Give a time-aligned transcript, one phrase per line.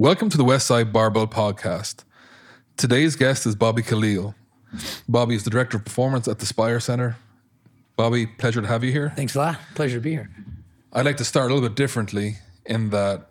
[0.00, 2.04] Welcome to the Westside Barbell Podcast.
[2.78, 4.34] Today's guest is Bobby Kaleal.
[5.06, 7.18] Bobby is the Director of Performance at the Spire Center.
[7.96, 9.12] Bobby, pleasure to have you here.
[9.14, 9.58] Thanks a lot.
[9.74, 10.30] Pleasure to be here.
[10.94, 13.28] I'd like to start a little bit differently in that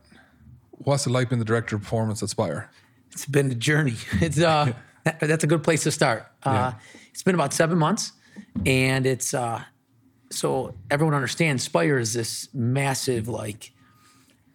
[0.69, 2.69] what's it like being the Director of Performance at Spire?
[3.13, 3.95] It's been a journey.
[4.21, 4.73] It's uh,
[5.19, 6.27] that's a good place to start.
[6.43, 6.73] Uh,
[7.09, 8.11] It's been about seven months,
[8.63, 9.63] and it's uh,
[10.29, 11.63] so everyone understands.
[11.63, 13.71] Spire is this massive, like,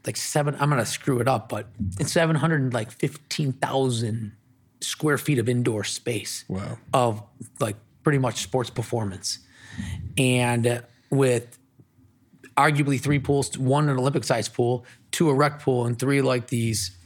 [0.07, 0.57] like seven.
[0.59, 1.69] I'm gonna screw it up, but
[1.99, 4.33] it's seven hundred like fifteen thousand
[4.81, 6.45] square feet of indoor space.
[6.49, 6.79] Wow.
[6.93, 7.23] Of
[7.61, 9.39] like pretty much sports performance,
[10.19, 11.59] and with
[12.57, 16.49] arguably three pools, one an Olympic sized pool, two a rec pool, and three like
[16.49, 16.97] these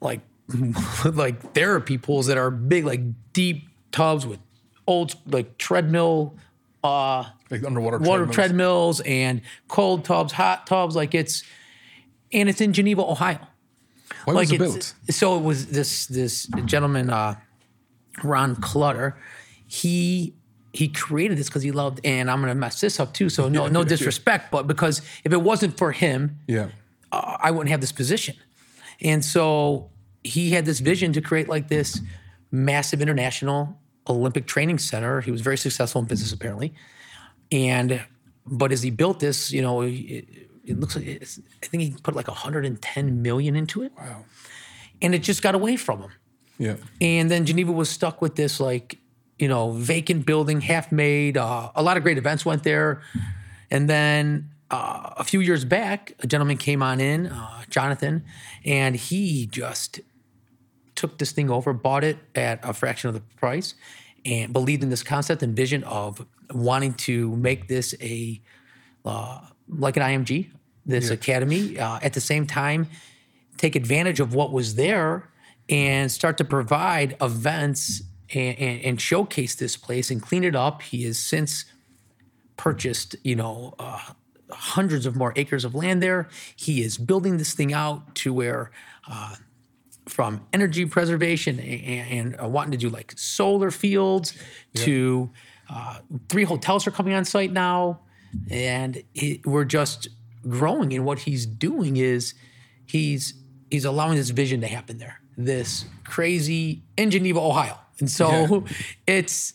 [0.00, 0.20] like
[1.04, 3.00] like therapy pools that are big, like
[3.32, 4.38] deep tubs with
[4.86, 6.36] old like treadmill,
[6.84, 8.34] uh, Like underwater water treadmills?
[8.34, 10.94] treadmills and cold tubs, hot tubs.
[10.94, 11.44] Like it's
[12.32, 13.38] and it's in Geneva, Ohio.
[14.24, 14.94] Why like was it it's, built?
[15.14, 17.36] So it was this this gentleman, uh,
[18.22, 19.16] Ron Clutter.
[19.66, 20.34] He
[20.72, 23.28] he created this because he loved, and I'm gonna mess this up too.
[23.30, 26.68] So no no disrespect, but because if it wasn't for him, Yeah.
[27.12, 28.36] uh, I wouldn't have this position.
[29.00, 29.90] And so
[30.24, 32.00] he had this vision to create like this
[32.50, 35.20] massive international Olympic training center.
[35.20, 36.74] He was very successful in business apparently.
[37.50, 38.02] And
[38.46, 40.24] but as he built this, you know, it,
[40.64, 43.92] it looks like it's, I think he put like 110 million into it.
[43.96, 44.24] Wow.
[45.00, 46.10] And it just got away from him.
[46.58, 46.76] Yeah.
[47.00, 48.98] And then Geneva was stuck with this like,
[49.38, 51.36] you know, vacant building, half made.
[51.36, 53.02] Uh, a lot of great events went there.
[53.70, 58.24] And then uh, a few years back, a gentleman came on in, uh, Jonathan,
[58.64, 60.00] and he just
[60.94, 63.74] took this thing over, bought it at a fraction of the price,
[64.24, 68.40] and believed in this concept and vision of wanting to make this a
[69.04, 70.50] uh, like an IMG,
[70.86, 71.78] this academy.
[71.78, 72.88] Uh, at the same time,
[73.56, 75.28] take advantage of what was there
[75.68, 78.02] and start to provide events
[78.34, 80.82] and, and, and showcase this place and clean it up.
[80.82, 81.66] He has since
[82.56, 84.00] purchased, you know, uh,
[84.50, 86.28] hundreds of more acres of land there.
[86.56, 88.70] He is building this thing out to where,
[89.08, 89.36] uh,
[90.06, 94.32] from energy preservation and, and wanting to do like solar fields
[94.74, 95.30] to
[95.68, 98.00] uh, three hotels are coming on site now,
[98.50, 100.08] and it, we're just
[100.48, 100.92] growing.
[100.92, 102.34] And what he's doing is
[102.86, 103.34] he's
[103.70, 105.20] he's allowing this vision to happen there.
[105.36, 108.64] This crazy in Geneva, Ohio, and so
[109.06, 109.54] it's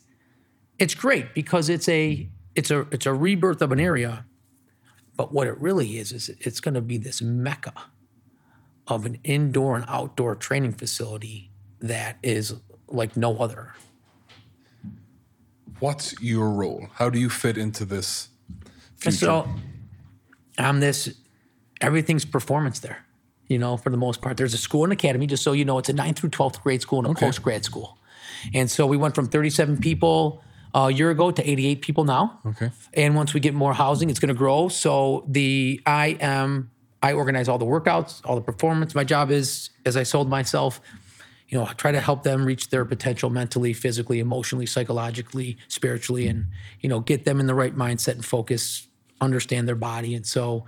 [0.80, 4.26] it's great because it's a it's a it's a rebirth of an area
[5.16, 7.74] but what it really is is it's going to be this mecca
[8.88, 12.56] of an indoor and outdoor training facility that is
[12.88, 13.74] like no other
[15.84, 16.88] What's your role?
[16.94, 18.30] How do you fit into this
[18.96, 19.18] future?
[19.18, 19.50] so
[20.58, 21.14] i'm this
[21.82, 23.06] everything's performance there
[23.48, 25.78] you know for the most part there's a school and academy just so you know
[25.78, 27.98] it's a 9th through 12th grade school and a post grad school
[28.54, 30.42] and so we went from 37 people
[30.74, 32.72] uh, a year ago to 88 people now okay.
[32.94, 34.70] And once we get more housing, it's going to grow.
[34.70, 36.72] So the I am
[37.04, 38.96] I organize all the workouts, all the performance.
[38.96, 40.80] My job is, as I sold myself,
[41.54, 46.48] you know, try to help them reach their potential mentally, physically, emotionally, psychologically, spiritually, and
[46.82, 48.88] you know, get them in the right mindset and focus,
[49.22, 50.16] understand their body.
[50.16, 50.66] And so,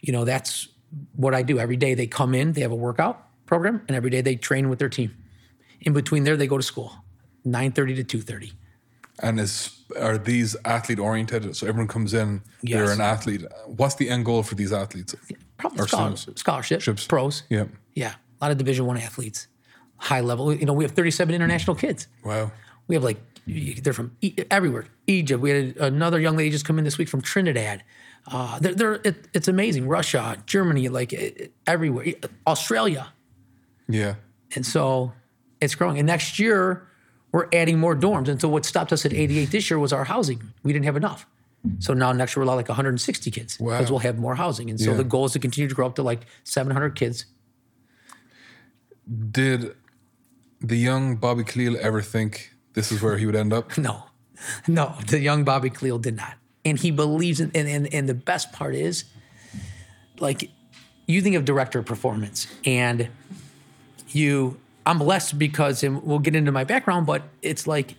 [0.00, 0.68] you know, that's
[1.16, 1.94] what I do every day.
[1.94, 4.90] They come in, they have a workout program, and every day they train with their
[4.90, 5.16] team.
[5.80, 6.92] In between there, they go to school,
[7.46, 8.52] nine thirty to two thirty.
[9.22, 11.56] And is are these athlete oriented?
[11.56, 13.44] So everyone comes in, they're an athlete.
[13.64, 15.14] What's the end goal for these athletes?
[15.56, 17.06] Probably Or scholar- scholarship, Ships.
[17.06, 17.44] pros.
[17.48, 17.64] Yeah.
[17.94, 19.46] Yeah, a lot of Division One athletes,
[19.98, 20.52] high level.
[20.54, 22.08] You know, we have 37 international kids.
[22.24, 22.50] Wow.
[22.86, 24.86] We have like they're from e- everywhere.
[25.06, 25.40] Egypt.
[25.42, 27.82] We had another young lady just come in this week from Trinidad.
[28.30, 29.88] Uh, they're, they're it, it's amazing.
[29.88, 32.06] Russia, Germany, like it, everywhere.
[32.46, 33.12] Australia,
[33.88, 34.16] Yeah.
[34.54, 35.12] and so
[35.60, 35.98] it's growing.
[35.98, 36.86] And next year
[37.32, 38.28] we're adding more dorms.
[38.28, 40.42] And so what stopped us at 88 this year was our housing.
[40.62, 41.26] We didn't have enough.
[41.78, 43.72] So now next year we'll allow like 160 kids Wow.
[43.78, 44.68] because we'll have more housing.
[44.70, 44.98] And so Yeah.
[44.98, 47.26] the goal is to continue to grow up to like 700 kids
[49.30, 49.74] Did
[50.60, 53.76] the young Bobby Kaleal ever think this is where he would end up?
[53.78, 54.04] No,
[54.68, 56.34] no, the young Bobby Kaleal did not.
[56.64, 59.04] And he believes in, and, and, and the best part is,
[60.20, 60.50] like,
[61.06, 63.08] you think of director of performance, and
[64.08, 67.94] you, I'm blessed because, and we'll get into my background, but it's like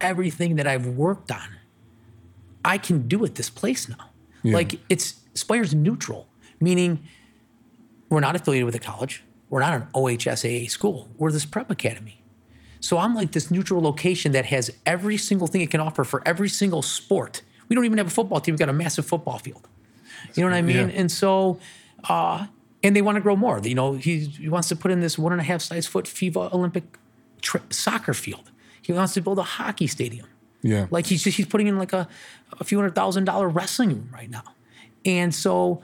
[0.00, 1.56] everything that I've worked on,
[2.64, 4.10] I can do at this place now.
[4.44, 6.26] Like, it's Spire's neutral,
[6.60, 7.00] meaning
[8.08, 9.22] we're not affiliated with a college.
[9.50, 11.08] We're not an OHSAA school.
[11.18, 12.22] We're this prep academy.
[12.80, 16.22] So I'm like this neutral location that has every single thing it can offer for
[16.26, 17.42] every single sport.
[17.68, 18.54] We don't even have a football team.
[18.54, 19.68] We've got a massive football field.
[20.34, 20.88] You know what I mean?
[20.88, 21.00] Yeah.
[21.00, 21.60] And so
[22.08, 22.46] uh,
[22.82, 23.60] and they want to grow more.
[23.62, 26.06] You know, he, he wants to put in this one and a half size foot
[26.06, 26.84] FIFA Olympic
[27.42, 28.50] tra- soccer field.
[28.80, 30.26] He wants to build a hockey stadium.
[30.62, 30.86] Yeah.
[30.90, 32.08] Like he's just, he's putting in like a,
[32.58, 34.44] a few hundred thousand dollar wrestling room right now.
[35.04, 35.82] And so,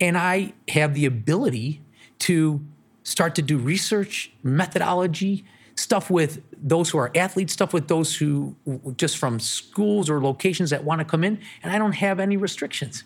[0.00, 1.82] and I have the ability
[2.20, 2.64] to
[3.10, 8.54] start to do research, methodology, stuff with those who are athletes, stuff with those who
[8.96, 12.36] just from schools or locations that want to come in, and I don't have any
[12.36, 13.04] restrictions.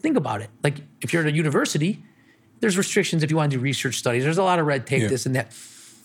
[0.00, 0.50] Think about it.
[0.64, 2.02] Like if you're at a university,
[2.60, 4.24] there's restrictions if you want to do research studies.
[4.24, 5.08] There's a lot of red tape, Yeah.
[5.08, 5.48] this and that.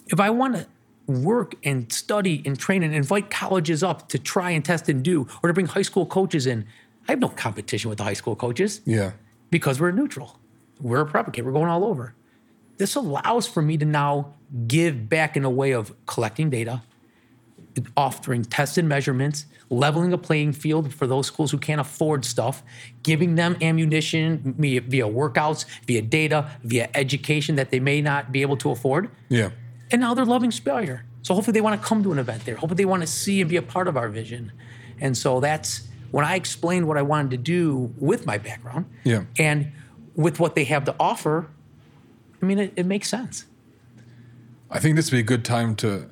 [0.08, 0.68] If I want to
[1.08, 5.28] work and study and train and invite colleges up to try and test and do,
[5.42, 6.66] or to bring high school coaches in,
[7.08, 9.12] I have no competition with the high school coaches Yeah.
[9.50, 10.40] because we're neutral.
[10.82, 11.46] We're a prep academy.
[11.48, 12.14] We're going all over.
[12.82, 14.34] This allows for me to now
[14.66, 16.82] give back in a way of collecting data,
[17.96, 22.64] offering tested measurements, leveling a playing field for those schools who can't afford stuff,
[23.04, 28.42] giving them ammunition via, via workouts, via data, via education that they may not be
[28.42, 29.12] able to afford.
[29.30, 29.52] Yeah.
[29.92, 31.06] And now they're loving Spire.
[31.22, 32.56] So hopefully they want to come to an event there.
[32.56, 34.52] Hopefully they want to see and be a part of our vision.
[35.00, 39.26] And so that's when I explained what I wanted to do with my background Yeah.
[39.38, 39.72] and
[40.16, 41.48] with what they have to offer.
[42.42, 43.46] I mean, it, it makes sense.
[44.70, 46.10] I think this would be a good time to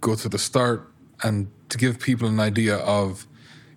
[0.00, 0.90] go to the start
[1.22, 3.26] and to give people an idea of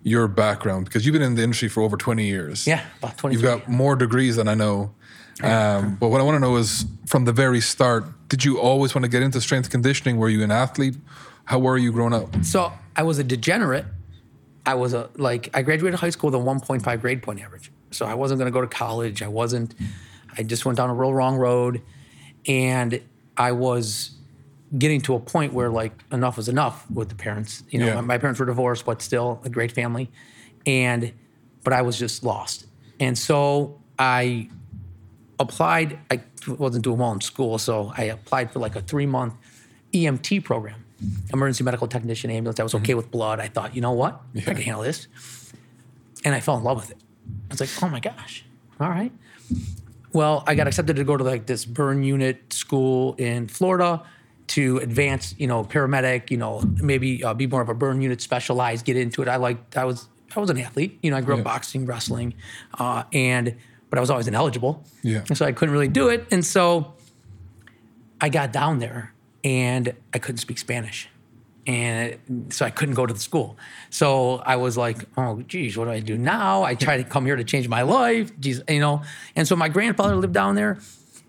[0.02, 2.66] your background because you've been in the industry for over 20 years.
[2.66, 4.94] Yeah, about 20 You've got more degrees than I know.
[5.42, 8.94] Um, but what I want to know is from the very start, did you always
[8.94, 10.16] want to get into strength conditioning?
[10.16, 10.96] Were you an athlete?
[11.44, 12.44] How were you growing up?
[12.44, 13.84] So I was a degenerate.
[14.66, 17.70] I was a like I graduated high school with a 1.5 grade point average.
[17.90, 19.22] So I wasn't going to go to college.
[19.22, 19.74] I wasn't.
[20.36, 21.82] I just went down a real wrong road,
[22.46, 23.00] and
[23.36, 24.10] I was
[24.76, 27.62] getting to a point where like enough was enough with the parents.
[27.70, 27.94] You know, Yeah.
[27.96, 30.10] my, my parents were divorced, but still a great family,
[30.66, 31.12] and
[31.62, 32.66] but I was just lost.
[33.00, 34.48] And so I
[35.38, 35.98] applied.
[36.10, 39.34] I wasn't doing well in school, so I applied for like a three month
[39.92, 40.84] EMT program,
[41.32, 42.60] emergency medical technician ambulance.
[42.60, 42.96] I was okay mm-hmm.
[42.98, 43.40] with blood.
[43.40, 45.06] I thought, you know what, I can handle this,
[46.24, 46.98] and I fell in love with it.
[47.50, 48.44] I was like, oh my gosh,
[48.80, 49.12] all right.
[50.14, 54.02] Well, I got accepted to go to like this burn unit school in Florida
[54.46, 58.20] to advance, you know, paramedic, you know, maybe uh, be more of a burn unit
[58.20, 59.28] specialized, get into it.
[59.28, 61.40] I like, I was, I was an athlete, you know, I grew Yeah.
[61.40, 62.34] up boxing, wrestling,
[62.78, 63.56] uh, and,
[63.90, 64.84] but I was always ineligible.
[65.02, 65.24] Yeah.
[65.28, 66.26] And so I couldn't really do it.
[66.30, 66.94] And so
[68.20, 69.12] I got down there
[69.42, 71.08] and I couldn't speak Spanish.
[71.66, 73.56] And so I couldn't go to the school.
[73.88, 76.62] So I was like, oh, geez, what do I do now?
[76.62, 79.02] I try to come here to change my life, geez, you know.
[79.34, 80.78] And so my grandfather lived down there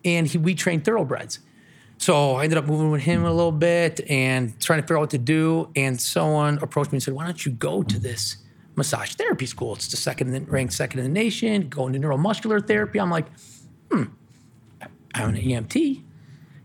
[0.03, 1.39] and he, we trained thoroughbreds.
[1.97, 5.01] So I ended up moving with him a little bit and trying to figure out
[5.01, 5.69] what to do.
[5.75, 8.37] And someone approached me and said, why don't you go to this
[8.75, 9.75] massage therapy school?
[9.75, 12.99] It's the second ranked second in the nation, going to neuromuscular therapy.
[12.99, 13.27] I'm like,
[13.89, 14.03] hmm,
[15.13, 16.03] I'm an EMT,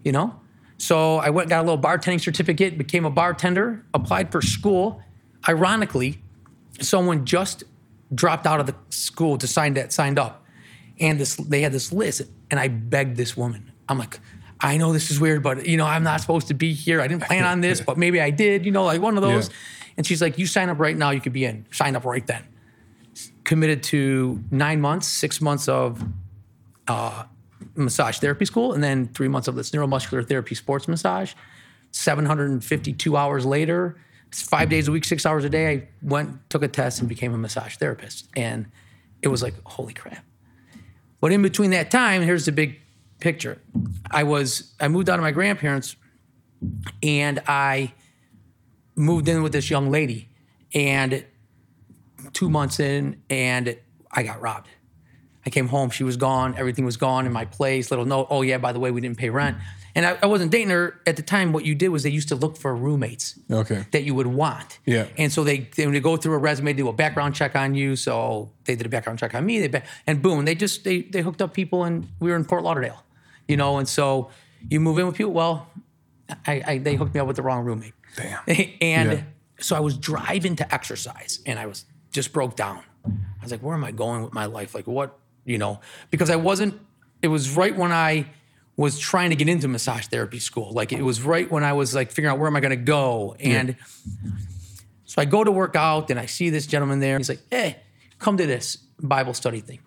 [0.05, 0.41] you know?
[0.81, 5.03] So I went, got a little bartending certificate, became a bartender, applied for school.
[5.47, 6.23] Ironically,
[6.81, 7.65] someone just
[8.15, 10.43] dropped out of the school to sign that signed up.
[10.99, 13.71] And this they had this list, and I begged this woman.
[13.91, 14.21] I'm like,
[14.59, 17.03] I know this is weird, but you know, I'm not supposed to be here.
[17.03, 19.49] I didn't plan on this, but maybe I did, you know, like one of those.
[19.49, 19.55] Yeah.
[19.99, 21.67] And she's like, You sign up right now, you could be in.
[21.73, 22.43] Sign up right then.
[23.45, 26.03] Committed to nine months, six months of
[26.89, 27.25] uh,
[27.81, 31.35] massage therapy school, and then three months of this neuromuscular therapy sports massage.
[31.93, 33.97] 752 hours later,
[34.33, 37.35] five days a week, six hours a day, I went, took a test, and became
[37.35, 38.29] a massage therapist.
[38.37, 38.67] And
[39.23, 40.25] it was like, holy crap.
[41.21, 42.79] But in between that time, here's the big
[43.19, 43.59] picture.
[44.11, 45.97] I was, I moved out of my grandparents
[47.03, 47.93] and I
[48.97, 50.29] moved in with this young lady.
[50.73, 51.25] And
[52.33, 53.77] two months in, and
[54.13, 54.69] I got robbed.
[55.47, 57.91] I came home, she was gone, everything was gone in my place.
[57.91, 59.57] Little note, oh yeah, by the way, we didn't pay rent.
[59.95, 61.53] And I, I wasn't dating her at the time.
[61.53, 63.87] What you did was they used to look for roommates Okay.
[63.91, 64.79] that you would want.
[64.87, 65.07] Yeah.
[65.19, 67.97] And so they they would go through a resume, do a background check on you.
[67.97, 69.67] So they did a background check on me.
[69.67, 72.63] They and boom, they just they they hooked up people, and we were in Fort
[72.63, 73.03] Lauderdale,
[73.49, 73.79] you know.
[73.79, 74.31] And so
[74.69, 75.33] you move in with people.
[75.33, 75.67] Well,
[76.47, 77.95] I, I they hooked me up with the wrong roommate.
[78.17, 78.43] Damn.
[78.81, 79.23] and Yeah.
[79.59, 82.83] so I was driving to exercise, and I was just broke down.
[83.07, 84.73] I was like, where am I going with my life?
[84.75, 85.19] Like what,
[85.51, 85.81] you know?
[86.11, 86.81] Because I wasn't.
[87.23, 88.27] It was right when I
[88.77, 90.73] was trying to get into massage therapy school.
[90.73, 92.77] Like it was right when I was like figuring out where am I going to
[92.77, 93.37] go.
[93.39, 93.77] And
[95.05, 97.19] so I go to work out and I see this gentleman there.
[97.19, 97.77] He's like, hey,
[98.19, 99.81] come to this Bible study thing.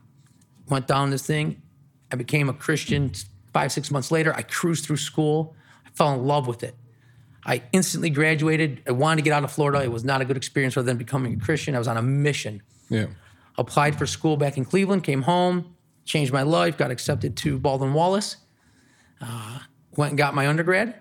[0.70, 1.62] Went down this thing.
[2.12, 3.12] I became a Christian
[3.52, 4.32] five, six months later.
[4.36, 5.56] I cruised through school.
[5.86, 6.76] I fell in love with it.
[7.46, 8.84] I instantly graduated.
[8.88, 9.84] I wanted to get out of Florida.
[9.84, 11.76] It was not a good experience other than becoming a Christian.
[11.76, 13.08] I was on a mission Yeah.
[13.58, 16.78] Applied for school back in Cleveland, came home, changed my life.
[16.78, 18.38] Got accepted to Baldwin Wallace.
[19.22, 19.60] Uh,
[19.96, 20.96] went and got my undergrad,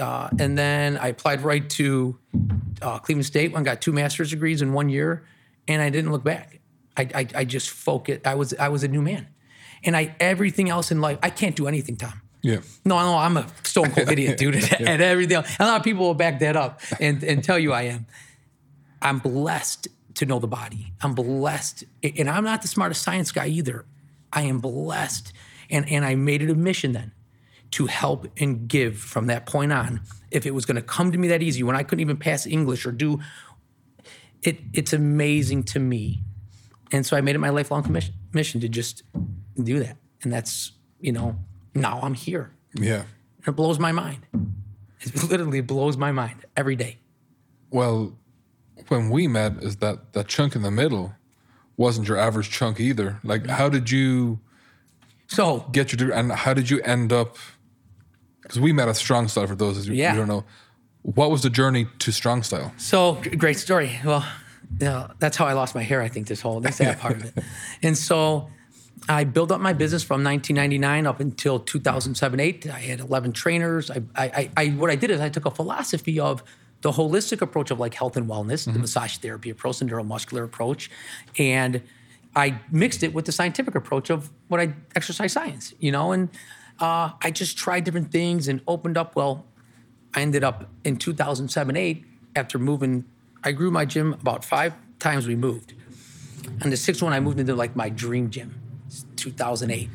[0.00, 2.18] uh, and then I applied right to
[2.82, 3.54] uh, Cleveland State.
[3.54, 5.24] and got two master's degrees in one year,
[5.68, 6.60] and I didn't look back.
[6.96, 8.26] I, I, I just focused.
[8.26, 9.28] I was I was a new man,
[9.84, 11.18] and I everything else in life.
[11.22, 12.22] I can't do anything, Tom.
[12.42, 12.60] Yeah.
[12.84, 15.36] No, no, I'm a stone cold idiot, dude, and everything.
[15.36, 15.56] Else.
[15.58, 18.06] A lot of people will back that up and, and tell you I am.
[19.02, 20.92] I'm blessed to know the body.
[21.02, 23.84] I'm blessed, and I'm not the smartest science guy either.
[24.32, 25.32] I am blessed,
[25.70, 27.12] and and I made it a mission then
[27.72, 30.00] to help and give from that point on.
[30.30, 32.46] If it was going to come to me that easy, when I couldn't even pass
[32.46, 33.20] English or do
[34.42, 36.22] it, it's amazing to me,
[36.92, 39.02] and so I made it my lifelong commission, mission to just
[39.62, 41.36] do that, and that's you know
[41.74, 42.52] now I'm here.
[42.74, 43.04] Yeah.
[43.38, 44.26] And it blows my mind.
[45.00, 46.98] It literally blows my mind every day.
[47.70, 48.18] Well,
[48.88, 51.14] when we met, is that that chunk in the middle
[51.76, 53.18] wasn't your average chunk either.
[53.24, 54.38] Like, how did you
[55.28, 57.36] So get your degree, and how did you end up?
[58.42, 59.46] Because we met at Strong Style.
[59.46, 60.14] For those who Yeah.
[60.14, 60.44] don't know,
[61.02, 62.72] what was the journey to Strong Style?
[62.76, 63.98] So great story.
[64.04, 64.26] Well,
[64.80, 66.02] you know, that's how I lost my hair.
[66.02, 67.44] I think this whole that's that part of it.
[67.82, 68.48] And so
[69.08, 72.66] I built up my business from 1999 up until 2007 8.
[72.66, 73.90] I had 11 trainers.
[73.90, 76.42] I, I, I what I did is I took a philosophy of
[76.82, 80.90] the holistic approach of like health and wellness, the massage therapy approach, the neuromuscular approach,
[81.38, 81.82] and
[82.34, 85.74] I mixed it with the scientific approach of what I exercise science.
[85.78, 86.30] You know, and
[86.78, 89.14] uh, I just tried different things and opened up.
[89.14, 89.44] Well,
[90.14, 92.04] I ended up in 2007 8
[92.36, 93.04] after moving.
[93.44, 95.26] I grew my gym about five times.
[95.26, 95.74] We moved,
[96.62, 98.56] and the sixth one I moved into like my dream gym.
[99.16, 99.88] 2008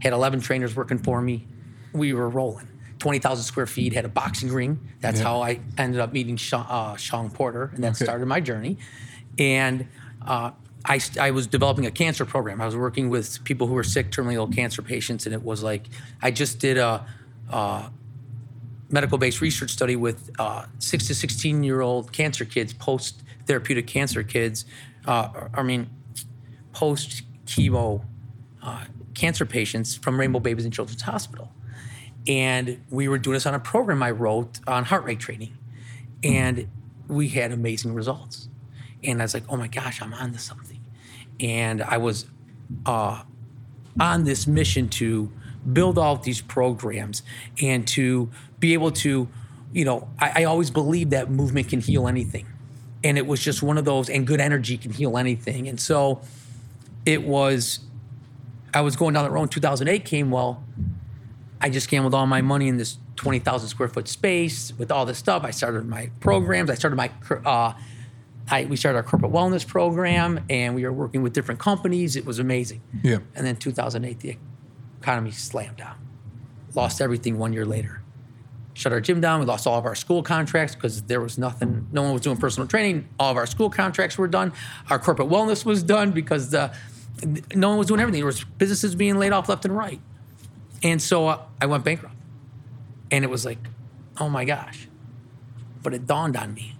[0.00, 1.46] had 11 trainers working for me.
[1.92, 2.69] We were rolling.
[3.00, 3.92] 20,000 square feet.
[3.92, 4.78] Had a boxing ring.
[5.00, 5.26] That's Yeah.
[5.26, 8.78] how I ended up meeting Sean, uh, Sean Porter, and that started my journey.
[9.38, 9.88] And
[10.24, 10.52] uh,
[10.84, 12.60] I, I was developing a cancer program.
[12.60, 15.62] I was working with people who were sick, terminally ill cancer patients, and it was
[15.62, 15.86] like
[16.22, 17.04] I just did a
[18.90, 23.86] medical based research study with uh, six to 16 year old cancer kids, post therapeutic
[23.86, 24.64] cancer kids,
[25.06, 25.88] uh, I mean,
[26.72, 28.04] post chemo
[28.62, 31.50] uh, cancer patients from Rainbow Babies and Children's Hospital.
[32.26, 35.56] And we were doing this on a program I wrote on heart rate training.
[36.22, 36.68] And
[37.08, 38.48] we had amazing results.
[39.02, 40.80] And I was like, oh my gosh, I'm on to something.
[41.40, 42.26] And I was
[42.84, 43.22] uh,
[43.98, 45.32] on this mission to
[45.72, 47.22] build all these programs
[47.60, 49.28] and to be able to,
[49.72, 52.46] you know, I, I always believed that movement can heal anything.
[53.02, 55.68] And it was just one of those, and good energy can heal anything.
[55.68, 56.20] And so
[57.06, 57.80] it was,
[58.74, 60.62] I was going down the road in 2008 came, well,
[61.60, 65.18] I just gambled all my money in this 20,000 square foot space with all this
[65.18, 65.44] stuff.
[65.44, 66.70] I started my programs.
[66.70, 67.10] I started my,
[67.44, 67.74] uh,
[68.50, 72.16] I, we started our corporate wellness program and we were working with different companies.
[72.16, 72.80] It was amazing.
[73.02, 73.18] Yeah.
[73.34, 74.38] And then 2008, the
[75.00, 75.96] economy slammed down.
[76.74, 78.02] Lost everything one year later.
[78.72, 79.40] Shut our gym down.
[79.40, 81.88] We lost all of our school contracts because there was nothing.
[81.92, 83.08] No one was doing personal training.
[83.18, 84.52] All of our school contracts were done.
[84.88, 86.72] Our corporate wellness was done because the,
[87.54, 88.20] no one was doing everything.
[88.20, 90.00] There was businesses being laid off left and right.
[90.82, 92.14] And so uh, I went bankrupt.
[93.10, 93.58] And it was like,
[94.18, 94.88] oh my gosh.
[95.82, 96.76] But it dawned on me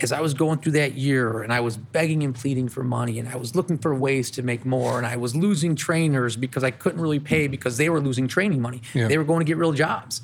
[0.00, 3.18] as I was going through that year and I was begging and pleading for money
[3.18, 6.64] and I was looking for ways to make more and I was losing trainers because
[6.64, 8.82] I couldn't really pay because they were losing training money.
[8.94, 9.06] Yeah.
[9.06, 10.22] They were going to get real jobs.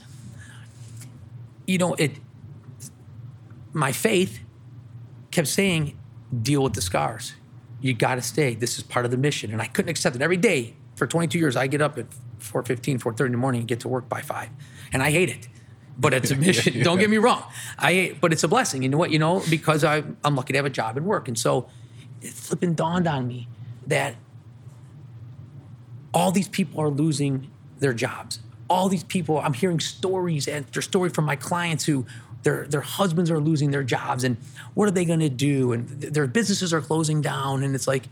[1.67, 2.13] You know, it
[3.73, 4.41] my faith
[5.31, 5.97] kept saying,
[6.43, 7.35] deal with the scars.
[7.81, 8.55] You got to stay.
[8.55, 9.53] This is part of the mission.
[9.53, 10.23] And I couldn't accept it.
[10.23, 12.07] Every day for 22 years, I get up at
[12.39, 14.49] 4.15, 4.30 in the morning and get to work by 5.
[14.93, 15.49] And I hate it.
[15.99, 16.83] But it's a mission.
[16.83, 17.43] Don't get me wrong.
[17.79, 18.83] I but it's a blessing.
[18.83, 19.11] You know what?
[19.11, 21.29] You know, because I, I'm lucky to have a job and work.
[21.29, 21.69] And so
[22.21, 23.49] it flipping dawned on me
[23.87, 24.15] that
[26.15, 28.41] all these people are losing their jobs.
[28.71, 32.07] All these people, I'm hearing stories after story from my clients who
[32.43, 34.37] their their husbands are losing their jobs and
[34.75, 37.89] what are they going to do and th- their businesses are closing down and it's
[37.89, 38.05] like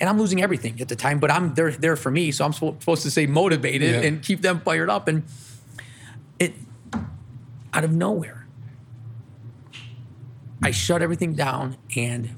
[0.00, 2.52] and I'm losing everything at the time but I'm they're there for me so I'm
[2.52, 4.08] supposed to stay motivated Yeah.
[4.08, 5.24] and keep them fired up and
[6.38, 6.54] it
[7.72, 8.46] out of nowhere
[10.62, 12.36] I shut everything down and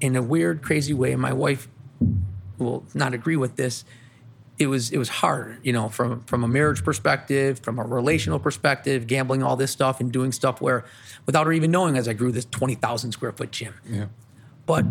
[0.00, 1.68] in a weird crazy way my wife
[2.58, 3.84] will not agree with this
[4.58, 8.38] it was it was hard you know from from a marriage perspective from a relational
[8.38, 10.84] perspective gambling all this stuff and doing stuff where
[11.26, 14.06] without her even knowing as i grew this 20000 square foot gym Yeah.
[14.66, 14.84] but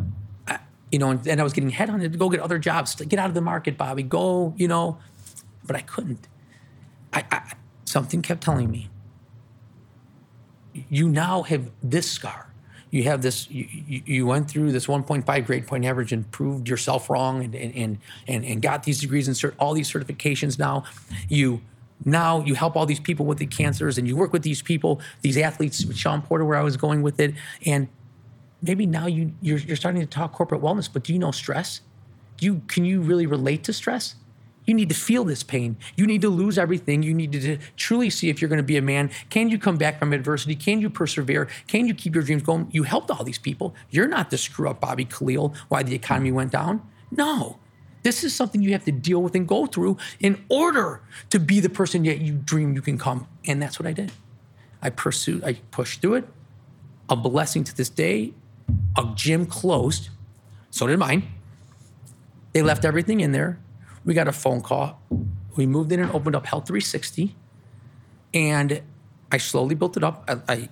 [0.92, 3.20] you know and, and i was getting headhunted to go get other jobs to get
[3.20, 4.98] out of the market bobby go you know
[5.64, 6.28] but i couldn't.
[7.14, 7.54] I, I
[7.86, 8.90] something kept telling me
[10.74, 12.48] you now have this scar.
[12.90, 13.68] You have this you,
[14.06, 18.46] you went through this 1.5 grade point average and proved yourself wrong and and and,
[18.46, 20.84] and got these degrees and cert, all these certifications now.
[21.30, 21.62] You
[22.04, 25.00] now you help all these people with the cancers and you work with these people
[25.22, 27.88] these athletes sean porter where i was going with it and
[28.62, 31.82] maybe now you you're, you're starting to talk corporate wellness but do you know stress
[32.38, 34.16] do you can you really relate to stress
[34.66, 35.78] you need to feel this pain.
[35.96, 37.04] You need to lose everything.
[37.04, 39.10] You need to truly see if you're going to be a man.
[39.30, 40.56] Can you come back from adversity?
[40.56, 41.48] Can you persevere?
[41.68, 42.68] Can you keep your dreams going?
[42.72, 43.76] You helped all these people.
[43.90, 46.88] You're not the screw up Bobby Kaleal why the economy went down.
[47.10, 47.58] No.
[48.04, 51.60] This is something you have to deal with and go through in order to be
[51.60, 53.28] the person that you dream you can come.
[53.46, 54.12] And that's what I did.
[54.82, 56.28] I pursued, I pushed through it.
[57.10, 58.34] A blessing to this day.
[58.98, 60.10] A gym closed.
[60.70, 61.24] So did mine.
[62.54, 63.60] They left everything in there
[64.06, 65.02] we got a phone call.
[65.56, 67.36] We moved in and opened up Health 360,
[68.34, 68.82] and
[69.32, 70.24] I slowly built it up.
[70.28, 70.70] I, I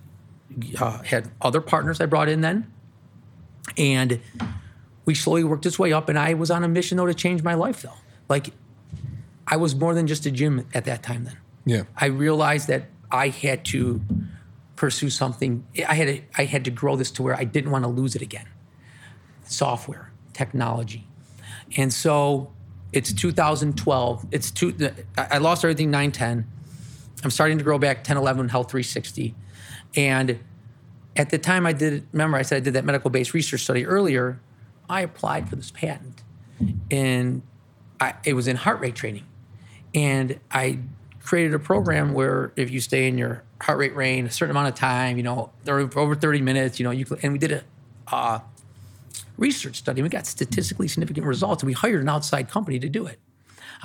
[0.80, 2.72] uh, had other partners I brought in then,
[3.78, 4.20] and
[5.06, 6.10] we slowly worked its way up.
[6.10, 7.94] And I was on a mission though to change my life though.
[8.30, 8.54] Like
[9.48, 11.26] I was more than just a gym at that time.
[11.26, 11.84] Then Yeah.
[11.98, 14.02] I realized that I had to
[14.80, 15.68] pursue something.
[15.88, 18.16] I had to, I had to grow this to where I didn't want to lose
[18.16, 18.48] it again.
[19.44, 21.06] Software, technology,
[21.76, 22.54] and so
[22.94, 24.28] it's 2012.
[24.32, 24.76] It's two.
[25.18, 26.48] I lost everything 9, 10.
[27.24, 29.36] I'm starting to grow back 10, 11, Health 360,
[29.96, 30.40] and
[31.16, 32.08] at the time I did.
[32.14, 34.40] Remember, I said I did that medical based research study earlier.
[34.90, 36.24] I applied for this patent,
[36.90, 37.42] and
[38.00, 39.26] I, it was in heart rate training,
[39.94, 40.80] and I
[41.30, 44.68] created a program where if you stay in your heart rate range a certain amount
[44.68, 47.64] of time, you know, for over 30 minutes, you know, you and we did a
[48.12, 48.40] uh,
[49.38, 50.02] research study.
[50.02, 53.20] We got statistically significant results, and we hired an outside company to do it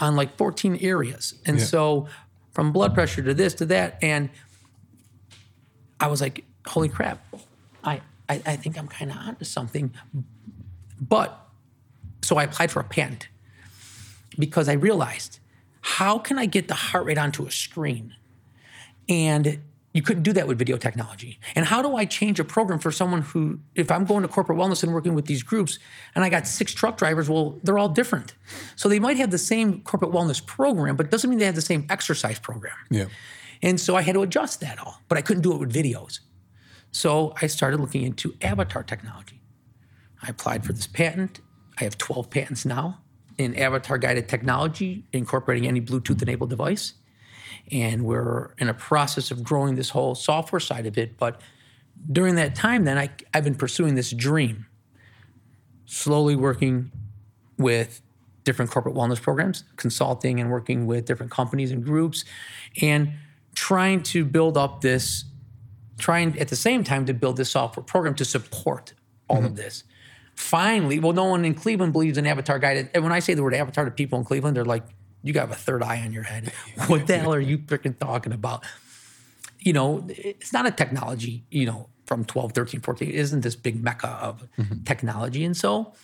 [0.01, 1.35] on like 14 areas.
[1.45, 1.65] And Yeah.
[1.67, 2.09] so,
[2.53, 4.31] from blood pressure to this to that, and
[6.01, 7.19] I was like, "Holy crap!
[7.85, 9.93] I I, I think I'm kind of onto something."
[10.99, 11.47] But
[12.23, 13.29] so I applied for a patent
[14.39, 15.41] because I realized
[15.85, 18.15] how can I get the heart rate onto a screen?
[19.07, 19.61] And
[19.93, 21.39] you couldn't do that with video technology.
[21.55, 24.59] And how do I change a program for someone who, if I'm going to corporate
[24.59, 25.79] wellness and working with these groups,
[26.15, 28.35] and I got six truck drivers, well, they're all different.
[28.77, 31.55] So they might have the same corporate wellness program, but it doesn't mean they have
[31.55, 32.77] the same exercise program.
[32.91, 33.05] Yeah.
[33.61, 36.21] And so I had to adjust that all, but I couldn't do it with videos.
[36.93, 39.43] So I started looking into avatar technology.
[40.23, 41.41] I applied for this patent.
[41.79, 43.04] I have 12 patents now
[43.39, 46.95] in avatar guided technology, incorporating any Bluetooth enabled device.
[47.73, 51.17] And we're in a process of growing this whole software side of it.
[51.17, 51.41] But
[52.11, 54.67] during that time, then I, I've been pursuing this dream,
[55.87, 56.91] slowly working
[57.59, 58.03] with
[58.45, 62.25] different corporate wellness programs, consulting and working with different companies and groups,
[62.83, 63.13] and
[63.55, 65.25] trying to build up this,
[65.99, 68.93] trying at the same time to build this software program to support
[69.29, 69.55] all of mm-hmm.
[69.55, 69.85] this.
[70.35, 72.91] Finally, well, no one in Cleveland believes in avatar guided.
[72.95, 74.85] And when I say the word avatar to people in Cleveland, they're like,
[75.23, 76.53] you got a third eye on your head.
[76.87, 78.65] What the hell are you freaking talking about?
[79.65, 83.09] you know, it's not a technology, you know, from 12, 13, 14.
[83.09, 84.47] It isn't this big mecca of
[84.85, 85.43] technology.
[85.43, 85.95] And so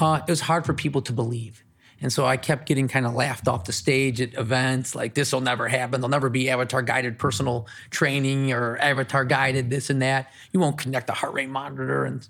[0.00, 1.64] uh, it was hard for people to believe.
[2.00, 5.32] And so I kept getting kind of laughed off the stage at events like this
[5.32, 6.00] will never happen.
[6.00, 10.30] There'll never be avatar guided personal training or avatar guided this and that.
[10.52, 12.04] You won't connect a heart rate monitor.
[12.04, 12.26] And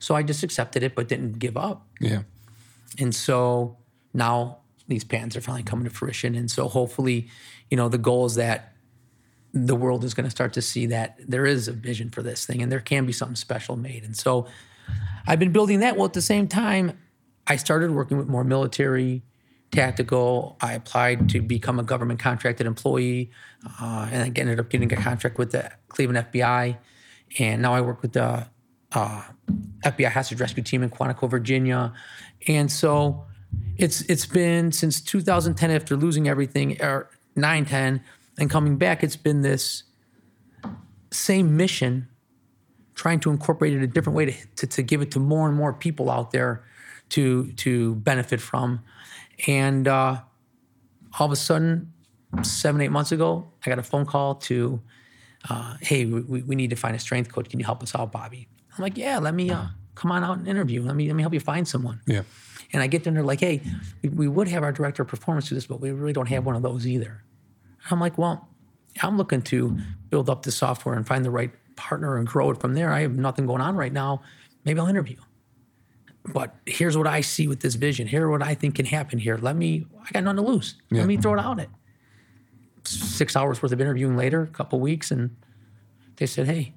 [0.00, 1.86] so I just accepted it, but didn't give up.
[2.00, 2.22] Yeah.
[2.98, 3.76] And so
[4.12, 4.58] now
[4.88, 6.34] these patents are finally coming to fruition.
[6.34, 7.28] And so hopefully,
[7.70, 8.72] you know, the goal is that
[9.52, 12.46] the world is going to start to see that there is a vision for this
[12.46, 14.02] thing and there can be something special made.
[14.04, 14.46] And so
[15.26, 15.96] I've been building that.
[15.96, 16.98] Well, at the same time,
[17.46, 19.22] I started working with more military,
[19.70, 20.56] tactical.
[20.60, 23.30] I applied to become a government contracted employee
[23.80, 26.78] uh, and I ended up getting a contract with the Cleveland FBI.
[27.38, 28.48] And now I work with the
[28.92, 29.22] uh,
[29.84, 31.92] FBI hostage rescue team in Quantico, Virginia.
[32.48, 33.24] And so
[33.76, 38.02] it's it's been since 2010 after losing everything, or 9, 10,
[38.38, 39.84] and coming back, it's been this
[41.10, 42.08] same mission,
[42.94, 45.56] trying to incorporate it a different way to, to, to give it to more and
[45.56, 46.64] more people out there
[47.10, 48.82] to to benefit from.
[49.46, 50.20] And uh,
[51.18, 51.92] all of a sudden,
[52.42, 54.80] seven, eight months ago, I got a phone call to,
[55.48, 57.48] uh, hey, we, we need to find a strength coach.
[57.48, 58.48] Can you help us out, Bobby?
[58.80, 60.82] I'm like, yeah, let me uh, come on out and interview.
[60.82, 62.00] Let me let me help you find someone.
[62.06, 62.22] Yeah.
[62.72, 63.60] And I get there and they're like, hey,
[64.02, 66.46] we, we would have our director of performance do this, but we really don't have
[66.46, 67.22] one of those either.
[67.90, 68.48] I'm like, well,
[69.02, 69.76] I'm looking to
[70.08, 72.90] build up the software and find the right partner and grow it from there.
[72.90, 74.22] I have nothing going on right now.
[74.64, 75.16] Maybe I'll interview.
[76.24, 78.06] But here's what I see with this vision.
[78.06, 79.36] Here's what I think can happen here.
[79.36, 80.76] Let me, I got nothing to lose.
[80.90, 81.00] Yeah.
[81.00, 81.68] Let me throw it out it.
[82.84, 85.36] Six hours worth of interviewing later, a couple weeks, and
[86.16, 86.72] they said, hey,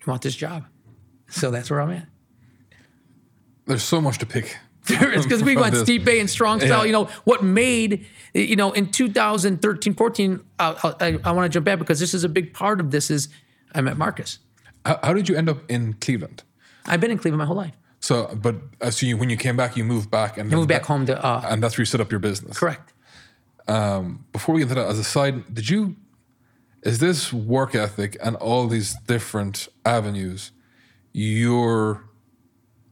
[0.00, 0.64] you want this job?
[1.28, 2.06] So that's where I'm at.
[3.66, 4.56] There's so much to pick.
[4.88, 5.74] it's because we went.
[5.74, 6.80] Stipe and strong style.
[6.80, 6.84] Yeah.
[6.84, 10.40] You know what made you know in 2013, 14.
[10.58, 13.10] Uh, I, I want to jump back because this is a big part of this.
[13.10, 13.28] Is
[13.74, 14.38] I met Marcus.
[14.86, 16.42] How, how did you end up in Cleveland?
[16.86, 17.74] I've been in Cleveland my whole life.
[18.00, 20.84] So, but uh, so you, when you came back, you moved back and moved back
[20.84, 22.58] home to uh, and that's where you set up your business.
[22.58, 22.94] correct.
[23.66, 25.96] Before we get into that, as a side, did you?
[26.82, 30.52] Is this work ethic and all these different avenues
[31.12, 32.04] your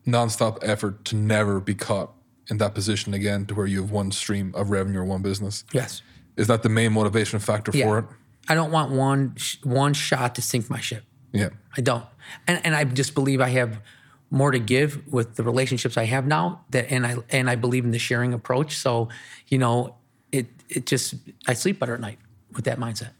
[0.07, 2.13] nonstop effort to never be caught
[2.49, 5.65] in that position again, to where you have one stream of revenue or one business?
[5.73, 6.03] Yes.
[6.37, 7.85] Is that the main motivation factor Yeah.
[7.87, 8.05] for it?
[8.49, 11.05] I don't want one one shot to sink my ship.
[11.33, 11.49] Yeah.
[11.77, 12.05] I don't.
[12.47, 13.81] And and I just believe I have
[14.31, 17.85] more to give with the relationships I have now that and I and I believe
[17.85, 18.77] in the sharing approach.
[18.77, 19.09] So,
[19.49, 19.97] you know,
[20.31, 21.15] it it just
[21.49, 22.19] I sleep better at night
[22.55, 23.11] with that mindset.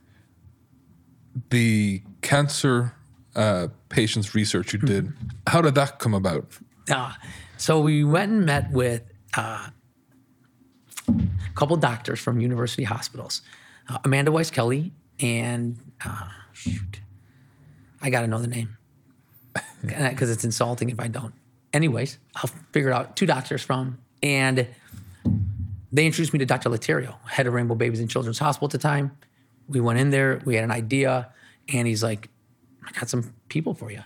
[1.51, 2.95] The cancer
[3.37, 5.29] uh, patients research you did, Mm-hmm.
[5.47, 6.47] how did that come about?
[6.91, 7.13] Uh,
[7.57, 9.03] so we went and met with
[9.37, 9.69] uh,
[11.09, 11.13] a
[11.55, 13.43] couple doctors from university hospitals,
[13.89, 17.01] uh, Amanda Weiss Kelly and uh, shoot,
[18.03, 18.77] I got to know the name
[19.85, 21.33] because it's insulting if I don't.
[21.73, 23.17] Anyways, I'll figure it out.
[23.17, 24.67] Two doctors from, and
[25.93, 26.69] they introduced me to Dr.
[26.71, 29.17] Laterio, head of Rainbow Babies and Children's Hospital at the time.
[29.69, 31.29] We went in there, we had an idea,
[31.73, 32.29] and he's like,
[32.87, 34.03] I got some people for you.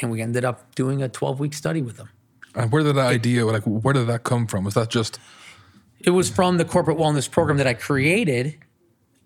[0.00, 2.08] And we ended up doing a 12 week study with them.
[2.54, 4.64] And where did that idea, like, where did that come from?
[4.64, 5.18] Was that just
[6.00, 8.56] It was from the corporate wellness program that I created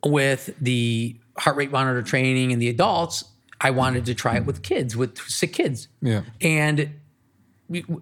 [0.04, 3.24] with the heart rate monitor training and the adults.
[3.60, 5.88] I wanted to try it with kids, with sick kids.
[6.00, 6.22] Yeah.
[6.40, 6.94] And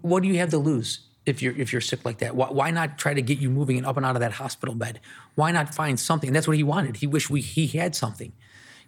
[0.01, 2.37] what do you have to lose if you're if you're sick like that?
[2.37, 4.75] Why, why not try to get you moving and up and out of that hospital
[4.75, 5.01] bed?
[5.35, 6.29] Why not find something?
[6.29, 6.97] And that's what he wanted.
[6.97, 8.33] He wished we he had something,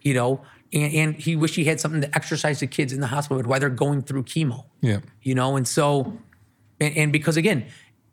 [0.01, 0.41] you know,
[0.73, 3.59] and, and he wished he had something to exercise the kids in the hospital while
[3.59, 4.65] they're going through chemo.
[4.81, 4.99] Yeah?
[5.21, 6.17] you know and so
[6.79, 7.65] and, and because again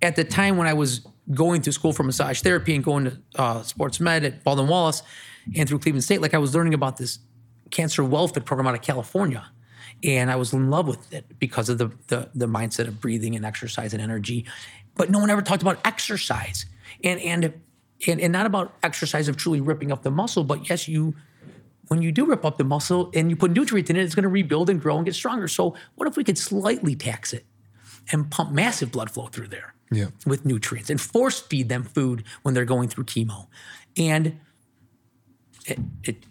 [0.03, 3.19] at the time when i was going through school for massage therapy and going to
[3.37, 5.03] uh, sports med at baldwin wallace
[5.57, 7.19] and through cleveland state like i was learning about this
[7.71, 9.51] cancer welfare program out of california.
[10.05, 13.35] And i was in love with it because of the, the the mindset of breathing
[13.35, 14.47] and exercise and energy.
[14.95, 16.67] But no one ever talked about exercise.
[17.03, 17.53] And and
[18.07, 21.15] and, and not about exercise of truly ripping up the muscle but yes you
[21.89, 24.23] when you do rip up the muscle and you put nutrients in it, it's going
[24.25, 25.49] to rebuild and grow and get stronger.
[25.49, 27.45] So, what if we could slightly tax it
[28.13, 30.09] and pump massive blood flow through there Yeah.
[30.27, 33.47] with nutrients and force feed them food when they're going through chemo?
[33.97, 34.39] And
[35.67, 36.25] it it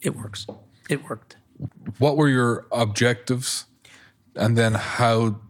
[0.00, 0.46] it works.
[0.88, 1.36] It worked.
[1.98, 3.66] What were your objectives,
[4.34, 5.40] and then how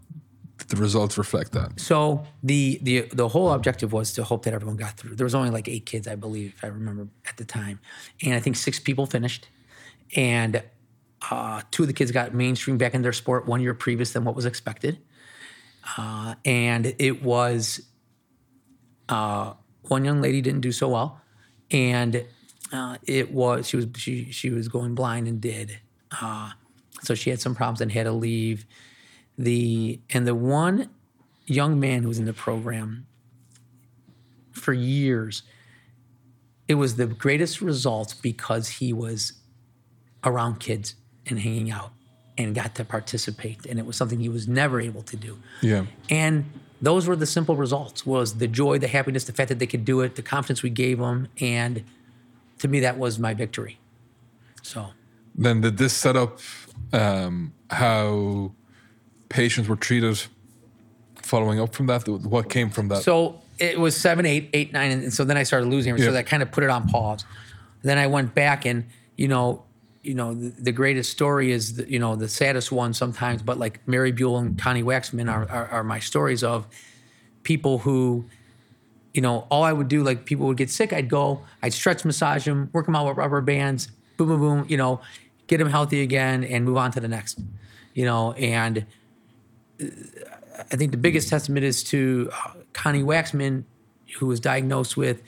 [0.69, 1.79] the results reflect that?
[1.79, 5.17] So the the the whole objective was to hope that everyone got through.
[5.17, 7.81] There was only like eight kids, I believe, if I remember at the time,
[8.23, 9.49] and I think six people finished,
[10.17, 10.63] and
[11.31, 14.25] uh, two of the kids got mainstream back in their sport one year previous than
[14.25, 14.99] what was expected,
[15.97, 17.83] uh, and it was
[19.09, 21.21] uh, one young lady didn't do so well,
[21.71, 22.25] and
[22.73, 25.79] uh, it was she was she she was going blind and did,
[26.21, 26.51] uh,
[27.03, 28.67] so she had some problems and had to leave
[29.39, 30.89] the and the one
[31.47, 33.07] young man who was in the program
[34.53, 35.43] for years
[36.69, 39.35] it was the greatest result because he was
[40.25, 40.97] around kids
[41.27, 41.93] and hanging out
[42.37, 45.39] and got to participate and it was something he was never able to do.
[45.63, 45.87] Yeah.
[46.11, 46.45] and
[46.83, 49.85] those were the simple results was the joy the happiness the fact that they could
[49.85, 51.85] do it the confidence we gave them and
[52.59, 53.79] to me that was my victory.
[54.63, 54.89] So.
[55.35, 56.39] Then did this set up
[56.93, 58.53] um, how
[59.29, 60.23] patients were treated
[61.17, 62.07] following up from that?
[62.09, 63.03] What came from that?
[63.03, 65.99] So it was seven, eight, eight, nine, and, so then I started losing him.
[65.99, 66.07] Yeah.
[66.07, 67.25] So that kind of put it on pause.
[67.83, 68.85] Then I went back, and
[69.17, 69.65] you know,
[70.03, 73.59] you know, the, the greatest story is the, you know the saddest one sometimes, but
[73.59, 76.67] like Mary Buell and Connie Waxman are, are are my stories of
[77.43, 78.25] people who,
[79.15, 82.05] you know, all I would do like people would get sick, I'd go, I'd stretch
[82.05, 85.01] massage them, work them out with rubber bands, boom, boom, boom, you know,
[85.47, 87.41] get them healthy again, and move on to the next,
[87.95, 88.85] you know, and
[89.81, 93.65] I think the biggest testament is to uh, Connie Waxman,
[94.19, 95.23] who was diagnosed with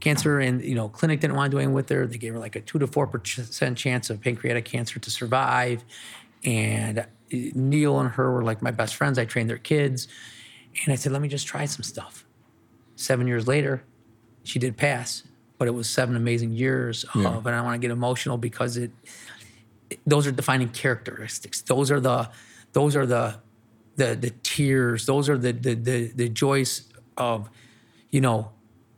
[0.00, 2.06] cancer, and you know, clinic didn't want to do anything with her.
[2.06, 5.84] They gave her like a two to four percent chance of pancreatic cancer to survive.
[6.44, 9.18] And uh, Neil and her were like my best friends.
[9.18, 10.08] I trained their kids,
[10.84, 12.24] and I said, "Let me just try some stuff."
[12.96, 13.82] Seven years later,
[14.44, 15.24] she did pass,
[15.58, 17.28] but it was seven amazing years Yeah.
[17.30, 18.92] of, and I want to get emotional because it
[20.06, 21.62] those are defining characteristics.
[21.62, 22.30] Those are the
[22.72, 23.36] those are the
[23.96, 25.06] the the tears.
[25.06, 27.48] Those are the the the, the joys of,
[28.10, 28.52] you know,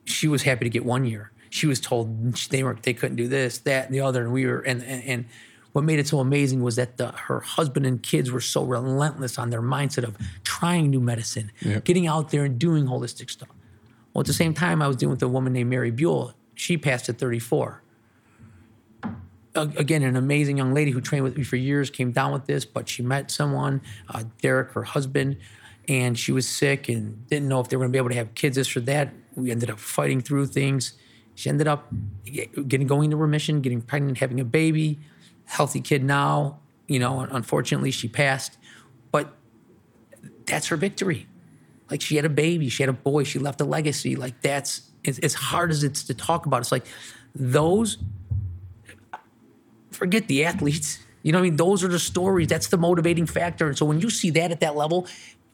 [0.04, 1.32] she was happy to get one year.
[1.50, 4.46] She was told they were they couldn't do this, that, and the other, and we
[4.46, 5.24] were and and, and
[5.72, 9.38] what made it so amazing was that the, her husband and kids were so relentless
[9.38, 13.48] on their mindset of trying new medicine, getting out there and doing holistic stuff.
[14.12, 16.34] Well, at the same time, I was dealing with a woman named Mary Buell.
[16.54, 17.82] She passed at 34.
[19.54, 22.64] Again, an amazing young lady who trained with me for years came down with this,
[22.64, 25.36] but she met someone, uh, Derek, her husband,
[25.86, 28.16] and she was sick and didn't know if they were going to be able to
[28.16, 29.12] have kids, this or that.
[29.36, 30.94] We ended up fighting through things.
[31.36, 31.92] She ended up
[32.24, 34.98] getting going into remission, getting pregnant, having a baby,
[35.44, 36.60] healthy kid now.
[36.86, 38.58] You know, unfortunately, she passed,
[39.10, 39.32] but
[40.46, 41.26] that's her victory.
[41.90, 44.16] Like she had a baby, she had a boy, she left a legacy.
[44.16, 46.60] Like that's as hard as it's to talk about.
[46.60, 46.86] It's like
[47.34, 47.98] those.
[49.94, 50.98] Forget the athletes.
[51.22, 51.56] You know what I mean?
[51.56, 52.48] Those are the stories.
[52.48, 53.66] That's the motivating factor.
[53.66, 55.06] And so when you see that at that level,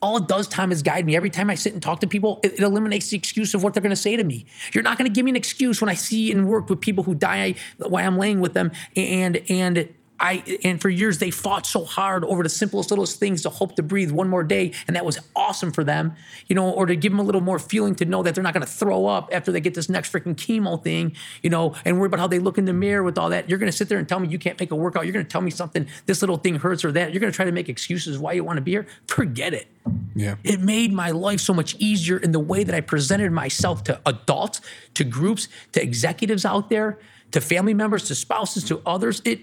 [0.03, 1.14] all it does, Tom, is guide me.
[1.14, 3.74] Every time I sit and talk to people, it, it eliminates the excuse of what
[3.74, 4.46] they're going to say to me.
[4.72, 7.05] You're not going to give me an excuse when I see and work with people
[7.05, 9.88] who die while I'm laying with them, and and
[10.20, 13.76] I and for years they fought so hard over the simplest littlest things to hope
[13.76, 16.14] to breathe one more day, and that was awesome for them,
[16.46, 18.54] you know, or to give them a little more feeling to know that they're not
[18.54, 21.98] going to throw up after they get this next freaking chemo thing, you know, and
[21.98, 23.48] worry about how they look in the mirror with all that.
[23.48, 25.04] You're going to sit there and tell me you can't make a workout.
[25.04, 27.12] You're going to tell me something this little thing hurts or that.
[27.12, 28.87] You're going to try to make excuses why you want to be here.
[29.06, 29.68] Forget it.
[30.14, 30.37] Yeah.
[30.44, 34.00] It made my life so much easier in the way that I presented myself to
[34.04, 34.61] adults,
[34.94, 36.98] to groups, to executives out there,
[37.33, 39.22] to family members, to spouses, to others.
[39.24, 39.40] It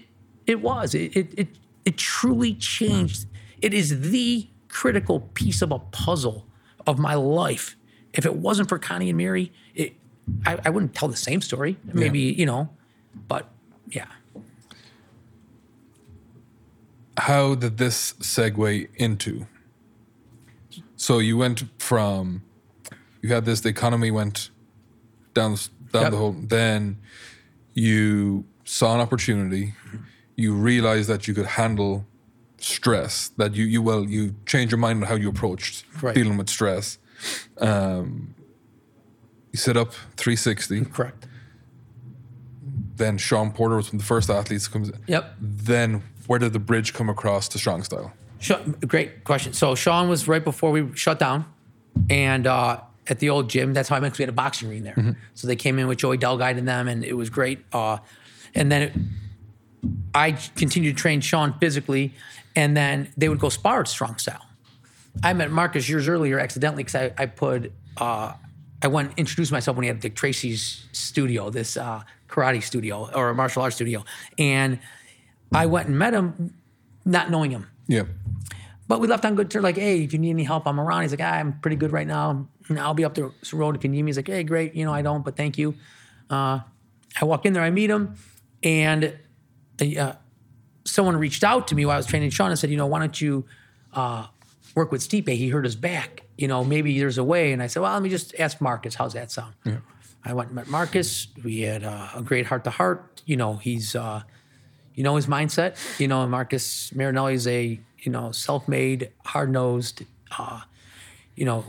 [0.48, 0.94] it was.
[0.94, 1.48] It it it,
[1.84, 3.26] it truly changed.
[3.62, 6.46] It is the critical piece of a puzzle
[6.86, 7.76] of my life.
[8.12, 9.94] If it wasn't for Connie and Mary, it
[10.46, 11.76] I, I wouldn't tell the same story.
[11.84, 12.70] Maybe, you know,
[13.28, 13.48] but
[13.88, 14.06] yeah.
[17.16, 19.46] how did this segue into?
[20.96, 22.42] So you went from
[23.22, 24.50] you had this the economy went
[25.34, 25.56] down
[25.92, 26.10] down Yep.
[26.12, 26.36] the hole.
[26.38, 26.98] Then
[27.74, 29.74] you saw an opportunity.
[29.86, 29.96] Mm-hmm.
[30.38, 32.06] You realize that you could handle
[32.58, 33.30] stress.
[33.38, 36.14] That you you well you changed your mind on how you approached Right.
[36.14, 36.98] dealing with stress.
[37.60, 38.34] Um,
[39.52, 40.84] you set up 360.
[40.86, 41.26] Correct.
[42.96, 44.68] Then Sean Porter was one of the first athletes.
[44.68, 44.90] Comes.
[44.90, 44.98] In.
[45.08, 45.34] Yep.
[45.40, 48.12] Then where did the bridge come across to strong style?
[48.38, 49.52] Sha- Great question.
[49.52, 51.46] So Sean was right before we shut down,
[52.10, 53.72] and uh, at the old gym.
[53.74, 54.16] That's how I met.
[54.18, 55.16] we had a boxing ring there.
[55.34, 57.64] So they came in with Joey Delguide and them, and it was great.
[57.72, 57.98] Uh,
[58.54, 58.92] and then it,
[60.14, 62.14] I continued to train Sean physically,
[62.56, 64.44] and then they would go spar at strong style.
[65.22, 68.34] I met Marcus years earlier accidentally because I, I put uh,
[68.82, 73.10] I went and introduced myself when he had Dick Tracy's studio, this uh, karate studio
[73.12, 74.04] or a martial arts studio,
[74.38, 74.78] and
[75.52, 76.54] I went and met him,
[77.04, 77.66] not knowing him.
[77.88, 78.04] Yeah.
[78.86, 79.64] But we left on good terms.
[79.64, 81.02] Like, hey, if you need any help, I'm around.
[81.02, 82.48] He's like, ah, I'm pretty good right now.
[82.78, 84.10] I'll be up the road if you need me.
[84.10, 84.74] He's like, hey, great.
[84.74, 85.74] You know, I don't, but thank you.
[86.30, 86.60] Uh,
[87.20, 88.14] I walk in there, I meet him,
[88.62, 89.18] and
[89.80, 90.12] uh,
[90.84, 92.98] someone reached out to me while I was training Sean and said, you know, why
[92.98, 93.44] don't you
[93.92, 94.26] uh,
[94.74, 95.28] work with Stipe?
[95.28, 96.24] He hurt his back.
[96.36, 97.52] You know, maybe there's a way.
[97.52, 98.94] And I said, well, let me just ask Marcus.
[98.94, 99.54] How's that sound?
[100.24, 101.28] I went and met Marcus.
[101.44, 103.22] We had uh, a great heart to heart.
[103.24, 104.22] You know, he's, uh,
[104.94, 105.76] you know, his mindset.
[105.98, 110.02] You know, Marcus Marinelli is a, you know, self-made, hard-nosed,
[110.38, 110.60] uh,
[111.34, 111.64] you know,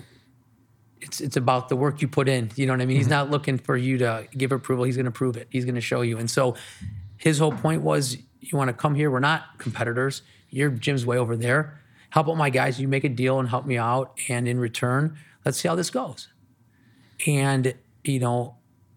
[1.02, 2.52] it's it's about the work you put in.
[2.56, 2.98] You know what I mean?
[2.98, 4.84] He's not looking for you to give approval.
[4.86, 5.48] He's going to prove it.
[5.50, 6.18] He's going to show you.
[6.18, 6.56] And so,
[7.20, 9.12] his whole point was, you want to come here?
[9.12, 10.24] We're not competitors.
[10.50, 11.80] Your gym's way over there.
[12.10, 12.80] Help out my guys.
[12.80, 14.18] You make a deal and help me out.
[14.30, 16.30] And in return, let's see how this goes.
[17.28, 18.56] And you know,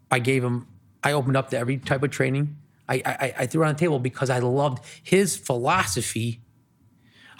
[0.09, 0.67] I gave him.
[1.03, 2.55] I opened up to every type of training.
[2.87, 6.41] I I, I threw it on the table because I loved his philosophy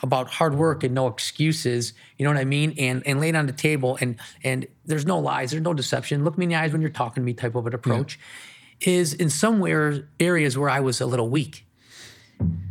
[0.03, 1.93] about hard work and no excuses.
[2.17, 2.75] You know what I mean?
[2.77, 6.25] And and laid on the table and and there's no lies, there's no deception.
[6.25, 8.19] Look me in the eyes when you're talking to me type of an approach.
[8.83, 11.65] Is in somewhere areas where I was a little weak.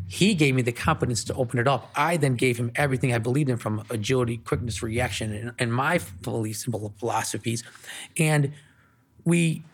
[0.07, 1.91] He gave me the confidence to open it up.
[1.97, 6.01] I then gave him everything I believed in from agility, quickness, reaction, and, and my
[6.21, 7.65] beliefs and philosophies.
[8.19, 8.53] And
[9.25, 9.65] we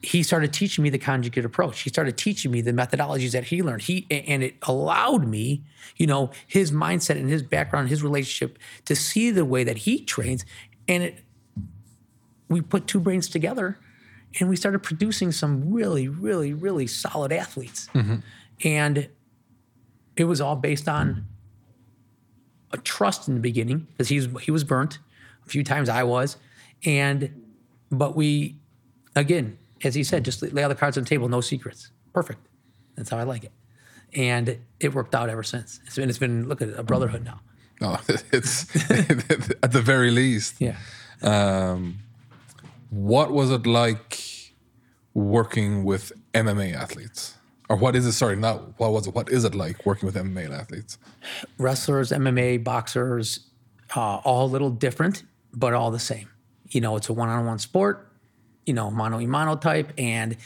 [0.00, 1.80] he started teaching me the conjugate approach.
[1.80, 3.82] He started teaching me the methodologies that he learned.
[3.82, 5.64] He and it allowed me,
[5.96, 10.04] you know, his mindset and his background, his relationship to see the way that he
[10.04, 10.44] trains.
[10.86, 11.24] And it
[12.48, 13.78] we put two brains together
[14.38, 17.88] and we started producing some really, really, really solid athletes.
[17.94, 18.16] Mm-hmm.
[18.64, 19.08] And
[20.16, 21.26] it was all based on
[22.72, 24.98] a trust in the beginning because he's he was burnt
[25.46, 26.36] a few times I was,
[26.84, 27.46] and
[27.90, 28.56] but we
[29.16, 31.90] again, as he said, just lay all the cards on the table, no secrets.
[32.12, 32.46] Perfect.
[32.96, 33.52] That's how I like it,
[34.12, 35.80] and it worked out ever since.
[35.86, 37.40] It's been it's been look at it, a brotherhood now.
[37.80, 40.56] No, oh, it's at the very least.
[40.58, 40.76] Yeah.
[41.22, 42.00] Um,
[42.90, 44.54] What was it like
[45.14, 47.38] working with MMA athletes?
[47.68, 48.12] or what is it?
[48.12, 49.14] Sorry, not what was it?
[49.14, 50.98] What is it like working with MMA athletes?
[51.58, 53.40] Wrestlers, MMA, boxers,
[53.94, 56.28] uh, all a little different, but all the same.
[56.70, 58.10] You know, it's a one-on-one sport.
[58.66, 60.36] You know, mano a mano type, and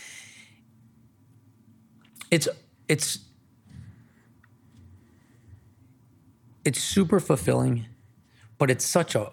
[2.31, 2.49] it's
[2.89, 3.19] it's
[6.65, 7.87] it's super fulfilling,
[8.59, 9.33] but it's such a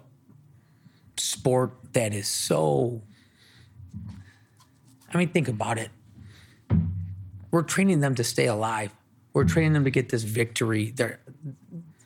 [1.40, 3.00] sport that is so.
[5.12, 5.90] I mean, think about it.
[7.50, 8.92] We're training them to stay alive.
[9.32, 10.92] We're training them to get this victory.
[10.94, 11.18] They're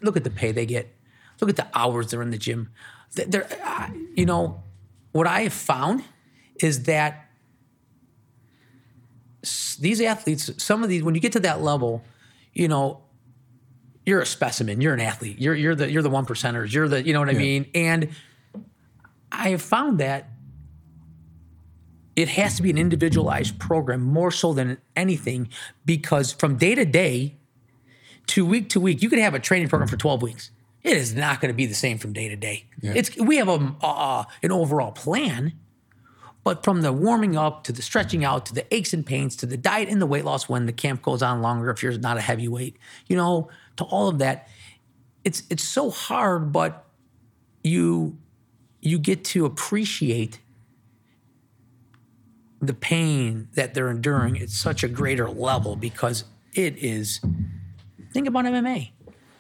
[0.03, 0.95] look at the pay they get.
[1.41, 2.71] Look at the hours they're in the gym.
[3.15, 3.49] They're,
[4.15, 4.63] you know,
[5.13, 6.05] what I have found
[6.61, 7.29] is that
[9.81, 12.05] these athletes, some of these, when you get to that level,
[12.53, 13.03] you know,
[14.07, 14.81] you're a specimen.
[14.81, 15.41] You're an athlete.
[15.41, 16.73] You're you're the you're the one percenters.
[16.73, 17.67] You're the you know what I mean.
[17.75, 18.11] And
[19.39, 20.31] I have found that
[22.17, 25.49] it has to be an individualized program more so than anything
[25.85, 27.37] because from day to day
[28.29, 30.51] to week to week, you could have a training program for 12 weeks.
[30.83, 32.67] It is not going to be the same from day to day.
[32.95, 35.55] It's we have a uh, an overall plan,
[36.45, 39.47] but from the warming up to the stretching out to the aches and pains to
[39.47, 42.19] the diet and the weight loss when the camp goes on longer if you're not
[42.19, 44.49] a heavyweight, you know, to all of that,
[45.25, 46.87] it's it's so hard, but
[47.63, 48.19] you
[48.85, 50.41] you get to appreciate
[52.61, 57.21] the pain that they're enduring at such a greater level because it is
[58.13, 58.91] think about MMA,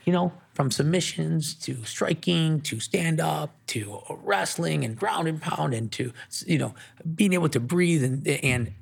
[0.04, 5.74] you know, from submissions to striking to stand up to wrestling and ground and pound
[5.74, 6.12] and to
[6.46, 6.74] you know
[7.14, 8.72] being able to breathe and and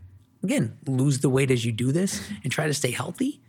[0.42, 3.40] again lose the weight as you do this and try to stay healthy.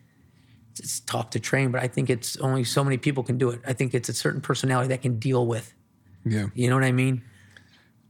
[0.79, 3.61] It's, tough to train, but I think it's only so many people can do it.
[3.67, 5.75] I think it's a certain personality that can deal with.
[6.25, 7.21] Yeah, You know what I mean?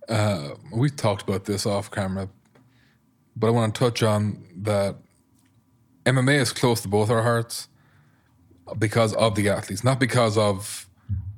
[0.08, 2.30] Uh, we've talked about this off camera,
[3.36, 4.96] but I want to touch on that.
[6.06, 7.70] MMA is close to both our hearts
[8.78, 10.88] because of the athletes, not because of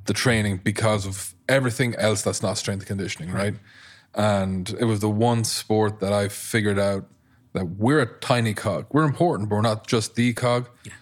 [0.05, 3.55] the training, because of everything else that's not strength conditioning, right?
[4.15, 7.05] And it was the one sport that I figured out
[7.53, 8.87] that we're a tiny cog.
[8.91, 10.69] We're important, but we're not just the cog.
[10.83, 10.93] Yeah.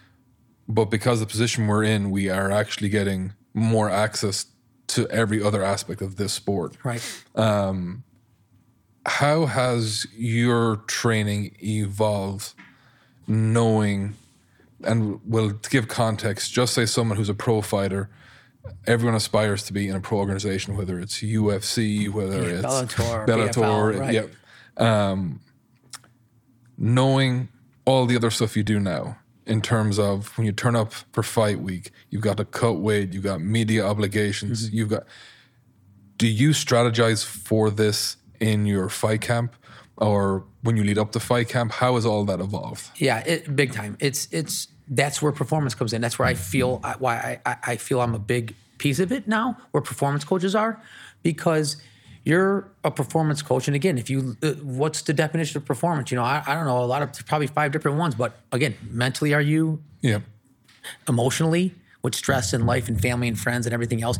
[0.68, 4.46] But because of the position we're in, we are actually getting more access
[4.94, 7.02] to every other aspect of this sport Right.
[9.06, 12.54] how has your training evolved
[13.26, 14.14] knowing
[14.82, 18.08] and will to give context just say someone who's a pro fighter
[18.86, 23.52] everyone aspires to be in a pro organization whether it's ufc whether it's Bellator, bellator
[23.54, 24.14] PFL, right.
[24.14, 24.26] yeah
[25.10, 25.40] um,
[26.76, 27.48] knowing
[27.84, 31.22] all the other stuff you do now in terms of when you turn up for
[31.22, 34.76] fight week you've got to cut weight you've got media obligations Mm-hmm.
[34.76, 35.04] you've got
[36.16, 39.54] do you strategize for this in your fight camp
[39.96, 43.54] or when you lead up to fight camp how has all that evolved Yeah, it,
[43.54, 43.96] big time.
[44.00, 46.00] It's it's that's where performance comes in.
[46.02, 49.26] That's where I feel why I, I, I feel I'm a big piece of it
[49.26, 49.56] now.
[49.70, 50.80] Where performance coaches are,
[51.22, 51.76] because
[52.24, 53.68] you're a performance coach.
[53.68, 56.10] And again, if you uh, what's the definition of performance?
[56.10, 58.14] You know, I, I don't know a lot of probably five different ones.
[58.14, 60.20] But again, mentally, are you yeah
[61.08, 64.18] emotionally with stress and life and family and friends and everything else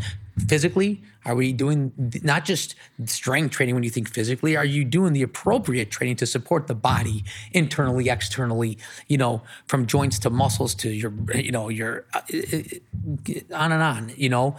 [0.49, 5.13] physically are we doing not just strength training when you think physically are you doing
[5.13, 10.75] the appropriate training to support the body internally externally you know from joints to muscles
[10.75, 14.57] to your you know your uh, uh, on and on you know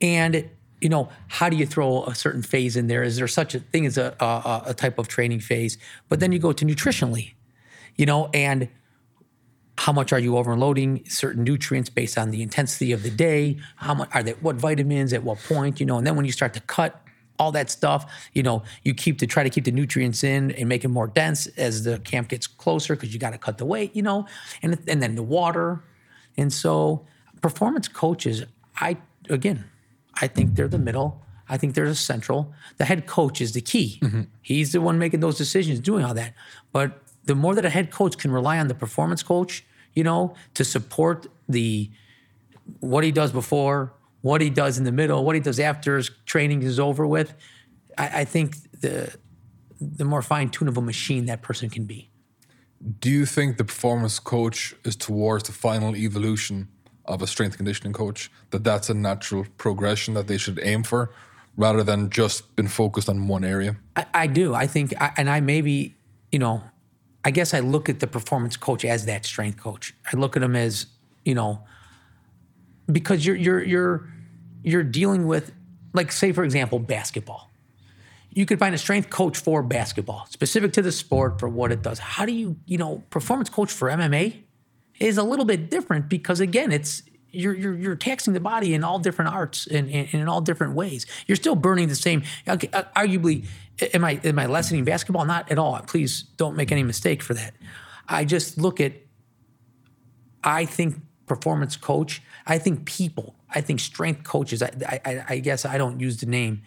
[0.00, 3.02] and you know how do you throw a certain phase in there?
[3.02, 5.78] Is there such a thing as a, a, a type of training phase?
[6.08, 7.34] But then you go to nutritionally
[7.96, 8.68] you know and
[9.78, 13.58] how much are you overloading certain nutrients based on the intensity of the day?
[13.76, 15.98] How much are they what vitamins at what point you know?
[15.98, 17.02] And then when you start to cut
[17.38, 20.70] all that stuff you know you keep to try to keep the nutrients in and
[20.70, 23.66] make it more dense as the camp gets closer because you got to cut the
[23.66, 24.26] weight you know?
[24.62, 25.84] And and then the water.
[26.38, 27.06] And so
[27.42, 28.44] performance coaches
[28.78, 28.96] i
[29.28, 29.64] again
[30.20, 31.22] i think they're the middle.
[31.48, 32.52] I think they're the central.
[32.78, 34.00] The head coach is the key.
[34.02, 34.22] Mm-hmm.
[34.42, 36.34] He's the one making those decisions doing all that.
[36.72, 39.64] But the more that a head coach can rely on the performance coach,
[39.94, 41.88] you know, to support the
[42.80, 43.92] what he does before,
[44.22, 47.32] what he does in the middle, what he does after his training is over with,
[47.96, 49.14] I, I think the
[49.80, 52.10] the more fine tune of a machine that person can be.
[52.98, 56.68] do you think the performance coach is towards the final evolution
[57.08, 61.10] of a strength conditioning coach that that's a natural progression that they should aim for
[61.56, 64.54] rather than just been focused on one area I, I do.
[64.54, 65.94] I think, I, and I maybe,
[66.30, 66.62] you know,
[67.24, 69.94] I guess I look at the performance coach as that strength coach.
[70.12, 70.86] I look at him as,
[71.24, 71.64] you know,
[72.90, 74.08] because you're you're you're
[74.62, 75.52] you're dealing with,
[75.92, 77.50] like, say for example, basketball.
[78.30, 81.82] you could find a strength coach for basketball, specific to the sport for what it
[81.82, 81.98] does.
[81.98, 84.42] How do you, you know, performance coach for MMA
[84.98, 88.82] is a little bit different because again, it's you're you're, you're taxing the body in
[88.82, 91.06] all different arts and, and, and in all different ways.
[91.26, 92.22] You're still burning the same.
[92.48, 93.46] Okay, uh, arguably,
[93.94, 95.24] am I am I lessening basketball?
[95.24, 95.78] Not at all.
[95.80, 97.54] Please don't make any mistake for that.
[98.08, 98.92] I just look at.
[100.42, 102.22] I think performance coach.
[102.46, 103.34] I think people.
[103.50, 104.62] I think strength coaches.
[104.62, 106.62] I, I, I guess I don't use the name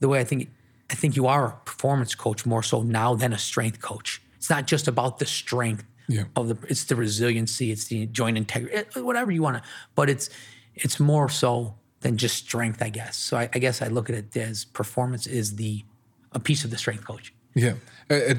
[0.00, 0.50] the way I think.
[0.90, 4.20] I think you are a performance coach more so now than a strength coach.
[4.36, 6.24] It's not just about the strength Yeah.
[6.36, 6.56] of the.
[6.68, 7.70] It's the resiliency.
[7.72, 8.74] It's the joint integrity.
[8.76, 9.62] eh, Whatever you want to.
[9.94, 10.28] But it's
[10.74, 12.80] it's more so than just strength.
[12.82, 13.16] I guess.
[13.16, 15.84] So I, I guess I look at it as performance is the
[16.32, 17.74] a piece of the strength coach, Yeah.
[18.08, 18.38] It,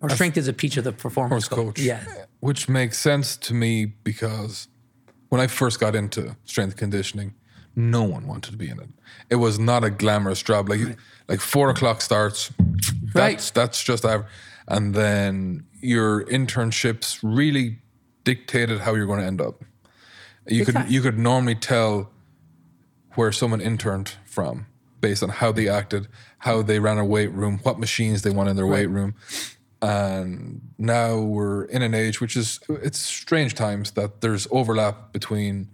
[0.00, 1.76] or strength is a piece of the performance coach.
[1.76, 1.78] coach.
[1.80, 2.02] Yeah.
[2.40, 4.68] Which makes sense to me because
[5.28, 7.34] when I first got into strength conditioning,
[7.76, 8.88] no one wanted to be in it.
[9.28, 10.68] It was not a glamorous job.
[10.68, 10.80] Like
[11.28, 12.50] like four o'clock starts.
[12.58, 13.52] That's Right.
[13.54, 14.28] that's just average.
[14.70, 17.78] And then your internships really
[18.24, 19.64] dictated how you're going to end up.
[20.46, 22.10] You could you could normally tell
[23.14, 24.66] where someone interned from
[25.00, 26.08] based on how they acted,
[26.38, 29.14] how they ran a weight room, what machines they want in their weight room.
[29.82, 35.68] And now we're in an age which is it's strange times that there's overlap between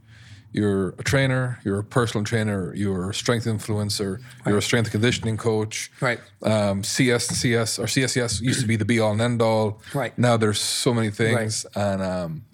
[0.56, 5.36] you're a trainer, you're a personal trainer, you're a strength influencer, you're a strength conditioning
[5.36, 5.92] coach.
[6.00, 6.18] Right.
[6.42, 9.82] Um, CS CS or CSCS used to be the be all and end all.
[9.92, 10.16] Right.
[10.18, 12.44] Now there's so many things, and um,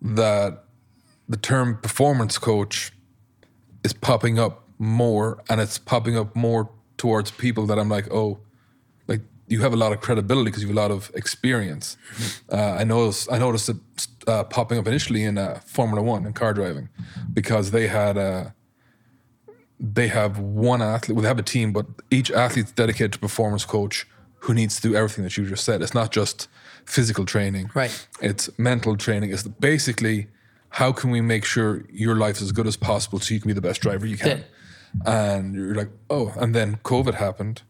[0.00, 0.64] that
[1.28, 2.90] the term performance coach
[3.84, 8.40] is popping up more, and it's popping up more towards people that I'm like, oh,
[9.48, 11.96] you have a lot of credibility because you have a lot of experience.
[12.52, 13.76] Uh, I noticed I noticed it
[14.26, 16.88] uh, popping up initially in uh, Formula One and car driving
[17.32, 18.50] because they had uh,
[19.80, 21.16] they have one athlete.
[21.16, 24.06] Well, they have a team, but each athlete's dedicated to performance coach
[24.40, 25.82] who needs to do everything that you just said.
[25.82, 26.48] It's not just
[26.84, 28.06] physical training, Right.
[28.20, 29.30] It's mental training.
[29.30, 30.28] It's basically
[30.70, 33.48] how can we make sure your life is as good as possible so you can
[33.48, 34.38] be the best driver you can.
[34.38, 34.46] it.
[35.04, 37.62] And you're like, oh, and then COVID happened.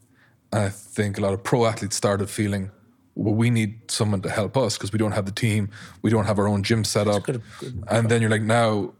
[0.53, 2.70] I think a lot of pro athletes started feeling,
[3.14, 5.68] well, we need someone to help us because we don't have the team,
[6.03, 7.24] we don't have our own gym set up.
[7.24, 8.92] good- good and then you're like, now,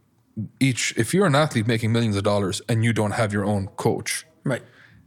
[0.59, 3.67] each if you're an athlete making millions of dollars and you don't have your own
[3.75, 4.61] coach, Right.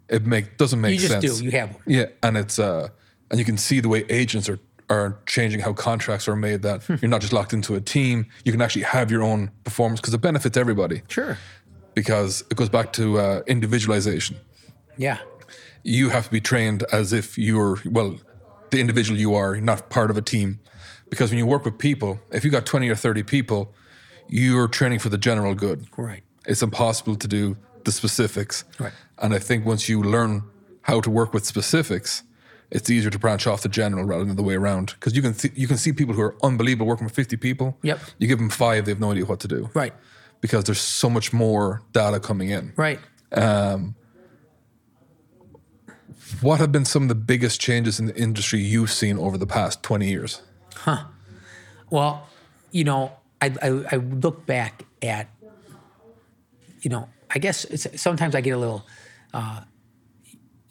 [0.09, 1.38] it make doesn't make You just sense.
[1.38, 1.45] do.
[1.45, 1.82] You have one.
[1.86, 2.88] Yeah, and it's uh,
[3.30, 4.59] and you can see the way agents are
[4.90, 6.61] are changing how contracts are made.
[6.62, 6.97] That Hmm.
[7.01, 8.26] you're not just locked into a team.
[8.45, 11.01] You can actually have your own performance because it benefits everybody.
[11.09, 11.38] Sure.
[11.95, 14.36] Because it goes back to uh, individualization.
[14.99, 15.16] Yeah.
[15.83, 18.18] You have to be trained as if you're well,
[18.70, 20.61] the individual you are, not part of a team.
[21.11, 23.74] Because when you work with people, if you got twenty or thirty people,
[24.28, 25.87] you're training for the general good.
[25.97, 26.22] Right.
[26.47, 28.64] It's impossible to do the specifics.
[28.78, 28.93] Right.
[29.18, 30.43] And I think once you learn
[30.83, 32.22] how to work with specifics,
[32.70, 34.95] it's easier to branch off the general rather than the way around.
[34.99, 37.76] Because you can th- you can see people who are unbelievable working with 50 people.
[37.83, 38.01] Yep.
[38.18, 39.70] You give them five, they have no idea what to do.
[39.74, 39.93] Right.
[40.41, 42.72] Because there's so much more data coming in.
[42.76, 42.99] Right.
[43.33, 43.95] Um,
[46.41, 49.47] What have been some of the biggest changes in the industry you've seen over the
[49.47, 50.43] past 20 years?
[50.74, 51.05] Huh.
[51.91, 52.26] Well,
[52.70, 55.28] you know, I, I, I look back at,
[56.80, 58.85] you know, I guess it's, sometimes I get a little,
[59.35, 59.61] uh,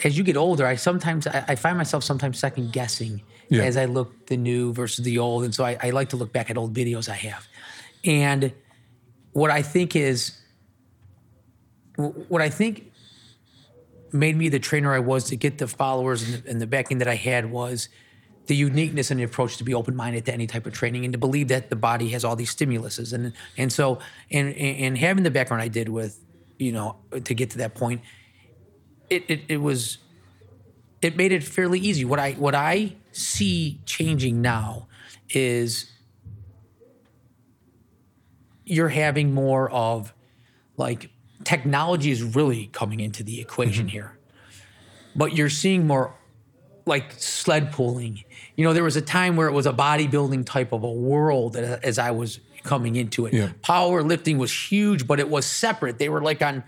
[0.04, 3.64] as you get older, I sometimes, I, I find myself sometimes second guessing Yeah.
[3.64, 5.44] as I look the new versus the old.
[5.44, 7.48] And so I, I like to look back at old videos I have.
[8.04, 8.52] And
[9.34, 10.38] what I think is,
[11.98, 12.91] what I think
[14.14, 17.00] made me the trainer I was to get the followers and the, and the backing
[17.00, 17.90] that I had was
[18.48, 21.14] the uniqueness and the approach to be open minded to any type of training and
[21.14, 23.14] to believe that the body has all these stimuluses.
[23.14, 24.00] And and so
[24.32, 26.20] and and having the background I did with
[26.58, 28.02] you know to get to that point
[29.10, 30.00] it it, it was
[31.02, 32.06] it made it fairly easy.
[32.06, 34.88] What I what I see changing now
[35.30, 35.92] is
[38.66, 40.14] you're having more of
[40.78, 41.12] like
[41.44, 43.94] technology is really coming into the equation mm-hmm.
[43.94, 44.18] here.
[45.16, 46.16] But you're seeing more
[46.86, 48.24] like sled pulling.
[48.56, 51.56] You know there was a time where it was a bodybuilding type of a world
[51.56, 53.34] as i was coming into it.
[53.34, 53.50] Yeah.
[53.62, 55.98] powerlifting was huge but it was separate.
[55.98, 56.64] They were like on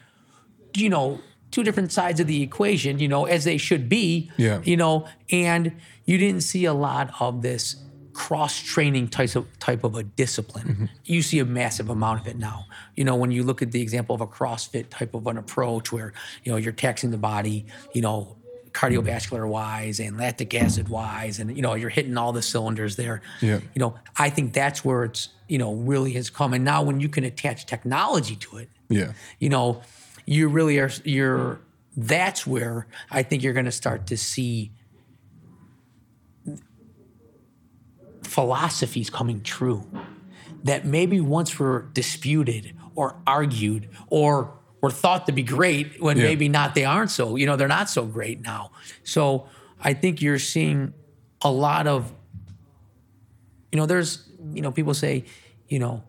[0.76, 1.20] you know
[1.52, 4.62] two different sides of the equation you know as they should be Yeah.
[4.64, 7.76] you know and you didn't see a lot of this
[8.14, 10.68] cross training type of type of a discipline.
[10.68, 10.86] Mm-hmm.
[11.06, 12.66] You see a massive amount of it now.
[12.96, 15.92] You know when you look at the example of a crossfit type of an approach
[15.92, 18.36] where you know you're taxing the body you know
[18.72, 23.22] cardiovascular wise and lactic acid wise and you know you're hitting all the cylinders there.
[23.40, 23.60] Yeah.
[23.76, 26.54] you know i think that's where it's you know really has come.
[26.54, 29.14] And now when you can attach technology to it Yeah.
[29.40, 29.82] you know,
[30.26, 31.60] you really are you're
[31.96, 34.72] that's where I think you're going to start to see
[38.34, 39.82] philosophies coming true
[40.64, 46.24] that maybe once were disputed or argued or were thought to be great when Yeah.
[46.24, 48.72] maybe not they aren't so you know they're not so great now
[49.04, 49.48] so
[49.90, 50.94] i think you're seeing
[51.42, 52.12] a lot of
[53.72, 55.26] you know there's you know people say
[55.68, 56.04] you know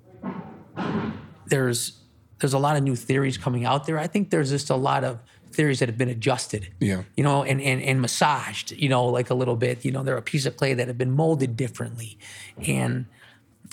[1.47, 2.01] there's
[2.41, 5.05] there's a lot of new theories coming out there i think there's just a lot
[5.05, 5.18] of
[5.55, 6.68] theories that have been adjusted.
[6.80, 7.02] Yeah.
[7.16, 9.84] you know and, and and massaged you know like a little bit.
[9.84, 12.18] You know they're a piece of clay that have been molded differently.
[12.66, 13.07] And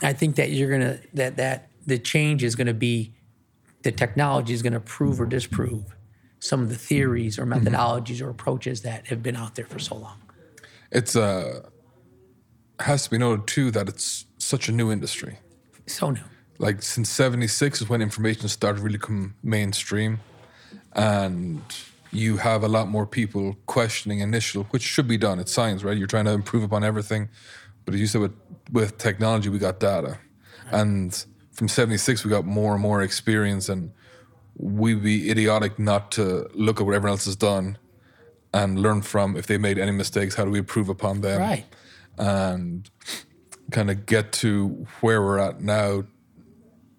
[0.03, 3.13] i think that you're gonna that that the change is gonna be
[3.83, 5.95] the technology is gonna prove or disprove
[6.39, 9.95] some of the theories or methodologies or approaches that have been out there for so
[9.95, 10.17] long.
[10.91, 11.67] It's uh
[12.79, 15.37] has to be noted too that it's such a new industry.
[15.85, 16.21] so new.
[16.57, 20.19] Like since '76 is when information started really come mainstream,
[20.93, 21.61] and
[22.11, 25.39] you have a lot more people questioning initial, which should be done.
[25.39, 25.97] It's science, right?
[25.97, 27.29] You're trying to improve upon everything,
[27.85, 28.33] but as you said, with
[28.71, 30.17] with technology, we got data,
[30.71, 33.91] and from '76 we got more and more experience, and
[34.57, 37.77] we'd be idiotic not to look at what everyone else has done
[38.53, 40.35] and learn from if they made any mistakes.
[40.35, 41.39] How do we improve upon them?
[41.39, 41.65] right
[42.17, 42.89] and
[43.71, 46.03] kind of get to where we're at now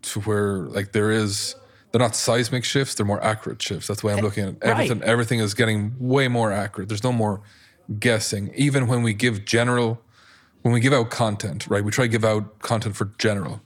[0.02, 1.54] to where like there is
[1.92, 4.58] they're not seismic shifts they're more accurate shifts that's the way i'm looking at it
[4.62, 4.70] Right.
[4.70, 7.42] everything everything is getting way more accurate there's no more
[7.98, 10.00] guessing even when we give general
[10.62, 13.60] when we give out content right we try to give out content for general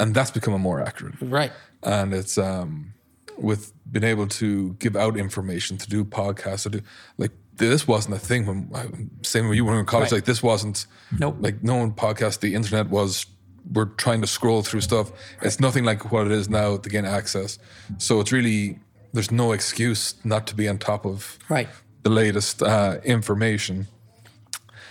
[0.00, 1.52] and that's becoming more accurate right
[1.82, 2.92] and it's um
[3.36, 6.80] with being able to give out information to do podcasts to do
[7.16, 10.18] like this wasn't a thing when same when you were in college Right.
[10.18, 10.86] like this wasn't
[11.18, 11.36] Nope.
[11.40, 13.26] like no one podcast the internet was
[13.72, 15.10] we're trying to scroll through stuff
[15.42, 17.58] it's nothing like what it is now to gain access
[17.98, 18.78] so it's really
[19.12, 21.68] there's no excuse not to be on top of right
[22.02, 23.86] the latest uh, information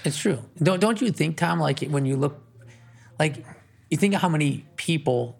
[0.03, 0.39] It's true.
[0.61, 1.59] Don't don't you think, Tom?
[1.59, 2.35] Like when you look,
[3.19, 3.43] like
[3.89, 5.35] you think of how many people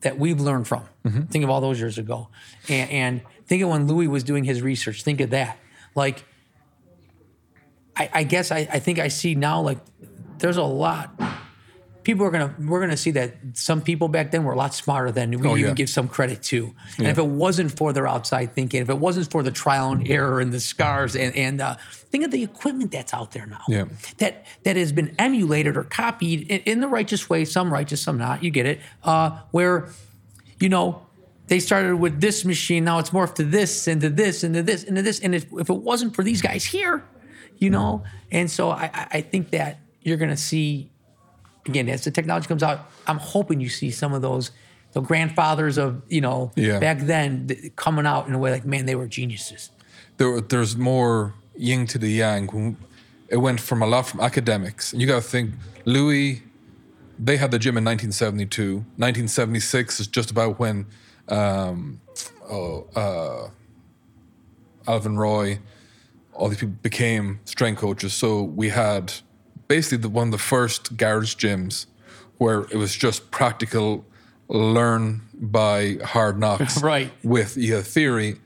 [0.00, 0.84] that we've learned from.
[1.30, 2.28] Think of all those years ago,
[2.68, 5.02] and, and think of when Louie was doing his research.
[5.04, 5.56] Think of that.
[5.94, 6.24] Like,
[7.96, 9.60] I, I guess I, I think I see now.
[9.60, 9.78] Like,
[10.38, 11.14] there's a lot.
[12.04, 15.10] People are gonna we're gonna see that some people back then were a lot smarter
[15.10, 15.74] than we Oh, even yeah.
[15.74, 16.74] give some credit to.
[16.98, 20.06] And if it wasn't for their outside thinking, if it wasn't for the trial and
[20.08, 23.62] error and the scars and and uh, think of the equipment that's out there now
[23.68, 23.86] Yeah.
[24.18, 28.18] that that has been emulated or copied in, in the righteous way, some righteous, some
[28.18, 28.44] not.
[28.44, 28.80] You get it.
[29.02, 29.88] Uh, where,
[30.60, 31.06] you know,
[31.46, 34.62] they started with this machine, now it's morphed to this and to this and to
[34.62, 35.20] this and to this.
[35.20, 37.02] And if, if it wasn't for these guys here,
[37.58, 40.90] you know, and so I, I- I think that you're going to see
[41.66, 42.90] again as the technology comes out.
[43.06, 44.50] I'm hoping you see some of those.
[44.92, 46.78] The grandfathers of you know Yeah.
[46.78, 49.70] back then th- coming out in a way like man they were geniuses.
[50.18, 52.76] there, there's more yin to the yang.
[53.28, 54.92] It went from a lot from academics.
[54.92, 55.54] And you got to think,
[55.84, 56.42] Louie,
[57.18, 58.74] they had the gym in 1972.
[58.96, 60.86] 1976 is just about when
[61.28, 62.00] um,
[62.48, 63.48] oh, uh,
[64.86, 65.58] Alvin Roy,
[66.34, 68.12] all these people became strength coaches.
[68.12, 69.12] So we had
[69.74, 71.86] basically the, one of the first garage gyms
[72.38, 74.04] where it was just practical,
[74.48, 76.80] learn by hard knocks.
[76.80, 77.10] Right.
[77.24, 78.36] With yeah, theory.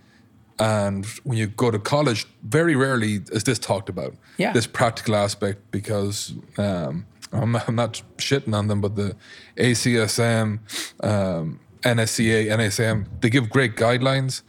[0.58, 4.14] And when you go to college, very rarely is this talked about.
[4.38, 4.52] Yeah.
[4.52, 9.14] This practical aspect because um, I'm, I'm not shitting on them, but the
[9.58, 10.58] ACSM,
[11.04, 14.42] um, NSCA, NSM, they give great guidelines.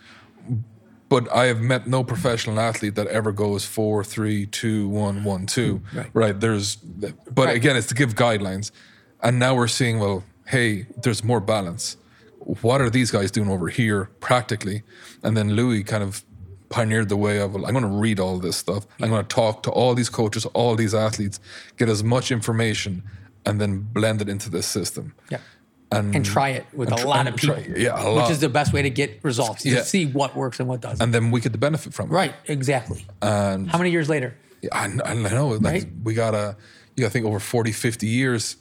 [1.09, 5.45] But I have met no professional athlete that ever goes four, three, two, one, one,
[5.47, 5.81] two.
[6.13, 6.39] Right.
[6.39, 7.55] There's, but Right.
[7.57, 8.71] again, it's to give guidelines.
[9.21, 11.97] And now we're seeing, well, hey, there's more balance.
[12.61, 14.83] What are these guys doing over here practically?
[15.23, 16.23] And then Louie kind of
[16.69, 18.85] pioneered the way of, well, I'm going to read all this stuff.
[19.01, 21.39] I'm going to talk to all these coaches, all these athletes,
[21.77, 23.01] get as much information,
[23.45, 25.15] and then blend it into this system.
[25.31, 25.39] Yeah.
[25.91, 27.79] And, and try it with a try- lot of try- people.
[27.81, 29.79] yeah, a which is the best way to get results Yeah.
[29.79, 31.01] to see what works and what doesn't.
[31.01, 32.13] and then we get the benefit from it.
[32.13, 33.07] right, exactly.
[33.23, 34.35] And How many years later?
[34.61, 35.47] Yeah, I, I know.
[35.49, 35.87] Like, Right?
[36.03, 36.55] We got to,
[36.95, 38.57] you got to think over 40, 50 years.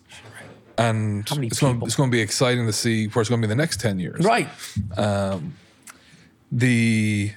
[0.78, 3.52] And it's going, it's going to be exciting to see where it's going to be
[3.52, 4.24] in the next 10 years.
[4.24, 4.48] Right.
[4.96, 5.54] Um,
[6.50, 7.32] The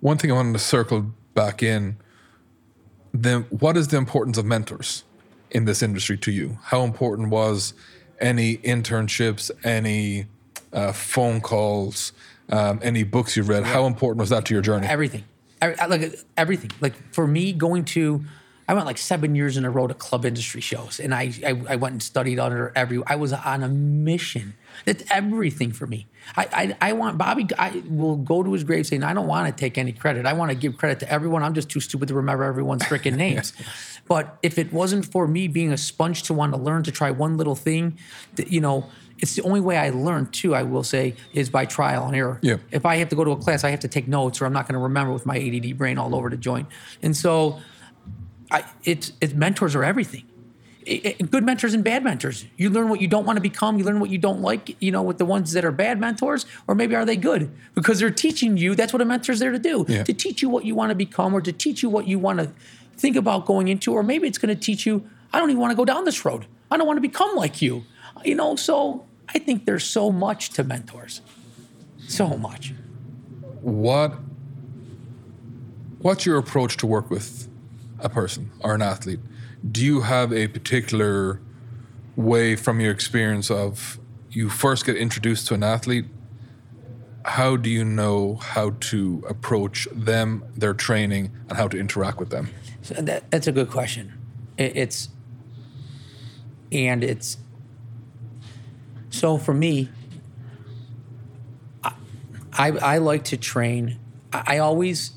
[0.00, 1.96] one thing I wanted to circle back in,
[3.12, 5.04] then what is the importance of mentors
[5.50, 6.58] in this industry to you?
[6.64, 7.74] How important was
[8.20, 10.26] any internships, any
[10.72, 12.12] uh, phone calls,
[12.50, 13.64] um, any books you've read?
[13.64, 14.86] How important was that to your journey?
[14.86, 15.24] Everything.
[15.60, 16.70] Every- Like everything.
[16.80, 18.24] Like for me, going to,
[18.68, 21.60] I went like seven years in a row to club industry shows, and I I,
[21.70, 23.02] I went and studied under every.
[23.06, 24.54] I was on a mission.
[24.86, 26.06] That's everything for me.
[26.36, 27.48] I, I I want Bobby.
[27.58, 30.24] I will go to his grave saying I don't want to take any credit.
[30.24, 31.42] I want to give credit to everyone.
[31.42, 33.52] I'm just too stupid to remember everyone's freaking names.
[34.08, 37.10] But if it wasn't for me being a sponge to want to learn to try
[37.10, 37.98] one little thing,
[38.46, 38.86] you know,
[39.18, 40.54] it's the only way I learn too.
[40.54, 42.38] I will say is by trial and error.
[42.42, 42.56] Yeah.
[42.70, 44.52] If I have to go to a class, I have to take notes, or I'm
[44.52, 46.68] not going to remember with my ADD brain all over the joint.
[47.02, 47.60] And so,
[48.50, 50.24] I it's it's mentors are everything.
[50.88, 52.46] I- I- good mentors and bad mentors.
[52.56, 53.76] You learn what you don't want to become.
[53.78, 54.76] You learn what you don't like.
[54.82, 57.98] You know, with the ones that are bad mentors, or maybe are they good because
[58.00, 58.74] they're teaching you.
[58.74, 60.02] That's what a mentor's there to do Yeah.
[60.04, 62.38] to teach you what you want to become, or to teach you what you want
[62.40, 62.50] to
[63.00, 65.08] think about going into, or maybe it's going to teach you.
[65.32, 66.46] I don't even want to go down this road.
[66.70, 67.84] I don't want to become like you.
[68.24, 71.20] You know, so I think there's so much to mentors,
[72.06, 72.74] so much.
[73.62, 74.14] what
[75.98, 77.48] what's your approach to work with
[77.98, 79.20] a person or an athlete
[79.70, 81.40] do you have a particular
[82.16, 83.98] way from your experience of
[84.30, 86.06] you first get introduced to an athlete
[87.26, 92.30] how do you know how to approach them their training and how to interact with
[92.30, 92.48] them
[92.82, 94.12] So that, that's a good question.
[94.56, 95.08] It, it's
[96.72, 97.36] and it's
[99.10, 99.88] so for me.
[101.82, 101.92] I
[102.52, 103.98] I, I like to train.
[104.32, 105.12] I, I always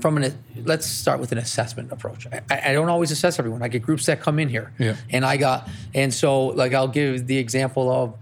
[0.00, 2.26] from an let's start with an assessment approach.
[2.26, 3.62] I, I don't always assess everyone.
[3.62, 4.96] I get groups that come in here, Yeah.
[5.10, 8.14] and I got and so like I'll give the example of,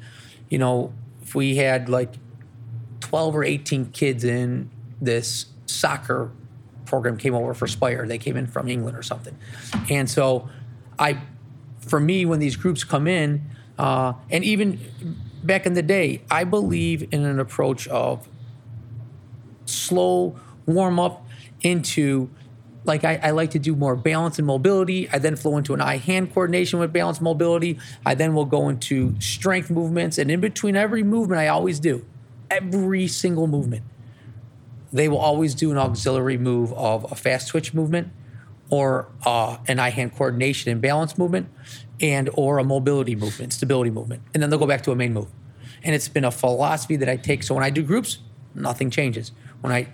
[0.48, 2.12] you know, if we had like
[3.00, 4.70] 12 or 18 kids in
[5.00, 6.30] this soccer
[6.90, 8.06] program came over for Spire.
[8.06, 9.36] They came in from England or something.
[9.88, 10.50] And so
[10.98, 11.22] I,
[11.78, 13.42] for me, when these groups come in,
[13.78, 14.78] uh, and even
[15.42, 18.28] back in the day, I believe in an approach of
[19.64, 21.24] slow warm up
[21.62, 22.28] into
[22.84, 25.08] like I, I like to do more balance and mobility.
[25.10, 27.78] I then flow into an eye hand coordination with balance mobility.
[28.04, 30.18] I then will go into strength movements.
[30.18, 32.04] And in between every movement, I always do
[32.50, 33.84] every single movement.
[34.92, 38.08] They will always do an auxiliary move of a fast twitch movement
[38.70, 41.48] or uh, an eye hand coordination and balance movement
[42.00, 44.22] and or a mobility movement, stability movement.
[44.34, 45.28] And then they'll go back to a main move.
[45.82, 47.42] And it's been a philosophy that I take.
[47.42, 48.18] So when I do groups,
[48.54, 49.32] nothing changes.
[49.60, 49.88] When I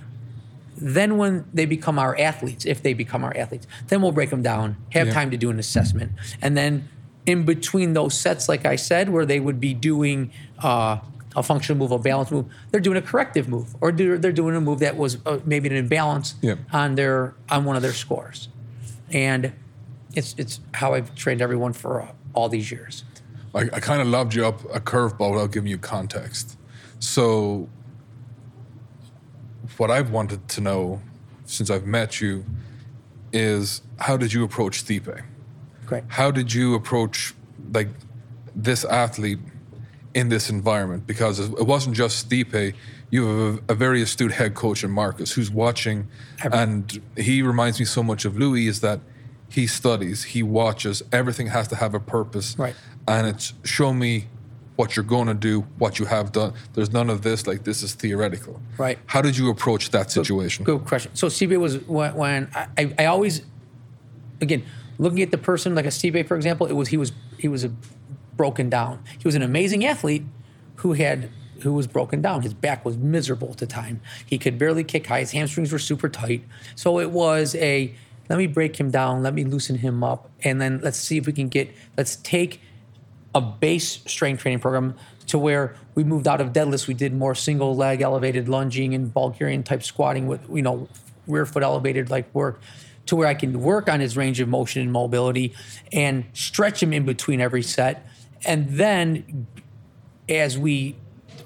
[0.78, 4.42] then when they become our athletes, if they become our athletes, then we'll break them
[4.42, 5.12] down, have Yeah.
[5.14, 6.12] time to do an assessment.
[6.42, 6.88] And then
[7.24, 10.30] in between those sets, like I said, where they would be doing
[10.62, 10.98] uh,
[11.36, 14.56] a functional move, a balance move, they're doing a corrective move, or they're, they're doing
[14.56, 16.56] a move that was uh, maybe an imbalance Yeah.
[16.72, 18.48] on their on one of their scores.
[19.12, 19.52] And
[20.14, 23.04] it's it's how I've trained everyone for uh, all these years.
[23.54, 26.56] I, I kind of lobbed you up a curveball without giving you context.
[26.98, 27.68] So,
[29.76, 31.00] what I've wanted to know
[31.44, 32.44] since I've met you
[33.32, 35.22] is how did you approach Stipe?
[35.84, 36.04] Great.
[36.08, 37.34] How did you approach
[37.72, 37.88] like
[38.54, 39.38] this athlete
[40.16, 41.06] in this environment?
[41.06, 42.74] Because it wasn't just Stipe.
[43.10, 46.08] You have a, a very astute head coach in Marcus who's watching,
[46.42, 48.66] and he reminds me so much of Louie.
[48.66, 49.00] Is that
[49.50, 51.02] he studies, he watches.
[51.12, 52.74] Everything has to have a purpose, Right.
[53.06, 54.26] And it's show me
[54.74, 56.52] what you're going to do, what you have done.
[56.74, 58.98] There's none of this like this is theoretical, Right.
[59.06, 60.64] How did you approach that situation?
[60.64, 61.14] Good question.
[61.14, 63.42] So Stipe was when, when I, I, always,
[64.40, 64.64] again,
[64.98, 67.64] looking at the person like a Stipe, for example, it was he was he was
[67.64, 67.70] a
[68.36, 69.02] broken down.
[69.18, 70.24] He was an amazing athlete
[70.76, 71.30] who had
[71.60, 72.42] who was broken down.
[72.42, 74.00] His back was miserable at the time.
[74.26, 75.20] He could barely kick high.
[75.20, 76.44] His hamstrings were super tight.
[76.74, 77.94] So it was a
[78.28, 79.22] let me break him down.
[79.22, 81.72] Let me loosen him up, and then let's see if we can get.
[81.96, 82.60] Let's take
[83.34, 84.94] a base strength training program
[85.26, 86.86] to where we moved out of deadlifts.
[86.86, 90.88] We did more single leg elevated lunging and Bulgarian type squatting with, you know,
[91.26, 92.60] rear foot elevated like work
[93.06, 95.54] to where I can work on his range of motion and mobility
[95.92, 98.06] and stretch him in between every set.
[98.44, 99.46] And then
[100.28, 100.96] as we,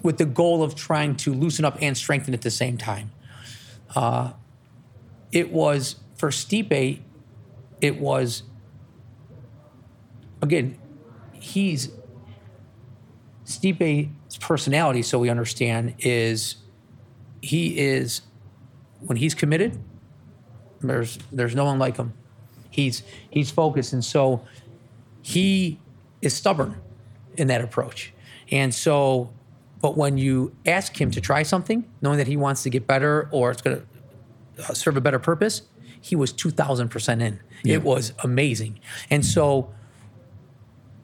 [0.03, 3.11] with the goal of trying to loosen up and strengthen at the same time.
[3.95, 4.33] Uh,
[5.33, 7.01] it was for Stipe,
[7.81, 8.43] it was
[10.43, 10.79] again,
[11.33, 11.91] he's
[13.45, 16.57] Stipe's personality, so we understand, is
[17.43, 18.23] he is
[19.01, 19.79] when he's committed,
[20.81, 22.15] there's there's no one like him.
[22.71, 24.47] He's he's focused, and so
[25.23, 25.79] he
[26.23, 26.81] is stubborn
[27.37, 28.13] in that approach.
[28.51, 29.31] And so,
[29.81, 33.29] but when you ask him to try something, knowing that he wants to get better
[33.31, 35.63] or it's going to uh, serve a better purpose,
[36.01, 37.41] he was 2000% in.
[37.65, 38.81] It was amazing.
[39.11, 39.73] And so,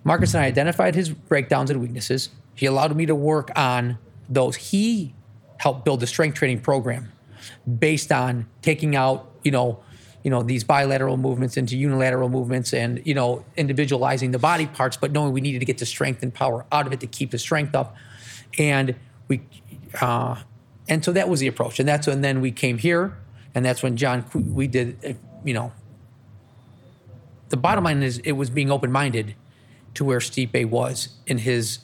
[0.04, 2.30] Marcus and I identified his breakdowns and weaknesses.
[2.54, 3.98] He allowed me to work on
[4.28, 4.56] those.
[4.56, 5.14] He
[5.58, 7.12] helped build the strength training program
[7.78, 9.80] based on taking out, you know,
[10.26, 14.96] you know these bilateral movements into unilateral movements and you know individualizing the body parts
[14.96, 17.30] but knowing we needed to get the strength and power out of it to keep
[17.30, 17.94] the strength up.
[18.58, 18.96] And
[19.28, 19.42] we
[20.00, 20.42] uh,
[20.88, 21.78] and so that was the approach.
[21.78, 23.16] And that's when then we came here
[23.54, 25.70] and that's when john we did you know
[27.50, 29.36] the bottom line is it was being open-minded
[29.94, 31.78] to where Stipe was in his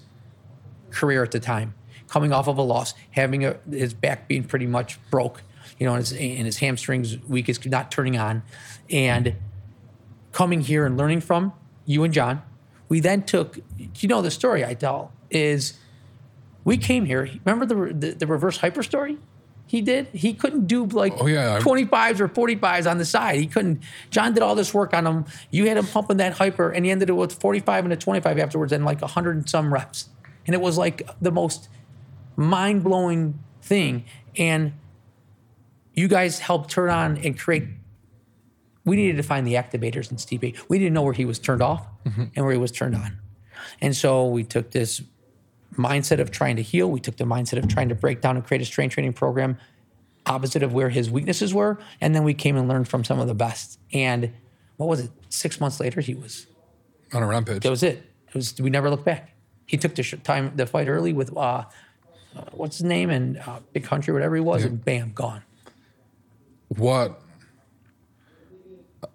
[0.90, 1.74] career at the time
[2.08, 5.42] coming off of a loss having a, his back being pretty much broke
[5.78, 8.42] you know, and his, and his hamstrings weak, is not turning on.
[8.90, 9.36] And
[10.32, 11.52] coming here and learning from
[11.84, 12.42] you and John,
[12.88, 13.58] we then took,
[13.98, 15.74] you know, the story I tell is
[16.64, 17.28] we came here.
[17.44, 19.18] Remember the, the, the reverse hyper story?
[19.66, 20.08] He did.
[20.08, 23.36] He couldn't do like Oh, yeah, 25s or 45s on the side.
[23.40, 23.82] He couldn't.
[24.10, 25.24] John did all this work on him.
[25.50, 28.38] You had him pumping that hyper, and he ended it with 45 and a 25
[28.38, 30.10] afterwards, and like 100 and some reps.
[30.46, 31.70] And it was like the most
[32.36, 34.04] mind blowing thing.
[34.36, 34.74] And
[35.94, 37.64] you guys helped turn on and create.
[38.84, 40.58] We needed to find the activators in Stipe.
[40.68, 43.18] We didn't know where he was turned off and where he was turned on.
[43.80, 45.00] And so we took this
[45.76, 46.90] mindset of trying to heal.
[46.90, 49.56] We took the mindset of trying to break down and create a strength training program
[50.26, 51.78] opposite of where his weaknesses were.
[52.00, 53.78] And then we came and learned from some of the best.
[53.92, 54.32] And
[54.76, 55.10] what was it?
[55.28, 56.46] Six months later, he was,
[57.12, 57.62] on a rampage.
[57.62, 57.98] that was it.
[58.28, 59.30] It was, we never looked back.
[59.66, 61.64] He took the sh- time, the fight early with, uh, uh,
[62.52, 63.10] what's his name?
[63.10, 65.42] And uh, Big Country, whatever he was, and bam, gone.
[66.78, 67.20] What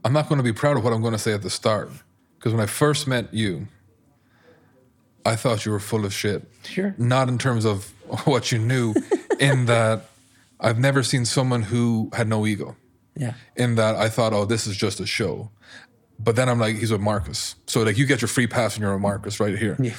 [0.04, 1.90] I'm not going to be proud of what I'm going to say at the start
[2.38, 3.68] because when I first met you,
[5.26, 6.44] I thought you were full of shit.
[6.64, 6.96] Sure.
[6.98, 7.92] Not in terms of
[8.26, 8.94] what you knew,
[9.40, 10.06] in that
[10.60, 12.76] I've never seen someone who had no ego.
[13.16, 13.34] Yeah.
[13.56, 15.50] In that I thought, oh, this is just a show.
[16.20, 17.56] But then I'm like, he's with Marcus.
[17.68, 19.76] So like you get your free pass and you're with Marcus right here.
[19.80, 19.94] Yeah.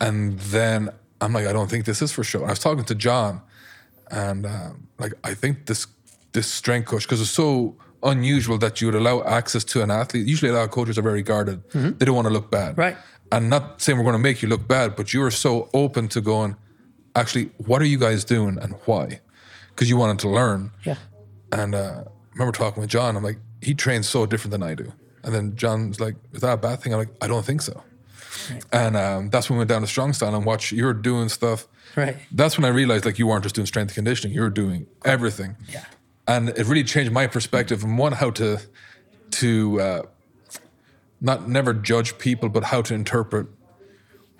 [0.00, 0.90] And then
[1.20, 2.40] I'm like, I don't think this is for show.
[2.40, 3.40] And I was talking to John,
[4.10, 5.86] and um, like, I think this
[6.34, 10.26] this strength coach because it's so unusual that you would allow access to an athlete.
[10.26, 11.62] Usually, a lot of coaches are very guarded.
[11.72, 12.80] They don't want to look bad, Mm-hmm.
[12.80, 12.96] Right.
[13.32, 16.06] And not saying we're going to make you look bad, but you are so open
[16.08, 16.56] to going.
[17.16, 19.20] Actually, what are you guys doing and why?
[19.70, 20.70] Because you wanted to learn.
[20.84, 20.96] Yeah.
[21.50, 23.16] And uh, I remember talking with John.
[23.16, 24.92] I'm like, he trains so different than I do.
[25.24, 26.92] And then John's like, is that a bad thing?
[26.92, 27.82] I'm like, I don't think so.
[28.50, 28.64] Right.
[28.72, 31.28] And um, that's when we went down to strong style and watch you were doing
[31.28, 31.66] stuff.
[31.96, 32.16] Right.
[32.30, 35.56] That's when I realized like you weren't just doing strength conditioning, you were doing everything.
[35.68, 35.84] Yeah.
[36.26, 38.58] And it really changed my perspective from one how to
[39.32, 40.02] to uh,
[41.20, 43.46] not never judge people, but how to interpret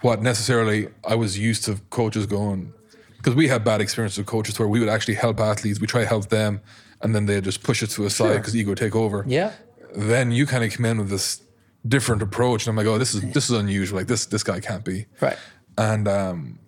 [0.01, 2.72] what necessarily I was used to coaches going
[3.16, 6.03] because we had bad experiences with coaches where we would actually help athletes, we try
[6.03, 6.61] to help them,
[7.01, 8.39] and then they just push it to a side Sure.
[8.39, 9.53] because ego take over Yeah.
[9.97, 11.41] then you kind of come in with this
[11.87, 13.99] different approach, and I'm like, oh, this is this is unusual.
[13.99, 15.37] Like this this guy can't be Right.
[15.78, 16.59] and um,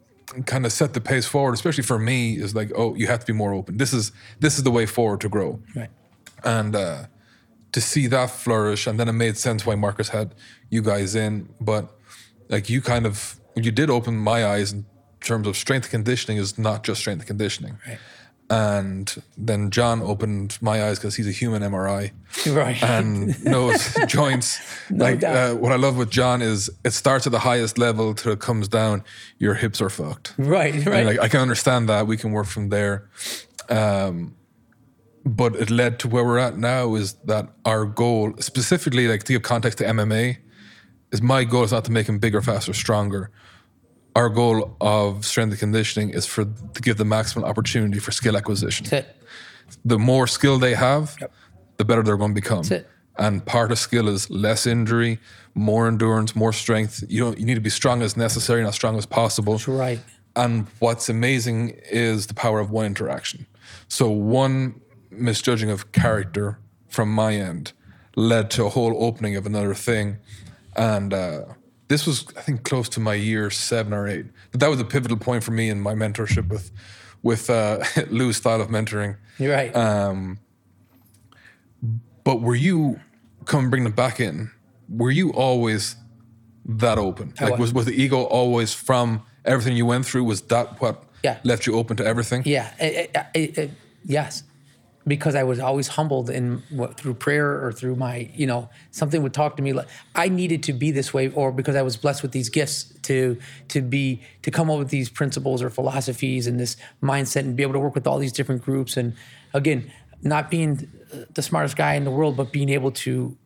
[0.46, 1.54] kind of set the pace forward.
[1.54, 3.76] Especially for me, is like, oh, you have to be more open.
[3.78, 5.90] This is this is the way forward to grow, Right.
[6.44, 7.06] and uh,
[7.72, 10.34] to see that flourish, and then it made sense why Marcus had
[10.70, 11.48] you guys in.
[11.60, 11.90] But
[12.48, 14.84] like you kind of you did open my eyes in
[15.20, 17.78] terms of strength conditioning is not just strength conditioning.
[17.86, 17.98] Right.
[18.48, 22.12] And then John opened my eyes because he's a human MRI
[22.54, 22.80] Right.
[22.80, 24.60] and knows joints.
[24.88, 28.30] like uh, what I love with John is it starts at the highest level till
[28.32, 29.02] it comes down.
[29.38, 30.34] Your hips are fucked.
[30.38, 30.74] right.
[30.74, 30.86] Right.
[30.86, 32.06] And like I can understand that.
[32.06, 33.08] We can work from there.
[33.68, 34.36] Um,
[35.24, 39.32] but it led to where we're at now is that our goal, specifically like to
[39.32, 40.36] give context to MMA,
[41.10, 43.30] is my goal is not to make him bigger, faster, stronger.
[44.18, 46.42] Our goal of strength and conditioning is for
[46.76, 48.86] to give the maximum opportunity for skill acquisition
[49.84, 51.16] the more skill they have,
[51.76, 52.64] the better they're going to become.
[53.18, 55.18] And part of skill is less injury,
[55.54, 57.02] more endurance, more strength.
[57.08, 57.38] You don't.
[57.38, 59.54] You need to be strong as necessary, not strong as possible.
[59.54, 60.00] That's Right.
[60.34, 63.46] And what's amazing is the power of one interaction.
[63.88, 66.58] So one misjudging of character
[66.88, 67.72] from my end
[68.16, 70.18] led to a whole opening of another thing,
[70.76, 71.44] and uh,
[71.88, 74.26] this was I think close to my year seven or eight.
[74.50, 76.70] But that was a pivotal point for me in my mentorship with
[77.22, 79.16] with uh, Lou's style of mentoring.
[79.38, 79.74] You're right.
[79.74, 80.38] Um,
[82.24, 83.00] But were you
[83.44, 84.50] come bring them back in?
[84.88, 85.96] Were you always
[86.64, 87.32] that open?
[87.40, 87.72] Like was.
[87.72, 90.24] was was the ego always from everything you went through?
[90.24, 91.38] Was that what Yeah.
[91.44, 92.42] left you open to everything?
[92.44, 93.70] Yeah, it-
[94.04, 94.42] yes,
[95.06, 99.22] because I was always humbled in what, through prayer or through my, you know, something
[99.22, 101.96] would talk to me like I needed to be this way, or because I was
[101.96, 103.38] blessed with these gifts to
[103.68, 107.62] to be to come up with these principles or philosophies and this mindset and be
[107.62, 109.14] able to work with all these different groups and
[109.54, 109.90] again,
[110.22, 110.90] not being
[111.34, 113.36] the smartest guy in the world, but being able to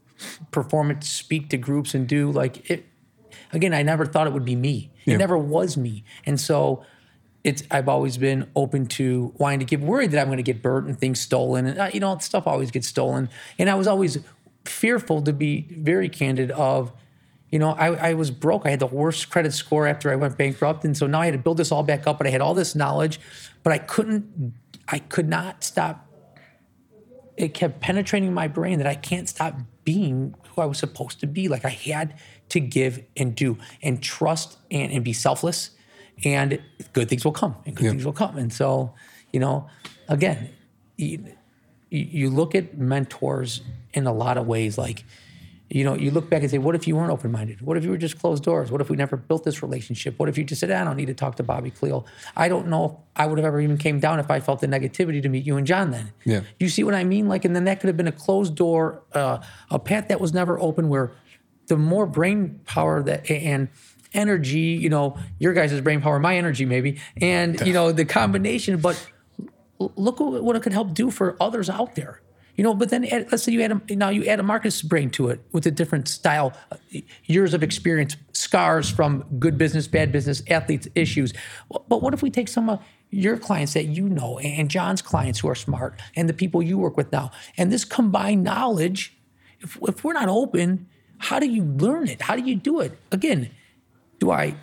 [0.50, 2.86] perform it, speak to groups, and do like it.
[3.52, 4.90] Again, I never thought it would be me.
[5.04, 6.84] It never was me, and so
[7.44, 10.62] it's I've always been open to wanting to give, worried that I'm going to get
[10.62, 13.86] burnt and things stolen, and uh, you know stuff always gets stolen, and I was
[13.86, 14.18] always
[14.64, 16.92] fearful to be very candid of.
[17.50, 18.64] You know, I, I was broke.
[18.64, 21.32] I had the worst credit score after I went bankrupt, and so now I had
[21.32, 22.18] to build this all back up.
[22.18, 23.18] But I had all this knowledge,
[23.62, 24.54] but I couldn't.
[24.86, 26.06] I could not stop.
[27.36, 31.26] It kept penetrating my brain that I can't stop being who I was supposed to
[31.26, 31.48] be.
[31.48, 32.14] Like I had
[32.50, 35.70] to give and do and trust and, and be selfless
[36.24, 36.60] and
[36.92, 38.36] good things will come and good things will come.
[38.36, 38.94] And so
[39.32, 39.68] you know
[40.08, 40.50] again
[40.96, 41.24] you,
[41.90, 43.62] you look at mentors
[43.92, 45.04] in a lot of ways like
[45.68, 47.60] you know you look back and say what if you weren't open-minded?
[47.60, 48.72] What if you were just closed doors?
[48.72, 50.18] What if we never built this relationship?
[50.18, 52.04] What if you just said i don't need to talk to Bobby Kaleal.
[52.36, 54.66] I don't know if i would have ever even came down if i felt the
[54.66, 56.12] negativity to meet you and john then.
[56.24, 56.42] Yeah.
[56.58, 57.28] you see what i mean?
[57.28, 59.38] Like and then that could have been a closed door uh,
[59.70, 61.12] a path that was never open where
[61.68, 63.68] the more brain power that and
[64.12, 68.78] energy, you know, your guys' brain power, my energy maybe, and you know the combination.
[68.78, 69.04] But
[69.78, 72.20] look what it could help do for others out there.
[72.56, 74.82] You know, but then add, let's say you add a, now you add a Marcus
[74.82, 76.76] brain to it with a different style, uh,
[77.24, 81.32] years of experience, scars from good business, bad business, athletes, issues.
[81.88, 85.38] But what if we take some of your clients that you know and John's clients
[85.38, 89.16] who are smart and the people you work with now, and this combined knowledge?
[89.60, 90.86] If, if we're not open,
[91.18, 92.20] how do you learn it?
[92.20, 92.98] How do you do it?
[93.10, 93.50] Again,
[94.20, 94.54] do I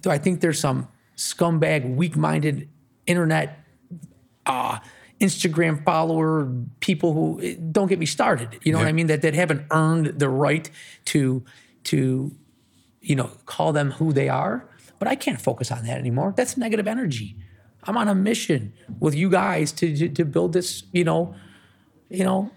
[0.00, 2.68] do I think there's some scumbag, weak-minded
[3.06, 3.60] internet
[4.46, 4.78] uh,
[5.20, 8.58] Instagram follower people who don't get me started.
[8.64, 9.06] You know what I mean?
[9.06, 10.68] That that haven't earned the right
[11.06, 11.44] to
[11.84, 12.32] to
[13.00, 14.68] you know call them who they are.
[14.98, 16.34] But I can't focus on that anymore.
[16.36, 17.36] That's negative energy.
[17.84, 20.82] I'm on a mission with you guys to to, to build this.
[20.92, 21.34] You know,
[22.08, 22.50] you know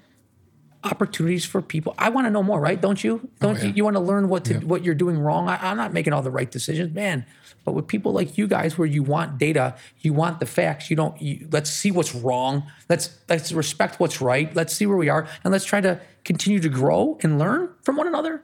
[0.85, 1.95] opportunities for people.
[1.97, 2.79] I want to know more, right?
[2.79, 3.27] Don't you?
[3.39, 3.67] Don't oh, yeah.
[3.67, 3.73] you?
[3.77, 5.49] You want to learn what to what you're doing wrong?
[5.49, 7.25] I, I'm not making all the right decisions, man.
[7.65, 10.89] But with people like you guys, where you want data, you want the facts.
[10.89, 11.19] You don't.
[11.21, 12.63] You, let's see what's wrong.
[12.87, 14.55] Let's let's respect what's right.
[14.55, 17.97] Let's see where we are, and let's try to continue to grow and learn from
[17.97, 18.43] one another.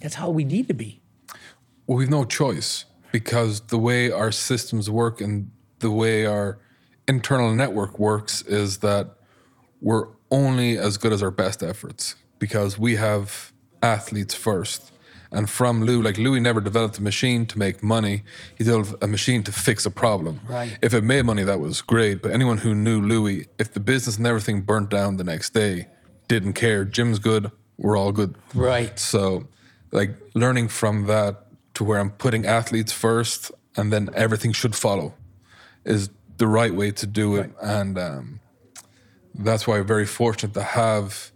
[0.00, 1.00] That's how we need to be.
[1.86, 6.58] Well, we've no choice because the way our systems work and the way our
[7.08, 9.16] internal network works is that
[9.80, 13.52] we're only as good as our best efforts because we have
[13.82, 14.90] athletes first.
[15.30, 18.22] And from Lou, like Louie never developed a machine to make money.
[18.56, 20.40] He developed a machine to fix a problem.
[20.46, 20.76] Right.
[20.82, 22.20] If it made money, that was great.
[22.20, 25.86] But anyone who knew Louie, if the business and everything burnt down the next day,
[26.28, 26.84] didn't care.
[26.84, 27.50] Jim's good.
[27.78, 28.34] We're all good.
[28.54, 28.98] Right.
[28.98, 29.48] So,
[29.90, 35.14] like learning from that to where I'm putting athletes first, and then everything should follow,
[35.84, 37.50] is the right way to do it.
[37.62, 38.40] And um,
[39.34, 41.32] that's why I'm very fortunate to have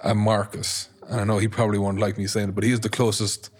[0.00, 0.88] a Marcus.
[1.08, 3.50] And I know he probably won't like me saying it, but he's the closest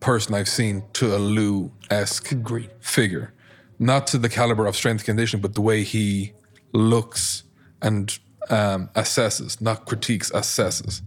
[0.00, 2.32] person I've seen to a Lou esque
[2.80, 3.32] figure.
[3.78, 6.32] Not to the caliber of strength and conditioning, but the way he
[6.72, 7.44] looks
[7.80, 8.16] and
[8.50, 11.02] um, assesses, not critiques, assesses.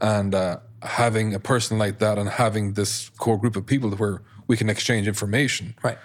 [0.00, 4.22] And uh, having a person like that and having this core group of people where
[4.46, 5.74] we can exchange information.
[5.82, 5.98] Right.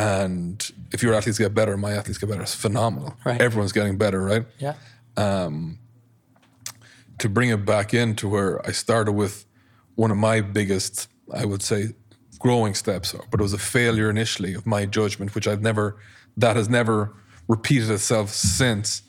[0.00, 2.40] And if your athletes get better, my athletes get better.
[2.40, 3.16] It's phenomenal.
[3.22, 3.38] Right.
[3.38, 4.46] Everyone's getting better, right?
[4.58, 4.74] Yeah.
[7.18, 9.44] to bring it back into where I started with
[9.96, 11.88] one of my biggest, I would say,
[12.38, 15.98] growing steps, but it was a failure initially of my judgment, which I've never,
[16.38, 17.12] that has never
[17.46, 19.02] repeated itself since.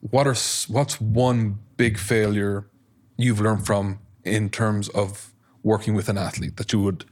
[0.00, 0.36] What are
[0.68, 2.68] what's one big failure
[3.16, 5.32] you've learned from in terms of
[5.64, 7.04] working with an athlete that you would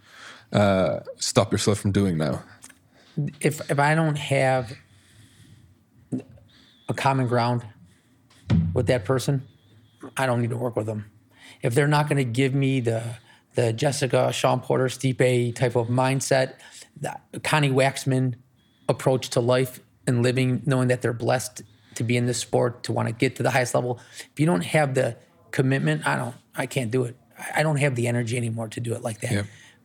[0.52, 2.44] uh, stop yourself from doing now?
[3.40, 4.72] If if I don't have
[6.88, 7.64] a common ground
[8.72, 9.46] with that person,
[10.16, 11.10] I don't need to work with them.
[11.62, 13.02] If they're not going to give me the
[13.54, 16.54] the Jessica, Sean Porter, Stipe type of mindset,
[17.00, 18.34] the Connie Waxman
[18.88, 21.62] approach to life and living, knowing that they're blessed
[21.94, 24.00] to be in this sport, to want to get to the highest level.
[24.32, 25.16] If you don't have the
[25.52, 27.16] commitment, I don't, I can't do it.
[27.54, 29.32] I don't have the energy anymore to do it like that.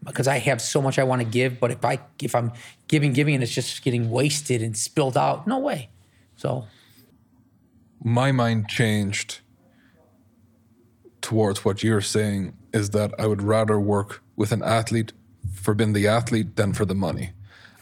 [0.05, 1.59] Because I have so much I want to give.
[1.59, 2.51] But if I if I'm
[2.87, 5.89] giving, giving, and it's just getting wasted and spilled out, no way.
[6.35, 6.65] So
[8.03, 9.39] my mind changed
[11.21, 15.11] towards what you're saying is that I would rather work with an athlete
[15.53, 17.31] for being the athlete than for the money.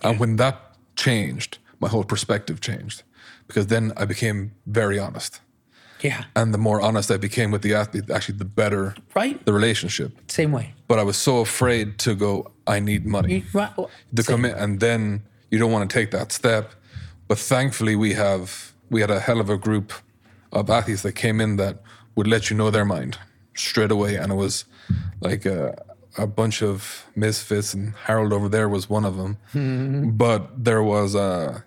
[0.01, 3.03] And when that changed, my whole perspective changed
[3.47, 5.41] because then I became very honest.
[6.03, 9.43] Yeah, And the more honest I became with the athlete, actually, the better right.
[9.45, 10.11] the relationship.
[10.31, 10.73] Same way.
[10.87, 13.73] But I was so afraid to go, I need money Right.
[14.15, 14.35] to same.
[14.35, 16.73] commit and then you don't want to take that step
[17.27, 19.91] but thankfully we have we had a hell of a group
[20.51, 21.75] of athletes that came in that
[22.15, 23.17] would let you know their mind
[23.55, 24.65] straight away and it was
[25.21, 25.73] like a,
[26.17, 29.37] a bunch of misfits, and Harold over there was one of them.
[29.53, 30.11] Mm-hmm.
[30.17, 31.63] But there was a,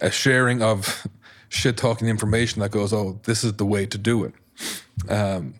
[0.00, 1.06] a sharing of
[1.50, 4.34] shit talking information that goes, "Oh, this is the way to do it."
[5.10, 5.54] Um,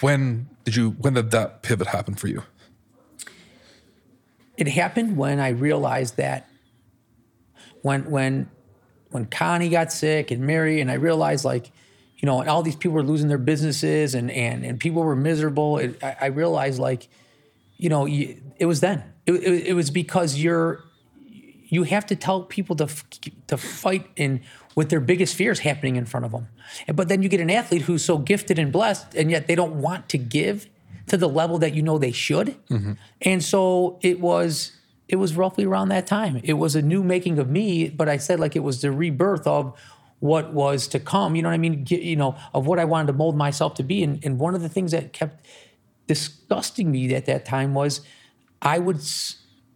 [0.00, 0.90] when did you?
[0.90, 2.42] When did that pivot happen for you?
[4.56, 6.48] It happened when I realized that
[7.82, 8.50] when when
[9.10, 11.70] when Connie got sick and Mary, and I realized like,
[12.18, 15.16] you know, and all these people were losing their businesses and and and people were
[15.16, 15.78] miserable.
[15.78, 17.08] It, I, I realized like,
[17.76, 19.02] you know, you, it was then.
[19.26, 20.82] It, it, it was because you're
[21.70, 23.04] you have to tell people to f-
[23.46, 24.42] to fight in
[24.76, 26.48] with their biggest fears happening in front of them.
[26.94, 29.80] But then you get an athlete who's so gifted and blessed, and yet they don't
[29.80, 30.68] want to give
[31.06, 32.48] to the level that you know they should.
[32.68, 32.92] Mm-hmm.
[33.22, 34.72] And so it was
[35.08, 36.40] it was roughly around that time.
[36.44, 39.46] It was a new making of me, but I said like it was the rebirth
[39.46, 39.76] of
[40.20, 41.34] what was to come.
[41.34, 41.82] You know what I mean?
[41.82, 44.02] Get- You know of what I wanted to mold myself to be.
[44.04, 45.46] And, and one of the things that kept
[46.06, 48.00] disgusting me at that time was
[48.62, 49.00] I would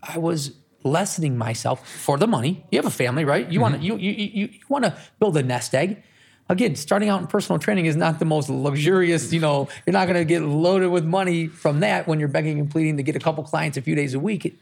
[0.03, 0.53] I was
[0.85, 2.64] lessening myself for the money.
[2.70, 3.51] You have a family, right?
[3.51, 3.99] You want to mm-hmm.
[3.99, 6.03] you you you, you want to build a nest egg.
[6.51, 10.07] Again, starting out in personal training is not the most luxurious, you know, you're not
[10.07, 13.16] going to get loaded with money from that when you're begging and pleading to get
[13.16, 14.55] a couple clients a few days a week.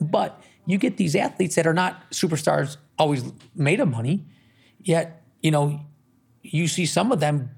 [0.00, 4.24] But you get these athletes that are not superstars always made of money,
[4.82, 5.80] yet, you know,
[6.42, 7.50] you see some of them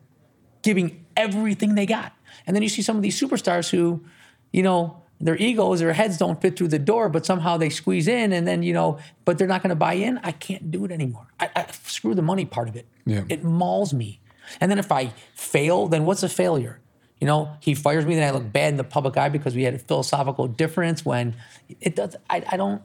[0.63, 2.13] giving everything they got.
[2.47, 4.05] And then you see some of these superstars who,
[4.53, 8.09] you know, their egos, their heads don't fit through the door, but somehow they squeeze
[8.09, 10.19] in and then, you know, but they're not going to buy in.
[10.23, 11.27] I can't do it anymore.
[11.39, 12.87] I, I screw the money part of it.
[13.05, 13.25] Yeah.
[13.29, 14.21] It mauls me.
[14.61, 16.81] And then if I fail, then what's a failure?
[17.21, 19.65] You know, he fires me, then I look bad in the public eye because we
[19.65, 21.37] had a philosophical difference when
[21.81, 22.81] it does, I, I don't,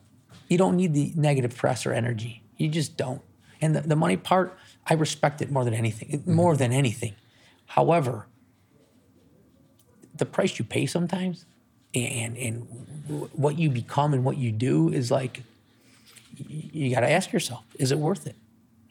[0.49, 2.43] you don't need the negative press or energy.
[2.57, 3.21] You just don't.
[3.61, 6.33] And the, the money part, I respect it more than anything, mm-hmm.
[6.33, 7.15] more than anything.
[7.67, 8.27] However,
[10.13, 11.45] the price you pay sometimes
[11.95, 12.67] and and
[13.33, 15.43] what you become and what you do is like
[16.37, 18.35] you got to ask yourself is it worth it?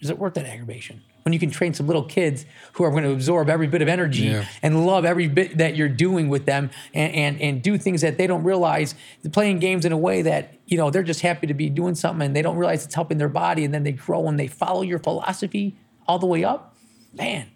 [0.00, 1.02] Is it worth that aggravation?
[1.22, 2.44] When you can train some little kids
[2.74, 4.44] who are going to absorb every bit of energy Yeah.
[4.62, 8.18] and love every bit that you're doing with them and, and and do things that
[8.18, 8.94] they don't realize
[9.32, 12.26] playing games in a way that you know they're just happy to be doing something
[12.26, 14.82] and they don't realize it's helping their body and then they grow and they follow
[14.82, 15.74] your philosophy
[16.06, 16.76] all the way up
[17.14, 17.46] man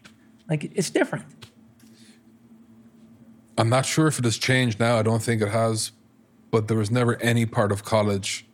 [0.48, 1.26] like it's different
[3.58, 4.98] I'm not sure if it has changed now.
[4.98, 5.90] I don't think it has,
[6.50, 8.46] but there was never any part of college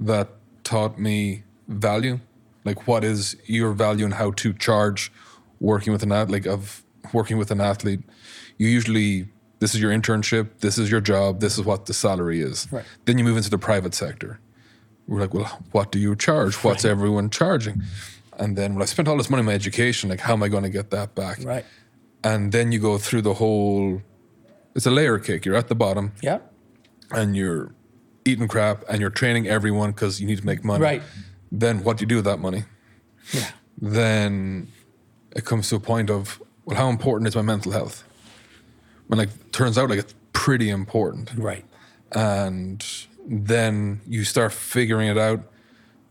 [0.00, 0.28] that
[0.64, 2.18] taught me value,
[2.64, 5.12] like what is your value and how to charge
[5.60, 6.82] working with an athlete, like of
[7.12, 8.00] working with an athlete.
[8.58, 9.28] You usually
[9.60, 12.68] this is your internship, this is your job, this is what the salary is.
[12.70, 12.84] Right.
[13.04, 14.40] Then you move into the private sector.
[15.06, 16.56] We're like, well, what do you charge?
[16.56, 17.82] What's everyone charging?
[18.38, 20.48] And then when I spent all this money on my education, like how am I
[20.48, 21.38] going to get that back?
[21.44, 21.64] right
[22.24, 24.02] and then you go through the whole
[24.74, 25.44] it's a layer cake.
[25.44, 26.12] You're at the bottom.
[26.22, 26.38] Yeah.
[27.10, 27.74] and you're
[28.24, 30.82] eating crap and you're training everyone because you need to make money.
[30.82, 31.02] Right.
[31.52, 32.64] then what do you do with that money?
[33.32, 33.50] Yeah.
[33.80, 34.68] Then
[35.36, 38.02] it comes to a point of well how important is my mental health?
[39.06, 41.30] When like turns out like it's pretty important.
[41.36, 41.64] Right.
[42.12, 42.84] And
[43.26, 45.40] then you start figuring it out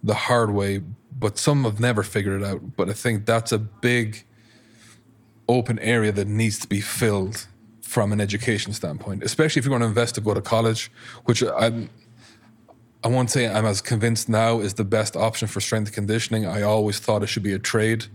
[0.03, 0.81] the hard way
[1.19, 2.75] but some have never figured it out.
[2.75, 4.23] But i think that's a big
[5.47, 7.47] open area that needs to be filled
[7.93, 10.91] from an education standpoint especially if you're going to invest to go to college
[11.25, 11.89] which i'm
[13.05, 16.45] I won't say I'm as convinced now is the best option for strength conditioning.
[16.45, 18.05] I always thought it should be a trade,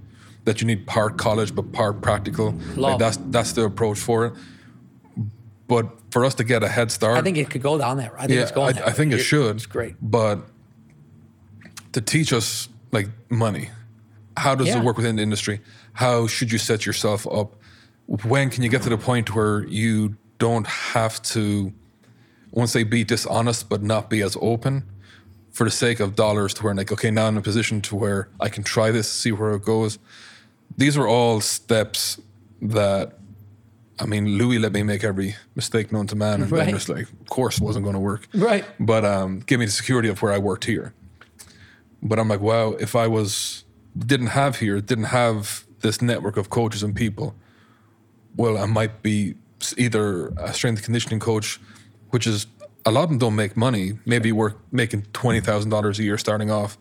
[0.46, 2.54] that you need part college but part practical.
[2.74, 4.32] Like that's that's the approach for it.
[5.66, 8.12] But for us to get a head start, I think it could go down that.
[8.16, 8.78] I think yeah, it's going.
[8.78, 9.56] I, I think it should.
[9.56, 9.96] It's great.
[10.00, 10.38] But
[11.92, 13.68] to teach us like money,
[14.38, 14.78] how does Yeah.
[14.78, 15.60] it work within the industry?
[15.92, 17.57] How should you set yourself up?
[18.08, 21.72] When can you get to the point where you don't have to,
[22.50, 24.84] once won't be dishonest, but not be as open
[25.52, 27.96] for the sake of dollars to where like, okay, now I'm in a position to
[27.96, 29.98] where I can try this, see where it goes.
[30.78, 32.18] These were all steps
[32.62, 33.18] that
[34.00, 36.66] I mean, Louis let me make every mistake known to man, and Right.
[36.66, 38.28] then just like, of course, wasn't going to work.
[38.32, 38.64] Right.
[38.78, 40.94] But um, give me the security of where I worked here.
[42.00, 43.64] But I'm like, wow, if I was
[43.98, 47.34] didn't have here, didn't have this network of coaches and people,
[48.36, 49.34] well, I might be
[49.76, 51.60] either a strength conditioning coach,
[52.10, 52.46] which is
[52.86, 53.98] a lot of them don't make money.
[54.06, 56.78] Maybe we're making twenty thousand dollars a year starting off,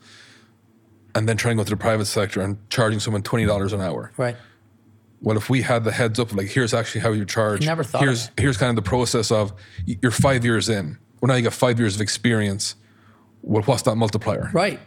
[1.15, 3.81] and then trying to go to the private sector and charging someone twenty dollars an
[3.81, 4.35] hour Right.
[5.21, 7.65] well, if we had the heads up, like here's actually how you charge.
[7.65, 9.53] Never thought Here's here's kind of the process of
[9.85, 10.97] you're five years in.
[11.19, 12.75] Well, now you got five years of experience.
[13.41, 14.49] Well, what's that multiplier?
[14.53, 14.79] Right.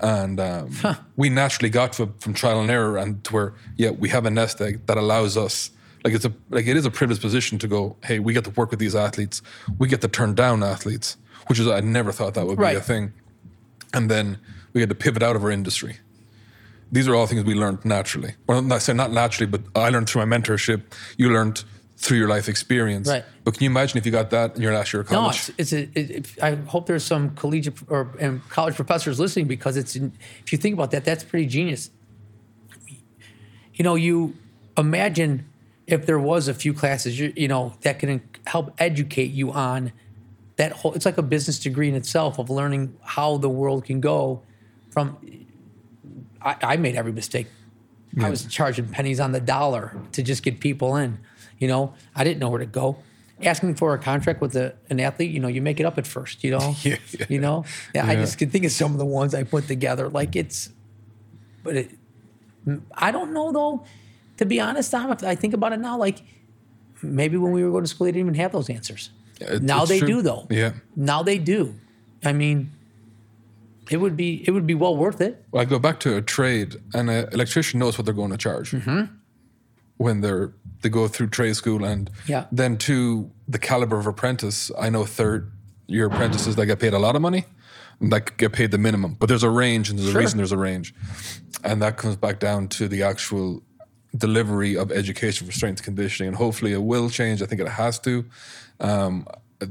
[0.00, 0.70] And um,
[1.16, 4.30] we naturally got to from trial and error, and to where yeah, we have a
[4.30, 5.70] nest egg that allows us
[6.04, 7.96] like it's a like it is a privileged position to go.
[8.04, 9.42] Hey, we get to work with these athletes.
[9.78, 12.80] We get to turn down athletes, which is I never thought that would be a
[12.80, 13.12] thing.
[13.94, 14.38] And then
[14.72, 15.98] we had to pivot out of our industry.
[16.90, 18.34] These are all things we learned naturally.
[18.46, 20.82] Well, i say not naturally, but I learned through my mentorship.
[21.16, 21.64] You learned
[21.96, 23.08] through your life experience.
[23.08, 23.24] Right.
[23.44, 25.50] But can you imagine if you got that in your last year of No, college?
[25.56, 29.46] it's, it's a, it, it- I hope there's some collegiate or and college professors listening
[29.46, 31.90] because it's if you think about that, that's pretty genius.
[33.74, 34.34] You know, you
[34.76, 35.46] imagine
[35.92, 39.92] if there was a few classes, you, you know, that can help educate you on
[40.56, 40.94] that whole.
[40.94, 44.42] It's like a business degree in itself of learning how the world can go.
[44.90, 45.18] From,
[46.40, 47.46] I, I made every mistake.
[48.20, 51.18] I was charging pennies on the dollar to just get people in.
[51.58, 52.98] You know, I didn't know where to go.
[53.42, 56.06] Asking for a contract with a, an athlete, you know, you make it up at
[56.06, 56.44] first.
[56.44, 57.26] You know, Yeah, yeah.
[57.30, 57.64] you know.
[57.94, 60.08] Yeah, I just can think of some of the ones I put together.
[60.10, 60.70] Like it's,
[61.62, 61.90] but it,
[62.94, 63.84] I don't know though.
[64.42, 66.20] To be honest, Tom, if I think about it now, like
[67.00, 69.10] maybe when we were going to school, they didn't even have those answers.
[69.40, 70.08] It- now they true.
[70.08, 70.48] do though.
[70.50, 70.72] Yeah.
[70.96, 71.76] Now they do.
[72.24, 72.70] I mean,
[73.88, 75.44] it would be it would be well worth it.
[75.52, 78.36] Well, I go back to a trade, and an electrician knows what they're going to
[78.36, 79.14] charge Mm-hmm.
[79.96, 82.46] when they're they go through trade school, and Yeah.
[82.50, 84.72] then to the caliber of apprentice.
[84.76, 85.52] I know third
[85.86, 87.44] year apprentices that get paid a lot of money,
[88.00, 89.14] and that get paid the minimum.
[89.20, 90.20] But there's a range, and there's Sure.
[90.20, 90.92] a reason there's a range,
[91.62, 93.62] and that comes back down to the actual
[94.16, 97.42] delivery of education for strength conditioning, and hopefully it will change.
[97.42, 98.24] I think it has to.
[98.80, 99.26] Um,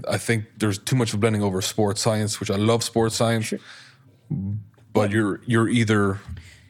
[0.08, 3.54] I- think there's too much of blending over sports science, which I love sports science
[4.94, 6.20] but you're you're either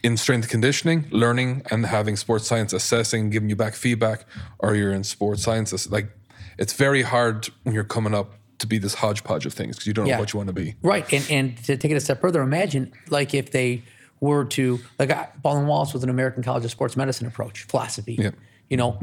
[0.03, 4.26] in strength conditioning, learning and having sports science assessing, giving you back feedback,
[4.59, 5.91] or you're in sports sciences.
[5.91, 6.09] Like
[6.57, 9.93] it's very hard when you're coming up to be this hodgepodge of things because you
[9.93, 10.15] don't Yeah.
[10.15, 10.76] know what you want to be.
[10.82, 13.84] Right, and and to take it a step further, imagine like if they
[14.22, 18.15] were to like I- Baldwin Wallace was an American College of Sports Medicine approach philosophy.
[18.17, 18.32] Yeah.
[18.69, 18.99] You know,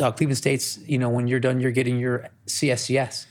[0.00, 0.78] uh, Cleveland State's.
[0.86, 3.26] You know, when you're done, you're getting your CSCS.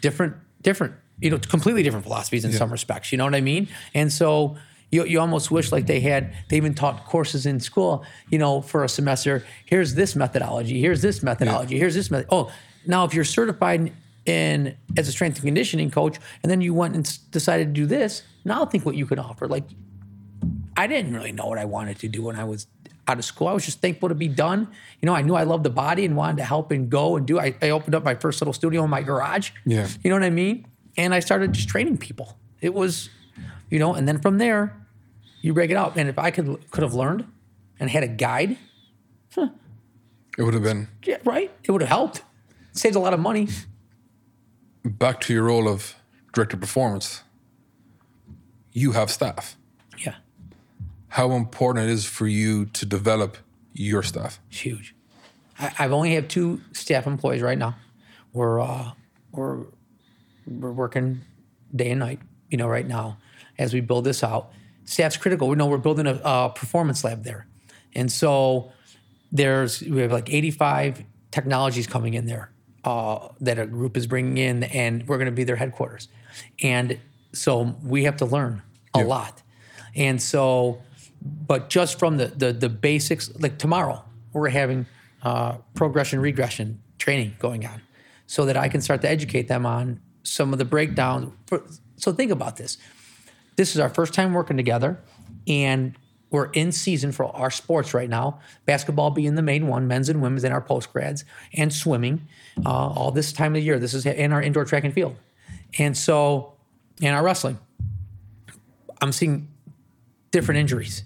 [0.00, 0.94] Different, different.
[1.20, 3.12] You know, completely different philosophies in some respects.
[3.12, 3.68] You know what I mean?
[3.94, 4.56] And so.
[4.92, 8.60] You, you almost wish like they had they even taught courses in school you know
[8.60, 12.52] for a semester here's this methodology here's this methodology here's this method oh
[12.86, 13.92] now if you're certified
[14.26, 17.84] in as a strength and conditioning coach and then you went and decided to do
[17.84, 19.64] this now think what you could offer like
[20.76, 22.66] i didn't really know what i wanted to do when i was
[23.08, 23.46] out of school.
[23.46, 24.66] I was just thankful to be done.
[25.00, 27.24] You know i knew i loved the body and wanted to help and go and
[27.24, 29.50] do i, I opened up my first little studio in my garage.
[29.64, 29.86] Yeah.
[30.02, 30.66] you know what i mean?
[30.96, 32.36] And i started just training people.
[32.60, 33.08] It was
[33.70, 34.74] you know and then from there
[35.40, 37.24] you break it out and if i could could have learned
[37.78, 38.56] and had a guide
[39.36, 41.50] It would have been yeah right?
[41.62, 42.18] It would have helped.
[42.72, 43.46] It saved a lot of money.
[44.84, 45.94] Back to your role of
[46.32, 47.22] director of performance.
[48.72, 49.56] You have staff.
[49.98, 50.16] yeah
[51.16, 53.38] How important it is for you to develop
[53.72, 54.38] your staff.
[54.50, 54.94] It's huge.
[55.58, 57.74] I, I've only have two staff employees right now.
[58.34, 58.90] We're uh,
[59.32, 59.64] we're
[60.46, 61.22] we're working
[61.74, 62.20] day and night.
[62.50, 63.16] You know, right now
[63.58, 64.52] as we build this out,
[64.84, 65.48] staff's critical.
[65.48, 67.46] We know we're building a, a performance lab there,
[67.94, 68.72] and so
[69.32, 72.50] there's we have like 85 technologies coming in there
[72.84, 76.08] uh, that a group is bringing in, and we're going to be their headquarters,
[76.62, 77.00] and
[77.32, 78.60] so we have to learn
[78.92, 79.42] a lot,
[79.94, 80.82] and so
[81.46, 84.86] but just from the the, the basics, like tomorrow, we're having
[85.22, 87.82] uh, progression regression training going on,
[88.26, 91.32] so that I can start to educate them on some of the breakdowns.
[91.96, 92.78] So think about this.
[93.56, 95.00] This is our first time working together,
[95.46, 95.96] and
[96.30, 98.40] we're in season for our sports right now.
[98.66, 101.24] Basketball being the main one, men's and women's, and our post grads,
[101.54, 102.26] and swimming.
[102.64, 105.16] Uh, all this time of the year, this is in our indoor track and field,
[105.78, 106.54] and so,
[107.00, 107.58] and our wrestling.
[109.00, 109.48] I'm seeing
[110.30, 111.04] different injuries,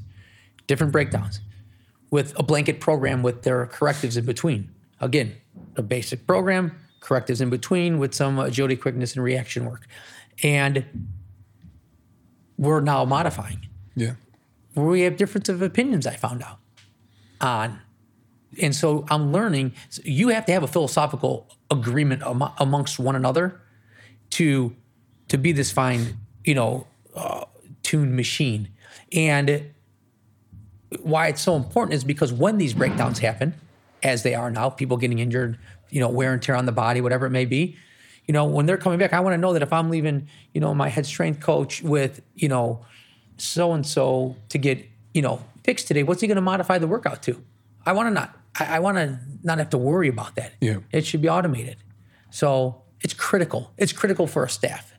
[0.70, 1.40] different breakdowns,
[2.12, 4.72] with a blanket program with their correctives in between.
[5.00, 5.34] Again,
[5.74, 9.88] a basic program, correctives in between with some agility, quickness, and reaction work.
[10.44, 10.84] And
[12.56, 13.66] we're now modifying.
[13.96, 14.14] Yeah.
[14.76, 16.58] We have difference of opinions, I found out
[17.40, 17.80] on.
[18.62, 23.16] And so I'm learning, so you have to have a philosophical agreement amo- amongst one
[23.16, 23.60] another
[24.30, 24.76] to
[25.28, 27.44] to be this fine, you know, uh,
[27.82, 28.68] tuned machine.
[29.12, 29.72] And
[31.02, 33.54] why it's so important is because when these breakdowns happen,
[34.02, 35.58] as they are now, people getting injured,
[35.90, 37.76] you know, wear and tear on the body, whatever it may be,
[38.26, 40.60] you know, when they're coming back, I want to know that if I'm leaving, you
[40.60, 42.84] know, my head strength coach with, you know,
[43.36, 46.86] so and so to get, you know, fixed today, what's he going to modify the
[46.86, 47.42] workout to?
[47.84, 50.52] I want to not, I, I want to not have to worry about that.
[50.60, 50.78] Yeah.
[50.92, 51.78] It should be automated.
[52.30, 53.72] So it's critical.
[53.76, 54.94] It's critical for our staff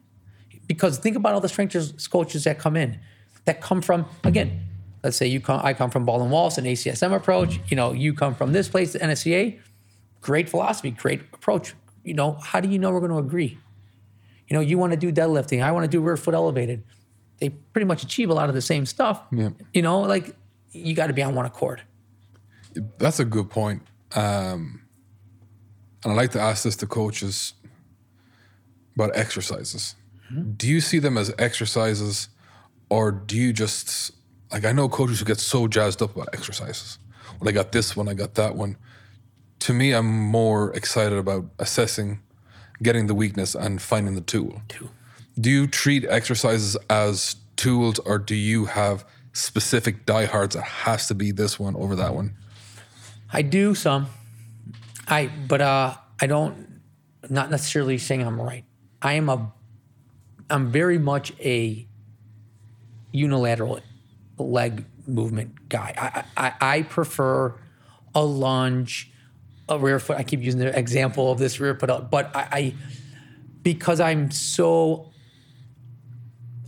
[0.68, 1.74] because think about all the strength
[2.10, 3.00] coaches that come in
[3.46, 4.62] that come from again
[5.04, 8.14] let's say you come i come from Baldwin Wallace an acsm approach you know you
[8.14, 9.60] come from this place the nsca
[10.22, 11.74] great philosophy, great approach.
[12.04, 13.58] You know, how do you know we're going to agree?
[14.48, 16.84] You know, you want to do deadlifting, I want to do rear foot elevated.
[17.40, 19.22] They pretty much achieve a lot of the same stuff.
[19.32, 19.50] Yeah.
[19.74, 20.36] You know, like
[20.72, 21.82] you got to be on one accord.
[22.98, 23.82] That's a good point.
[24.16, 24.84] Um,
[26.04, 27.54] and I like to ask this to coaches
[28.96, 29.96] about exercises.
[30.56, 32.30] Do you see them as exercises,
[32.90, 34.12] or do you just
[34.52, 37.00] like I know coaches who get so jazzed up about exercises?
[37.40, 38.78] Well, I got this one, I got that one.
[39.60, 42.20] To me, I'm more excited about assessing,
[42.82, 44.62] getting the weakness, and finding the tool.
[45.40, 51.16] Do you treat exercises as tools, or do you have specific diehards that has to
[51.16, 52.36] be this one over that one?
[53.32, 54.08] I do some.
[55.08, 56.82] I but uh I don't
[57.30, 58.66] not necessarily saying I'm right.
[59.02, 59.52] I am a
[60.50, 61.88] I'm very much a
[63.14, 63.78] unilateral
[64.38, 65.94] leg movement guy.
[65.98, 67.56] I I, I prefer
[68.14, 69.12] a lunge,
[69.70, 70.18] a rear foot.
[70.18, 72.76] I keep using the example of this rear foot, but I, I
[73.64, 75.12] because I'm so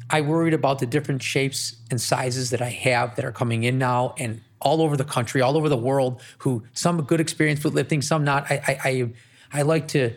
[0.10, 3.78] I worried about the different shapes and sizes that I have that are coming in
[3.78, 7.74] now and all over the country, all over the world, who some good experience with
[7.74, 8.50] lifting, some not.
[8.50, 9.14] I I I,
[9.60, 10.14] I like to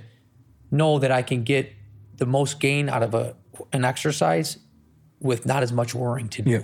[0.71, 1.73] know that I can get
[2.17, 3.35] the most gain out of a
[3.73, 4.59] an exercise
[5.21, 6.51] with not as much worrying to do.
[6.51, 6.63] Yeah.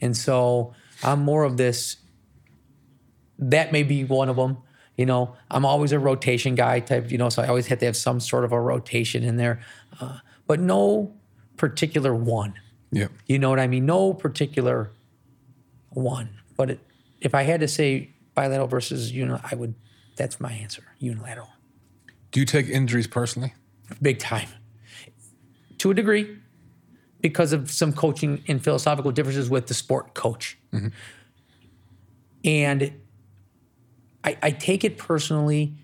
[0.00, 1.96] And so I'm more of this.
[3.38, 4.58] That may be one of them.
[4.96, 7.10] You know, I'm always a rotation guy type.
[7.10, 9.60] You know, so I always have to have some sort of a rotation in there,
[10.00, 11.14] uh, but no
[11.56, 12.54] particular one.
[12.92, 13.08] Yeah.
[13.26, 13.86] You know what I mean?
[13.86, 14.90] No particular
[15.90, 16.30] one.
[16.56, 16.80] But it,
[17.20, 19.74] if I had to say bilateral versus unilateral, I would.
[20.16, 20.82] That's my answer.
[20.98, 21.48] Unilateral,
[22.30, 23.54] Do you take injuries personally?
[24.02, 24.48] big time,
[25.78, 26.36] to a degree,
[27.20, 30.58] because of some coaching and philosophical differences with the sport coach.
[30.72, 30.88] Mm-hmm.
[32.44, 32.92] And
[34.24, 35.74] I, I take it personally,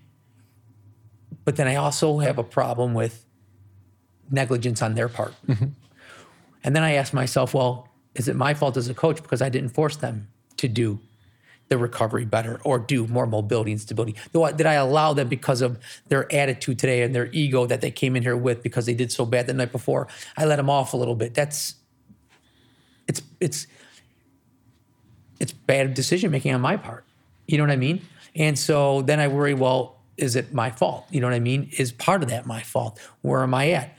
[1.45, 3.25] but then I also have a problem with
[4.31, 5.33] negligence on their part.
[5.47, 5.67] Mm-hmm.
[6.63, 9.49] And then I ask myself, well, is it my fault as a coach because I
[9.49, 10.27] didn't force them
[10.57, 10.99] to do
[11.69, 14.15] the recovery better or do more mobility and stability?
[14.33, 15.77] I- uh, Did I allow them because of
[16.07, 19.11] their attitude today and their ego that they came in here with because they did
[19.11, 20.07] so bad the night before?
[20.37, 21.33] I let them off a little bit.
[21.33, 21.75] That's
[23.07, 23.67] it's it's
[25.39, 27.03] it's bad decision making on my part.
[27.47, 28.01] You know what I mean?
[28.35, 31.05] And so then I worry, well, is it my fault?
[31.11, 31.69] You know what I mean?
[31.77, 32.99] Is part of that my fault?
[33.21, 33.95] Where am I at?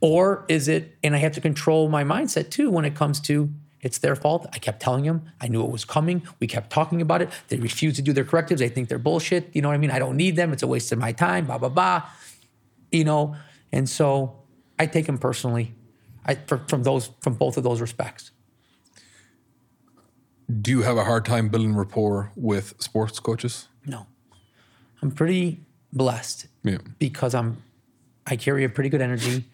[0.00, 3.52] Or is it, and I have to control my mindset too when it comes to
[3.80, 4.46] it's their fault.
[4.52, 6.22] I kept telling them, I knew it was coming.
[6.40, 7.30] We kept talking about it.
[7.48, 8.60] They refuse to do their correctives.
[8.60, 9.50] They think they're bullshit.
[9.54, 9.90] You know what I mean?
[9.90, 10.52] I don't need them.
[10.52, 12.02] It's a waste of my time, blah, blah, blah.
[12.90, 13.36] You know,
[13.72, 14.36] and so
[14.78, 15.74] I take them personally
[16.24, 18.32] I, for, from those, from both of those respects.
[20.62, 23.68] Do you have a hard time building rapport with sports coaches?
[23.84, 24.06] No.
[25.02, 25.60] I'm pretty
[25.92, 26.78] blessed Yeah.
[26.98, 27.62] because I'm
[28.26, 29.44] I carry a pretty good energy.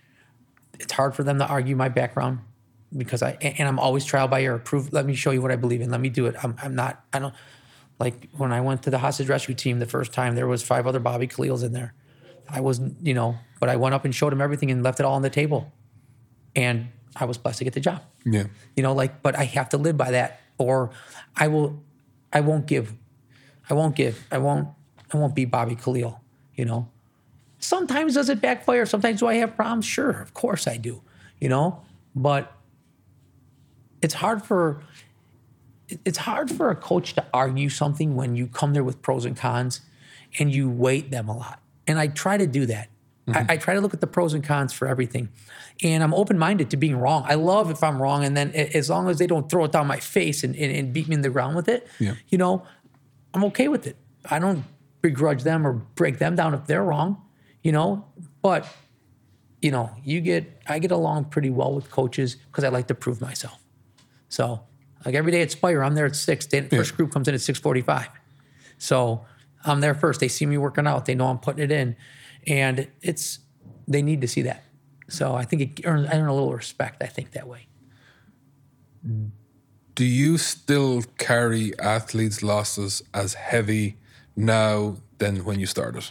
[0.80, 2.40] It's hard for them to argue my background
[2.97, 4.59] because I and I'm always trial by error.
[4.59, 5.91] Prove let me show you what I believe in.
[5.91, 6.35] Let me do it.
[6.43, 7.35] I'm I'm not I don't
[7.99, 10.87] like when I went to the hostage rescue team the first time there was five
[10.87, 11.95] other Bobby Kaleals in there.
[12.49, 15.07] I wasn't, you know, but I went up and showed him everything and left it
[15.07, 15.73] all on the table.
[16.55, 18.45] And I was blessed to get the job Yeah.
[18.77, 20.91] you know like but i have to live by that or
[21.37, 21.81] i will
[22.33, 22.93] i won't give
[23.71, 24.66] i won't give i won't
[25.12, 26.19] i won't be bobby kaleal
[26.57, 26.89] you know
[27.61, 31.03] sometimes does it backfire sometimes do i have problems sure of course i do
[31.41, 31.83] you know
[32.16, 32.53] but
[34.05, 34.82] it's hard for
[36.05, 39.36] it's hard for a coach to argue something when you come there with pros and
[39.36, 39.81] cons
[40.39, 41.60] and you weight them a lot.
[41.86, 42.89] And i try to do that.
[43.26, 43.51] I, mm-hmm.
[43.52, 45.31] I try to look at the pros and cons for everything.
[45.82, 47.24] And i'm open-minded to being wrong.
[47.26, 49.86] I love if i'm wrong and then as long as they don't throw it down
[49.86, 52.14] my face and, and, and beat me in the ground with it Yeah.
[52.28, 52.62] you know
[53.32, 53.97] i'm okay with it.
[54.31, 54.64] I don't
[55.01, 57.22] begrudge them or break them down if they're wrong
[57.62, 58.05] you know?
[58.43, 58.68] But
[59.64, 62.94] you know you get i get along pretty well with coaches because i like to
[62.94, 63.64] prove myself
[64.35, 64.65] so
[65.06, 66.44] like every day at Spire, I'm there at six.
[66.47, 68.09] The first group comes in at six forty-five.
[68.78, 69.24] So
[69.65, 70.19] I'm there first.
[70.19, 71.05] They see me working out.
[71.05, 71.94] They know I'm putting it in,
[72.44, 73.39] and it's
[73.86, 74.65] they need to see that.
[75.09, 77.01] So I think it earns I earn a little respect.
[77.01, 77.69] I think that way.
[79.94, 83.98] Do you still carry athletes' losses as heavy
[84.35, 86.11] now than when you started?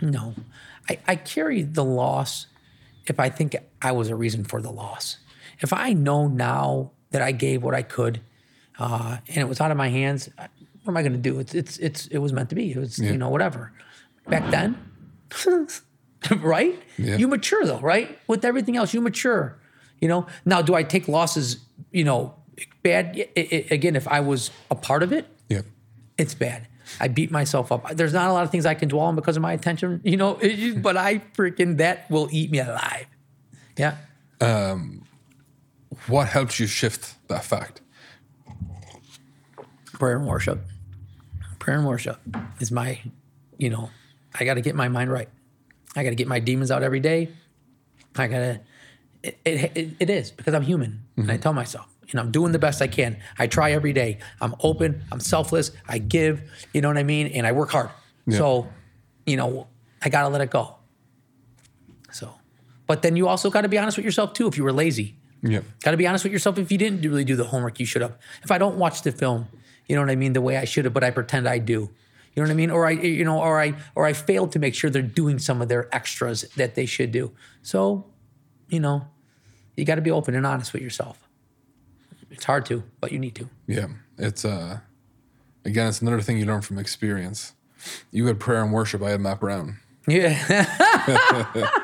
[0.00, 0.34] No,
[0.88, 2.48] I, I carry the loss
[3.06, 5.18] if I think I was a reason for the loss.
[5.60, 8.20] If I know now that I gave what I could,
[8.78, 11.38] uh, and it was out of my hands, what am I going to do?
[11.38, 12.72] It's it's it's it was meant to be.
[12.72, 13.72] It was you know whatever.
[14.28, 14.76] Back then,
[16.40, 16.78] right?
[16.98, 17.16] Yeah.
[17.16, 18.18] You mature though, right?
[18.26, 19.58] With everything else, you mature.
[20.00, 20.26] You know.
[20.44, 21.58] Now, do I take losses?
[21.92, 22.34] You know,
[22.82, 23.14] bad.
[23.36, 25.62] I- I- again, if I was a part of it, Yeah.
[26.18, 26.68] it's bad.
[27.00, 27.94] I beat myself up.
[27.96, 30.16] There's not a lot of things I can dwell on because of my attention, you
[30.16, 30.34] know,
[30.76, 33.06] but I freaking, that will eat me alive.
[33.78, 33.96] Yeah.
[36.06, 37.82] What helped you shift that fact?
[40.02, 40.58] prayer and worship.
[41.60, 42.18] Prayer and worship
[42.58, 43.00] is my,
[43.56, 43.88] you know,
[44.34, 45.28] I got to get my mind right.
[45.94, 47.28] I got to get my demons out every day.
[48.16, 48.60] I got to,
[49.22, 51.04] it, it, it is because I'm human.
[51.16, 51.42] And I mm-hmm.
[51.42, 53.16] tell myself, and I'm doing the best I can.
[53.38, 54.18] I try every day.
[54.40, 55.04] I'm open.
[55.12, 55.70] I'm selfless.
[55.86, 56.42] I give,
[56.74, 57.28] you know what I mean?
[57.28, 57.90] And I work hard.
[58.28, 58.66] So,
[59.24, 59.68] you know,
[60.02, 60.74] I got to let it go.
[62.10, 62.34] So,
[62.88, 65.14] but then you also got to be honest with yourself too if you were lazy.
[65.42, 65.60] Yeah.
[65.82, 68.02] Got to be honest with yourself if you didn't really do the homework you should
[68.02, 68.16] have.
[68.42, 69.48] If I don't watch the film,
[69.88, 71.90] you know what I mean, the way I should have, but I pretend I do.
[72.34, 72.70] You know what I mean?
[72.70, 75.60] Or I, you know, or I, or I failed to make sure they're doing some
[75.60, 77.32] of their extras that they should do.
[77.62, 78.06] So,
[78.68, 79.06] you know,
[79.76, 81.18] you got to be open and honest with yourself.
[82.30, 83.48] It's hard to, but you need to.
[83.66, 83.88] Yeah.
[84.16, 84.78] It's uh
[85.64, 87.52] again, it's another thing you learn from experience.
[88.10, 89.78] You had prayer and worship, I had Matt Brown.
[90.06, 91.68] Yeah.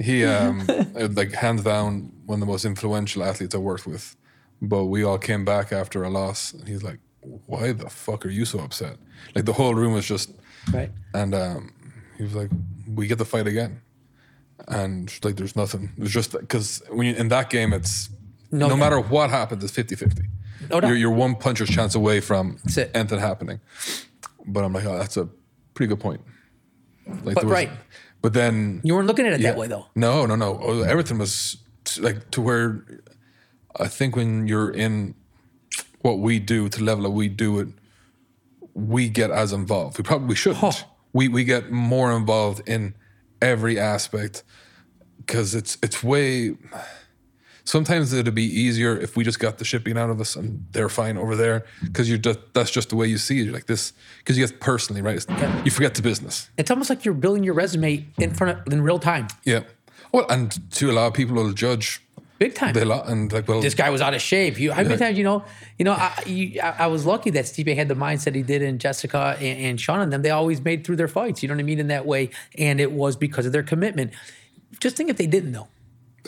[0.00, 0.66] He um
[1.10, 4.16] like hands down one of the most influential athletes I worked with.
[4.62, 8.30] But we all came back after a loss and he's like, Why the fuck are
[8.30, 8.96] you so upset?
[9.34, 10.30] Like the whole room was just
[10.72, 10.90] right.
[11.14, 11.72] and um
[12.16, 12.50] he was like,
[12.86, 13.80] We get the fight again.
[14.66, 15.90] And like there's nothing.
[15.98, 18.08] It's just because when you, in that game it's
[18.50, 20.22] No no, matter what happens, it's 50-50.
[20.70, 20.88] No doubt.
[20.88, 22.90] you're, you're one puncher's chance away from it.
[22.94, 23.60] anything happening.
[24.46, 25.28] But I'm like, oh, that's a
[25.74, 26.20] pretty good point.
[27.06, 27.70] Like, But there was- right.
[28.20, 29.50] But then You weren't looking at it yeah.
[29.50, 29.86] that way though.
[29.94, 30.58] No, no, no.
[30.62, 31.56] Oh, Everything was
[32.00, 32.84] like to where
[33.78, 35.14] I think when you're in
[36.02, 37.68] what we do to the level that we do it,
[38.74, 39.98] we get as involved.
[39.98, 40.84] We probably shouldn't.
[41.12, 42.94] We we get more involved in
[43.40, 44.42] every aspect
[45.18, 46.56] because it's it's way.
[47.68, 50.88] Sometimes it'd be easier if we just got the shipping out of us and they're
[50.88, 53.44] fine over there because you're just that's just the way you see it.
[53.44, 55.16] You're like this because you get personally right.
[55.16, 56.48] It's- You forget the business.
[56.56, 59.64] It's almost like you're building your resume in front of in real time, Yeah.
[60.12, 60.46] Well, and
[60.76, 62.00] to a lot of people will judge
[62.38, 62.72] big time.
[62.72, 64.58] they lot and like well this guy was out of shape.
[64.58, 65.44] You, how many times, you know,
[65.78, 68.62] you know, I, you, I, I was lucky that Stipe had the mindset he did,
[68.62, 70.22] and Jessica and, and Sean and them.
[70.22, 71.42] They always made through their fights.
[71.42, 71.80] You know what I mean?
[71.80, 74.12] In that way, and it was because of their commitment.
[74.80, 75.68] Just think if they didn't though.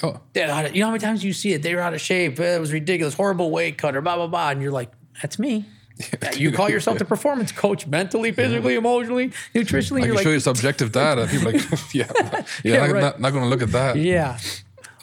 [0.02, 1.62] Oh They're out of- you know how many times you see it?
[1.62, 2.38] They were out of shape.
[2.40, 5.64] It was ridiculous, horrible weight cut, or blah blah blah, and you're like, that's me.
[6.36, 10.02] You call yourself the performance coach, mentally, physically, emotionally, nutritionally.
[10.02, 11.26] I You're can show you like, subjective data.
[11.30, 11.62] People are like,
[11.94, 13.00] yeah, yeah, Yeah, not, right.
[13.02, 13.96] not, not going to look at that.
[13.96, 14.38] yeah,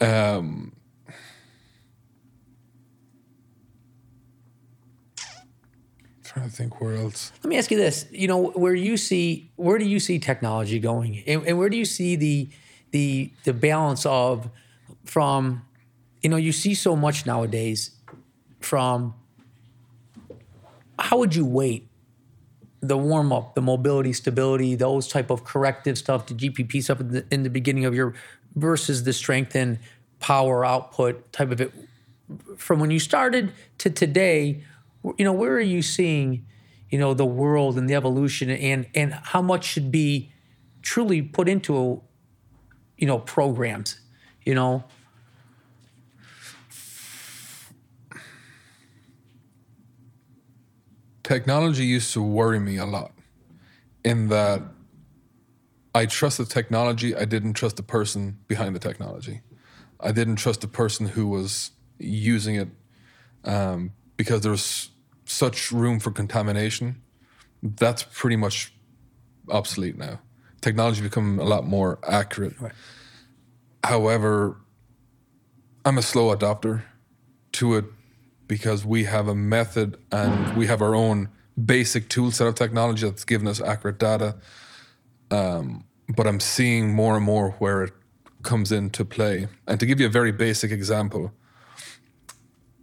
[0.00, 0.72] Um,
[6.24, 7.32] trying to think where else.
[7.42, 10.78] Let me ask you this: you know, where you see, where do you see technology
[10.78, 12.48] going, and, and where do you see the
[12.90, 14.50] the the balance of
[15.08, 15.62] from,
[16.22, 17.90] you know, you see so much nowadays
[18.60, 19.14] from.
[21.00, 21.88] How would you weight
[22.80, 27.08] the warm up, the mobility, stability, those type of corrective stuff, the GPP stuff in
[27.08, 28.14] the, in the beginning of your
[28.54, 29.78] versus the strength and
[30.20, 31.72] power output type of it
[32.56, 34.62] from when you started to today,
[35.16, 36.44] you know, where are you seeing,
[36.90, 40.32] you know, the world and the evolution and and how much should be
[40.82, 42.02] truly put into,
[42.96, 44.00] you know, programs,
[44.44, 44.84] you know?
[51.28, 53.12] Technology used to worry me a lot
[54.02, 54.62] in that
[55.94, 57.14] I trusted technology.
[57.14, 59.42] I didn't trust the person behind the technology.
[60.00, 62.68] I didn't trust the person who was using it
[63.44, 64.88] um, because there was
[65.26, 67.02] such room for contamination.
[67.62, 68.72] That's pretty much
[69.50, 70.20] obsolete now.
[70.62, 72.58] Technology become a lot more accurate.
[72.58, 72.72] Right.
[73.84, 74.56] However,
[75.84, 76.84] I'm a slow adopter
[77.52, 77.84] to it
[78.48, 81.28] because we have a method and we have our own
[81.62, 84.36] basic tool set of technology that's given us accurate data.
[85.30, 87.92] Um, but I'm seeing more and more where it
[88.42, 89.48] comes into play.
[89.66, 91.32] And to give you a very basic example,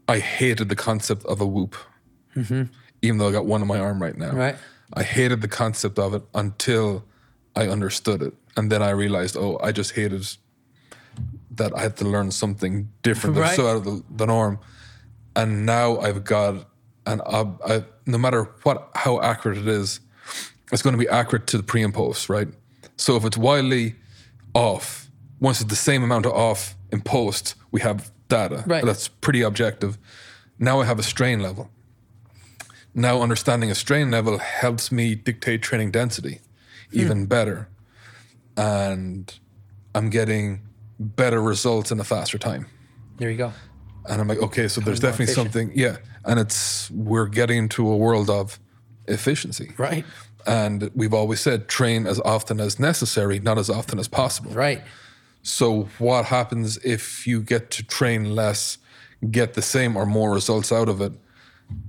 [0.08, 1.76] I hated the concept of a whoop,
[3.02, 4.32] even though I got one on my arm right now.
[4.32, 4.56] Right.
[4.94, 7.04] I hated the concept of it until
[7.56, 8.34] I understood it.
[8.56, 10.24] And then I realized, oh, I just hated
[11.52, 13.56] that I had to learn something different that's Right.
[13.56, 14.60] so out of the, the norm.
[15.36, 16.68] And now I've got
[17.06, 20.00] an ob- I, no matter what how accurate it is,
[20.72, 22.48] it's going to be accurate to the pre and post, right?
[22.98, 23.96] So if it's wildly
[24.54, 25.10] off,
[25.40, 28.84] once it's the same amount of off in post, we have data Right.
[28.84, 29.98] that's pretty objective.
[30.58, 31.70] Now I have a strain level.
[32.94, 36.40] Now understanding a strain level helps me dictate training density
[36.92, 37.00] hmm.
[37.00, 37.68] even better.
[38.56, 39.34] And
[39.94, 40.62] I'm getting
[40.98, 42.68] better results in a faster time.
[43.18, 43.52] There you go.
[44.08, 45.98] And I'm like, okay, so there's definitely something, yeah.
[46.26, 48.60] And it's we're getting to a world of
[49.08, 49.74] efficiency.
[49.78, 50.06] Right.
[50.46, 54.52] And we've always said train as often as necessary, not as often as possible.
[54.52, 54.82] Right.
[55.42, 58.78] So, what happens if you get to train less,
[59.30, 61.14] get the same or more results out of it?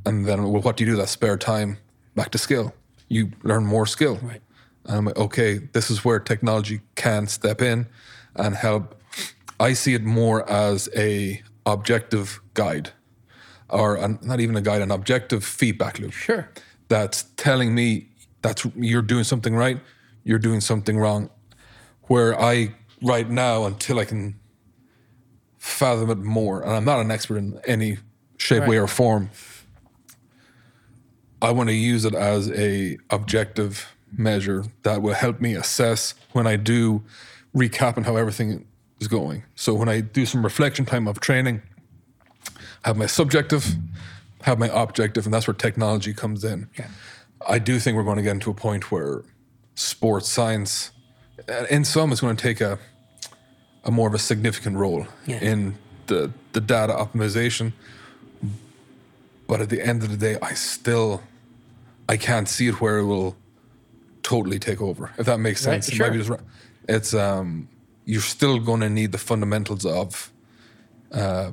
[0.04, 1.78] And then, well, what do you do that spare time?
[2.14, 2.74] Back to skill.
[3.08, 4.18] You learn more skill.
[4.22, 4.40] Right.
[4.86, 7.86] And I'm like, okay, this is where technology can step in
[8.34, 9.00] and help.
[9.58, 12.90] I see it more as a objective guide,
[13.68, 16.48] or an, not even a guide, an objective feedback loop Sure.
[16.88, 18.08] that's telling me
[18.42, 19.80] that you're doing something right,
[20.24, 21.30] you're doing something wrong.
[22.02, 24.38] Where I right now, until I can
[25.58, 27.98] fathom it more, and I'm not an expert in any
[28.38, 29.30] shape, way, or form.
[31.42, 36.46] I want to use it as a objective measure that will help me assess when
[36.46, 37.02] I do
[37.54, 38.66] recap and how everything
[39.00, 39.44] is going.
[39.54, 41.62] So when I do some reflection time of training,
[42.84, 43.74] have my subjective,
[44.42, 46.68] have my objective, and that's where technology comes in.
[46.78, 46.88] Yeah.
[47.46, 49.22] I do think we're going to get into a point where
[49.74, 50.90] sports science,
[51.48, 52.78] uh, in some, is going to take a
[53.84, 55.38] a more of a significant role Yeah.
[55.40, 57.72] in the the data optimization.
[59.46, 61.22] But at the end of the day, I still
[62.08, 63.36] I can't see it where it will
[64.22, 65.12] totally take over.
[65.18, 66.06] If that makes sense, It sure.
[66.06, 66.40] might be just right.
[66.88, 67.68] It's um,
[68.06, 70.32] you're still going to need the fundamentals of
[71.12, 71.50] uh,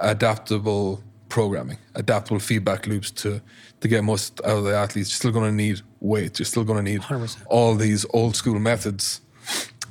[0.00, 3.40] adaptable programming, adaptable feedback loops to
[3.80, 5.10] to get most out of the athletes.
[5.10, 6.38] You're still going to need weights.
[6.38, 7.42] You're still going to need 100%.
[7.46, 9.20] all these old school methods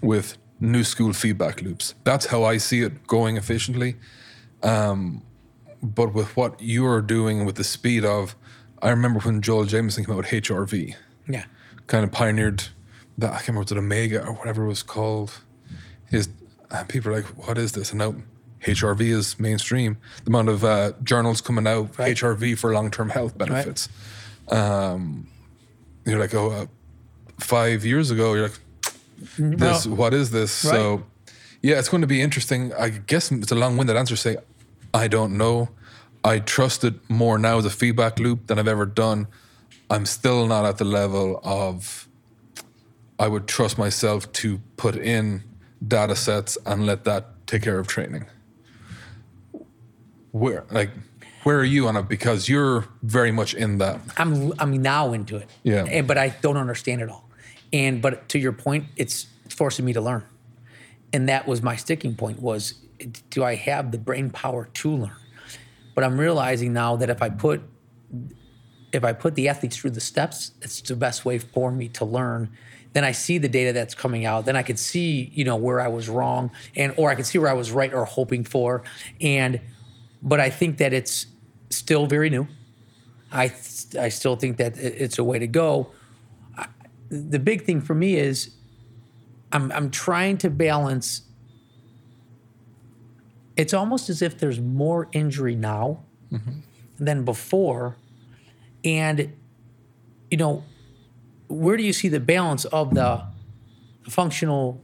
[0.02, 1.96] with new school feedback loops.
[2.06, 3.96] That's how I see it going efficiently.
[4.64, 5.24] Um,
[5.84, 8.36] but with what you're doing with the speed of,
[8.82, 10.96] I remember when Joel Jamieson came out with HRV,
[11.28, 11.46] Yeah.
[11.88, 12.64] kind of pioneered
[13.22, 13.32] that.
[13.32, 15.32] I can't remember was it Omega or whatever it was called.
[16.12, 16.30] Is
[16.70, 18.16] and people are like, "What is this?" And now
[18.66, 19.98] HRV is mainstream.
[20.24, 22.16] The amount of uh, journals coming out Right.
[22.16, 23.90] HRV for long-term health benefits.
[24.50, 25.28] Um,
[26.06, 26.66] you're like, "Oh, uh,
[27.40, 28.60] five years ago, you're like,
[29.38, 30.72] this what is this Right.
[30.72, 31.04] so
[31.62, 34.38] yeah it's going to be interesting i guess it's a long-winded answer to say
[34.96, 35.70] i don't know
[36.24, 39.28] i trust it more now as a feedback loop than i've ever done
[39.92, 42.08] i'm still not at the level of
[43.22, 45.44] i would trust myself to put in
[45.88, 48.26] data sets and let that take care of training
[50.32, 50.90] where like
[51.44, 55.38] where are you on it because you're very much in that I'm I'm now into
[55.38, 55.50] it.
[55.64, 55.86] Yeah.
[55.86, 57.28] And, but I don't understand it all.
[57.74, 60.24] And but to your point, it's forcing me to learn.
[61.14, 62.76] And that was my sticking point was
[63.30, 65.16] do I have the brain power to learn?
[65.96, 67.62] But I'm realizing now that if I put
[68.92, 72.06] if I put the athletes through the steps, it's the best way for me to
[72.06, 72.50] learn.
[72.94, 74.46] Then I see the data that's coming out.
[74.46, 77.38] Then I could see, you know, where I was wrong, and or I could see
[77.38, 78.84] where I was right or hoping for.
[79.22, 79.62] And
[80.22, 81.28] but I think that it's
[81.70, 82.48] still very new.
[83.32, 85.92] I th- I still think that it's a way to go.
[86.58, 86.68] I-
[87.10, 88.52] The big thing for me is
[89.52, 91.22] I'm I'm trying to balance.
[93.56, 96.60] It's almost as if there's more injury now mm-hmm.
[96.98, 97.96] than before,
[98.84, 99.34] and
[100.30, 100.64] you know,
[101.52, 103.24] where do you see the balance of the
[104.10, 104.84] functional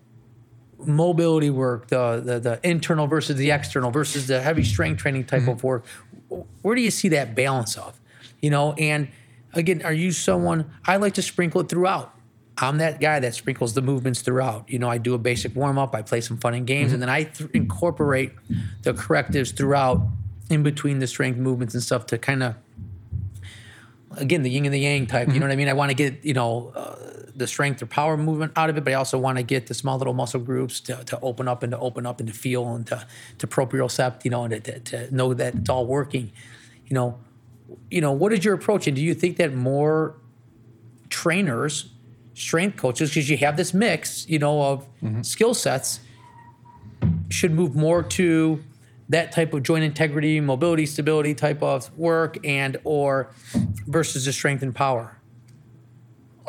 [0.85, 5.47] mobility work, the, the the internal versus the external versus the heavy strength training type
[5.47, 5.67] of mm-hmm.
[5.67, 5.85] work.
[6.61, 7.99] Where do you see that balance of?
[8.41, 9.09] You know, and
[9.53, 12.13] again, are you someone I like to sprinkle it throughout?
[12.59, 14.69] I'm that guy that sprinkles the movements throughout.
[14.69, 16.93] You know, I do a basic warm up, I play some fun and games, mm-hmm.
[16.95, 18.33] and then I th- incorporate
[18.81, 20.01] the correctives throughout
[20.49, 22.55] in between the strength movements and stuff to kind of
[24.17, 25.29] again the yin and the yang type.
[25.29, 25.69] You know what I mean?
[25.69, 26.95] I want to get you know uh,
[27.35, 29.73] the strength or power movement out of it, but I also want to get the
[29.73, 32.67] small little muscle groups to, to open up and to open up and to feel
[32.75, 33.05] and to
[33.37, 34.25] to propriocept.
[34.25, 36.31] You know, and to, to, to know that it's all working.
[36.87, 37.19] You know,
[37.89, 40.15] you know what is your approach, and do you think that more
[41.09, 41.89] trainers,
[42.33, 44.87] strength coaches, because you have this mix, you know, of
[45.25, 45.99] skill sets,
[47.29, 48.63] should move more to
[49.09, 53.31] that type of joint integrity, mobility, stability type of work, and or
[53.87, 55.17] versus the strength and power.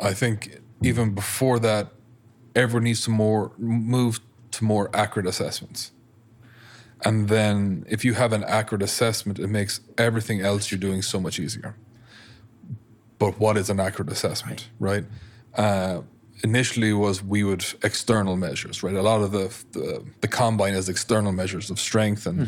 [0.01, 1.93] I think even before that,
[2.55, 4.21] everyone needs to more move
[4.53, 5.93] to more accurate assessments.
[7.05, 11.21] And then if you have an accurate assessment, it makes everything else you're doing so
[11.21, 11.77] much easier.
[13.19, 15.05] But what is an accurate assessment, right?
[15.55, 16.03] Uh,
[16.45, 18.95] initially was we would external measures, right?
[18.95, 22.39] A lot of the the, the combine is external measures of strength and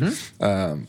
[0.40, 0.86] um,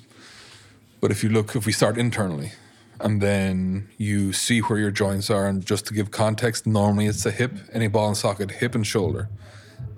[1.02, 2.52] but if you look, if we start internally,
[3.00, 7.24] and then you see where your joints are, and just to give context, normally it's
[7.24, 9.28] the hip, any ball and socket, hip and shoulder,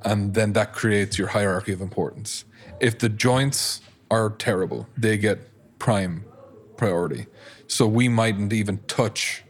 [0.06, 2.46] and then that creates your hierarchy of importance.
[2.80, 5.40] If the joints are terrible, they get
[5.78, 6.24] prime
[6.78, 7.28] priority.
[7.68, 9.44] So we mightn't even touch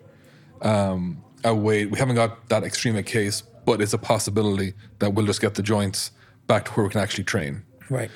[0.61, 1.91] um, a weight.
[1.91, 5.55] We haven't got that extreme a case, but it's a possibility that we'll just get
[5.55, 6.11] the joints
[6.47, 7.63] back to where we can actually train.
[7.89, 8.11] Right.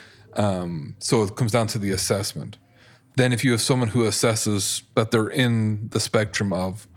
[0.99, 2.57] So it comes down to the assessment.
[3.15, 6.87] Then, if you have someone who assesses that they're in the spectrum of,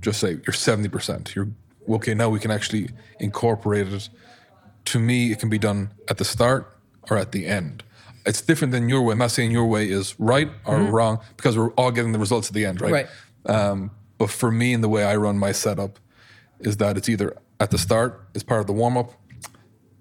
[0.00, 1.48] just say you're seventy percent, you're
[1.88, 2.12] okay.
[2.12, 4.10] Now we can actually incorporate it.
[4.86, 6.76] To me, it can be done at the start
[7.10, 7.82] or at the end.
[8.26, 9.12] It's different than your way.
[9.12, 12.48] I'm not saying your way is right or wrong because we're all getting the results
[12.48, 12.92] at the end, right?
[12.92, 13.08] Right.
[13.46, 15.98] Um, but for me, and the way I run my setup,
[16.60, 19.12] is that it's either at the start, it's part of the warm up,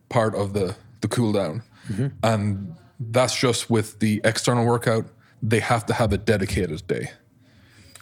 [0.10, 2.08] part of the the cool down, mm-hmm.
[2.24, 5.06] and that's just with the external workout.
[5.44, 7.12] They have to have a dedicated day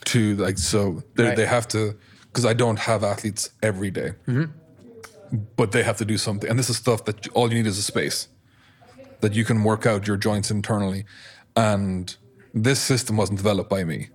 [0.06, 1.36] to like so they Right.
[1.38, 1.96] they have to
[2.28, 4.12] because I don't have athletes every day.
[4.28, 4.46] Mm-hmm.
[5.56, 7.78] but they have to do something, and this is stuff that all you need is
[7.78, 8.28] a space
[9.22, 11.04] that you can work out your joints internally,
[11.56, 12.16] and
[12.54, 14.10] this system wasn't developed by me.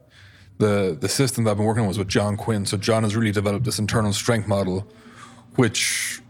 [0.61, 2.67] The the system that I've been working on was with John Quinn.
[2.67, 4.87] So John has really developed this internal strength model,
[5.57, 6.21] which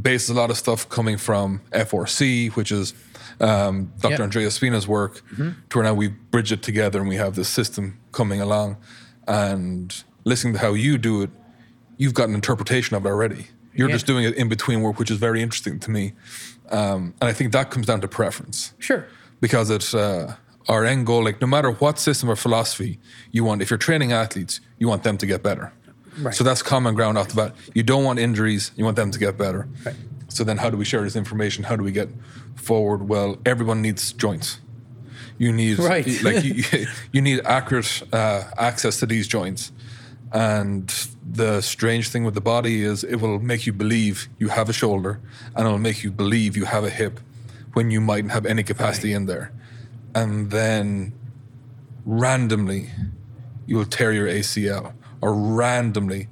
[0.00, 2.94] bases a lot of stuff coming from FRC, which is
[3.40, 4.10] um, Dr.
[4.12, 4.20] Yep.
[4.20, 7.98] Andreo Spina's work, to where now we bridge it together and we have this system
[8.12, 8.76] coming along.
[9.26, 11.30] And listening to how you do it,
[11.96, 13.46] you've got an interpretation of it already.
[13.72, 13.94] You're Yeah.
[13.94, 16.12] just doing it in between work, which is very interesting to me.
[16.70, 19.06] Um, and I think that comes down to preference Sure.
[19.40, 20.34] because it's uh,
[20.70, 21.22] our end goal.
[21.24, 22.98] Like no matter what system or philosophy
[23.32, 25.72] you want, if you're training athletes, you want them to get better.
[26.18, 26.34] Right.
[26.34, 27.54] So that's common ground off the bat.
[27.74, 28.70] You don't want injuries.
[28.76, 29.68] You want them to get better.
[29.84, 29.96] Right.
[30.28, 31.64] So then, how do we share this information?
[31.64, 32.08] How do we get
[32.54, 33.08] forward?
[33.08, 34.60] Well, everyone needs joints.
[35.38, 36.06] You need Right.
[36.22, 36.62] like you,
[37.12, 39.72] you need accurate uh, access to these joints.
[40.32, 40.88] And
[41.28, 44.72] the strange thing with the body is it will make you believe you have a
[44.72, 45.20] shoulder,
[45.56, 47.18] and it'll make you believe you have a hip
[47.72, 49.52] when you mightn't have any capacity in there.
[50.14, 51.12] And then
[52.04, 52.90] randomly,
[53.66, 56.28] you'll tear your ACL, or randomly,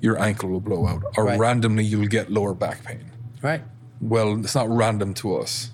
[0.00, 1.38] your ankle will blow out, or Right.
[1.38, 3.10] randomly, you'll get lower back pain.
[3.42, 3.62] Right.
[4.00, 5.70] Well, it's not random to us.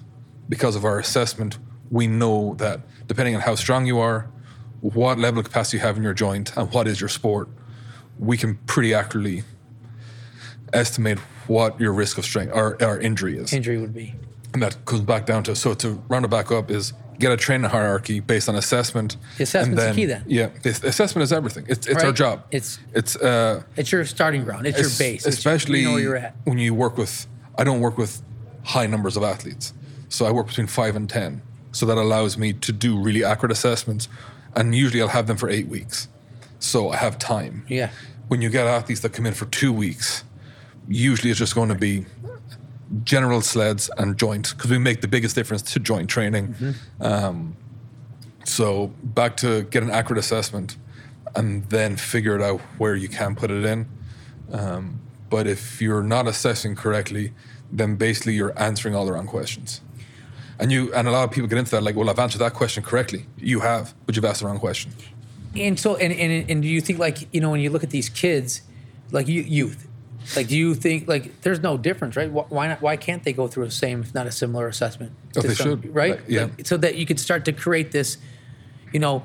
[0.48, 1.58] Because of our assessment,
[1.90, 4.28] we know that depending on how strong you are,
[4.80, 7.48] what level of capacity you have in your joint, and what is your sport,
[8.18, 9.42] we can pretty accurately
[10.72, 13.52] estimate what your risk of strength or, or injury is.
[13.52, 14.14] Injury would be.
[14.54, 17.36] And that comes back down to so to round it back up is get a
[17.36, 19.16] training hierarchy based on assessment.
[19.36, 20.24] The assessment's and the key then.
[20.26, 21.64] Yeah, it's, assessment is everything.
[21.68, 22.44] It's it's our job.
[22.50, 24.66] It's- it's uh, It's your starting ground.
[24.66, 25.22] It's, es- your base.
[25.22, 26.34] It's- especially you know where you're at.
[26.44, 27.26] when you work with.
[27.58, 28.22] I don't work with
[28.64, 29.72] high numbers of athletes,
[30.08, 31.42] so I work between five and ten.
[31.72, 34.08] So that allows me to do really accurate assessments,
[34.54, 36.08] and usually I'll have them for eight weeks.
[36.58, 37.64] So I have time.
[37.68, 37.90] Yeah.
[38.28, 40.22] When you get athletes that come in for two weeks,
[40.88, 42.06] usually it's just going to be
[43.04, 46.54] general sleds and joint because we make the biggest difference to joint training.
[47.00, 47.56] Um,
[48.44, 50.76] so back to get an accurate assessment
[51.34, 53.88] and then figure it out where you can put it in.
[54.50, 55.00] Um,
[55.30, 57.32] but if you're not assessing correctly,
[57.70, 59.80] then basically you're answering all the wrong questions.
[60.58, 62.52] And you and a lot of people get into that like, well, I've answered that
[62.52, 63.26] question correctly.
[63.38, 64.92] You have, but you've asked the wrong question.
[65.56, 67.90] And so, and, and and do you think like you know when you look at
[67.90, 68.62] these kids,
[69.10, 69.88] like youth,
[70.36, 72.30] like do you think like there's no difference, right?
[72.30, 72.80] Why not?
[72.80, 75.12] Why can't they go through the same, if not a similar assessment?
[75.36, 75.94] Oh, they should.
[75.94, 76.12] right?
[76.16, 76.42] Like, yeah.
[76.44, 78.18] Like, so that you could start to create this,
[78.92, 79.22] you know,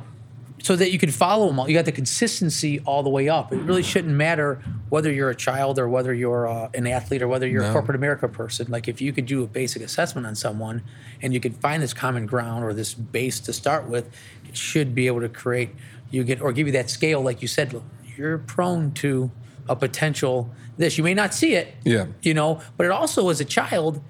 [0.61, 1.69] so that you can follow them all.
[1.69, 3.53] You got the consistency all the way up.
[3.53, 7.27] It really shouldn't matter whether you're a child or whether you're uh, an athlete or
[7.27, 8.67] whether you're a corporate America person.
[8.69, 10.83] Like if you could do a basic assessment on someone
[11.21, 14.09] and you could find this common ground or this base to start with,
[14.47, 15.69] it should be able to create
[16.09, 17.79] you get or give you that scale, like you said.
[18.17, 19.29] You're prone to
[19.69, 20.97] a potential this.
[20.97, 22.05] You may not see it, Yeah.
[22.21, 24.01] you know, but it also as a child,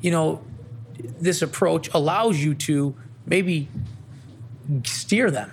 [0.00, 0.42] you know,
[1.20, 2.94] this approach allows you to
[3.26, 3.68] maybe
[4.84, 5.52] steer them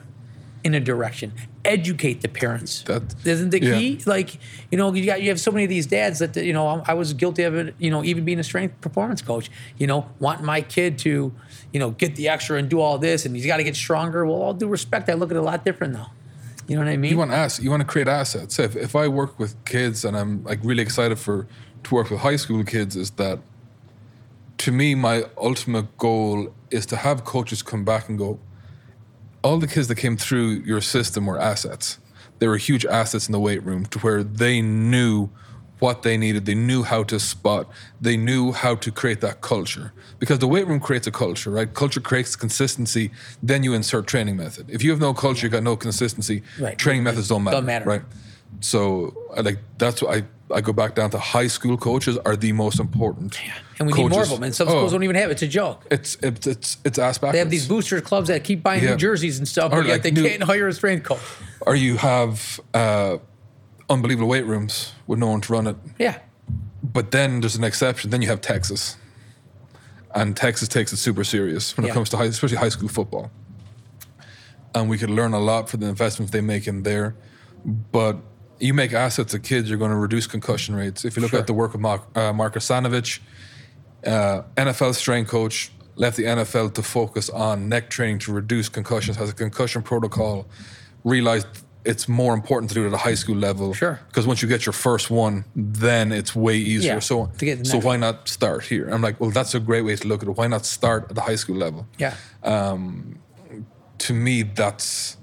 [0.63, 1.33] in a direction
[1.65, 3.77] educate the parents That- isn't the yeah.
[3.77, 4.37] key like
[4.71, 6.93] you know you got you have so many of these dads that you know I,
[6.93, 10.45] was guilty of it you know even being a strength performance coach you know wanting
[10.45, 11.31] my kid to
[11.71, 14.25] you know get the extra and do all this and he's got to get stronger
[14.25, 16.11] well all due respect i look at it a lot different now
[16.67, 17.59] you know what i mean You want ass.
[17.59, 18.59] You want to create assets.
[18.59, 21.47] If if I work with kids and I'm like really excited for
[21.83, 23.39] to work with high school kids, is that
[24.59, 28.39] to me my ultimate goal is to have coaches come back and go.
[29.43, 31.99] All the kids that came through your system were assets.
[32.39, 35.29] They were huge assets in the weight room to where they knew
[35.83, 36.45] what they needed.
[36.45, 37.63] They knew how to spot.
[37.99, 39.91] They knew how to create that culture.
[40.17, 41.69] Because the weight room creates a culture, right?
[41.73, 43.11] Culture creates consistency.
[43.49, 44.65] Then you insert training method.
[44.69, 46.41] If you have no culture, you got no consistency.
[46.59, 46.77] Right.
[46.77, 47.57] Training methods don't matter.
[47.57, 47.85] Don't matter.
[47.85, 48.01] Right.
[48.61, 50.23] So I like that's what I,
[50.57, 53.37] I go back down to high school coaches are the most important.
[53.79, 55.41] and we need more of them and some Oh, schools don't even have it it's
[55.41, 57.33] a joke It's it's it's it's ass backwards.
[57.33, 58.91] they have these booster clubs that keep buying Yeah.
[58.91, 61.19] new jerseys and stuff Or but yet like they new- can't hire a strength coach
[61.61, 63.17] or you have uh,
[63.93, 65.75] unbelievable weight rooms with no one to run it.
[65.99, 66.17] Yeah.
[66.83, 68.09] But then there's an exception.
[68.09, 68.97] Then you have Texas,
[70.13, 71.91] and Texas takes it super serious when Yeah.
[71.91, 73.31] it comes to high, especially high school football.
[74.75, 77.15] And we could learn a lot from the investments they make in there.
[77.65, 78.17] But
[78.59, 81.05] you make assets of kids, you're going to reduce concussion rates.
[81.05, 81.39] If you look Sure.
[81.39, 83.19] at the work of Mark, uh, Mark Asanovich,
[84.05, 89.15] uh, NFL strength coach, left the NFL to focus on neck training to reduce concussions,
[89.17, 90.47] has a concussion protocol,
[91.03, 91.45] realized
[91.85, 93.73] it's more important to do it at a high school level.
[93.73, 93.99] Sure.
[94.07, 96.93] Because once you get your first one, then it's way easier.
[96.93, 97.31] Yeah, so
[97.63, 98.89] so why not start here?
[98.89, 100.37] I'm like, well, that's a great way to look at it.
[100.37, 101.87] Why not start at the high school level?
[101.97, 102.15] Yeah.
[102.43, 103.19] Um,
[103.99, 105.17] to me, that's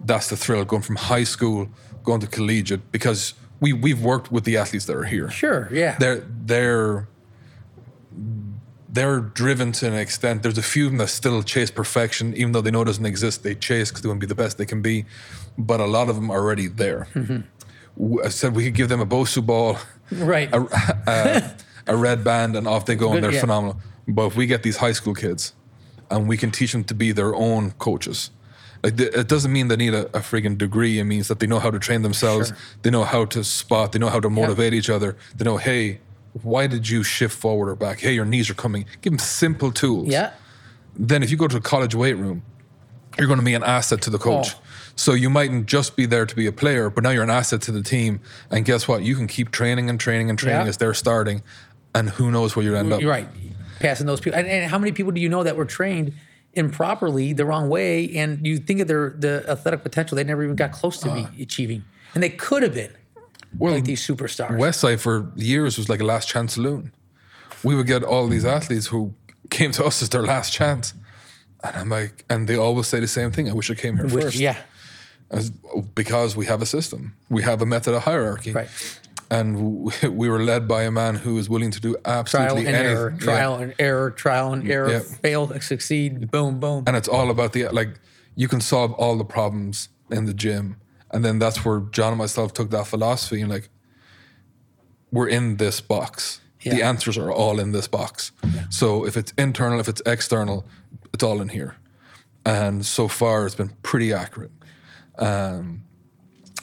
[0.00, 1.68] that's the thrill going from high school
[2.02, 5.30] going to collegiate because we we've worked with the athletes that are here.
[5.30, 5.68] Sure.
[5.72, 5.96] Yeah.
[5.98, 7.08] They're they're
[8.88, 10.42] they're driven to an extent.
[10.42, 13.04] There's a few of them that still chase perfection, even though they know it doesn't
[13.04, 13.42] exist.
[13.42, 15.04] They chase because they want to be the best they can be,
[15.58, 17.08] but a lot of them are already there.
[17.14, 18.18] Mm-hmm.
[18.24, 19.78] I said we could give them a Bosu ball,
[20.12, 20.50] right.
[20.52, 23.40] a red band, and off they go, Good, and they're yeah.
[23.40, 23.80] phenomenal.
[24.06, 25.54] But if we get these high school kids,
[26.10, 28.30] and we can teach them to be their own coaches.
[28.82, 30.98] Like it doesn't mean they need a, a friggin' degree.
[30.98, 32.48] It means that they know how to train themselves.
[32.48, 32.56] Sure.
[32.82, 33.92] They know how to spot.
[33.92, 35.16] They know how to motivate each other.
[35.36, 36.00] They know, hey,
[36.42, 38.00] why did you shift forward or back?
[38.00, 38.86] Hey, your knees are coming.
[39.00, 40.08] Give them simple tools.
[40.08, 40.32] yeah.
[40.98, 42.42] Then if you go to a college weight room,
[43.18, 44.54] you're going to be an asset to the coach.
[44.54, 44.60] Oh.
[44.98, 47.60] So you mightn't just be there to be a player, but now you're an asset
[47.62, 48.20] to the team.
[48.50, 49.02] And guess what?
[49.02, 50.68] You can keep training and training and training Yeah.
[50.68, 51.42] as they're starting,
[51.94, 53.00] and who knows where you end up.
[53.02, 53.28] You're right.
[53.78, 54.38] Passing those people.
[54.38, 56.12] And, and how many people do you know that were trained
[56.54, 58.16] improperly the wrong way?
[58.16, 61.20] And you think of their the athletic potential, they never even got close to be
[61.24, 61.28] uh.
[61.40, 61.84] achieving.
[62.14, 62.92] And they could have been
[63.58, 64.56] Well, like these superstars.
[64.58, 66.92] Westside for years was like a last chance saloon.
[67.62, 69.12] We would get all these athletes who
[69.50, 70.94] came to us as their last chance.
[71.62, 73.50] And I'm like, and they always say the same thing.
[73.50, 74.36] I wish I came here Which- first.
[74.38, 74.56] yeah.
[75.30, 75.50] As,
[75.94, 78.52] because we have a system, we have a method of hierarchy.
[78.52, 78.68] Right.
[79.28, 82.66] And we, we were led by a man who was willing to do absolutely Trial
[82.68, 82.96] and anything.
[82.96, 83.24] error, Yeah.
[83.24, 85.00] trial and error, trial and error, Yeah.
[85.00, 86.84] fail, succeed, boom, boom.
[86.86, 87.98] And it's all about the, like,
[88.36, 90.76] you can solve all the problems in the gym.
[91.10, 93.68] And then that's where John and myself took that philosophy and, like,
[95.10, 96.40] we're in this box.
[96.62, 98.32] The answers are all in this box.
[98.70, 100.64] So if it's internal, if it's external,
[101.14, 101.76] it's all in here.
[102.44, 104.50] And so far, it's been pretty accurate.
[105.18, 105.82] Um,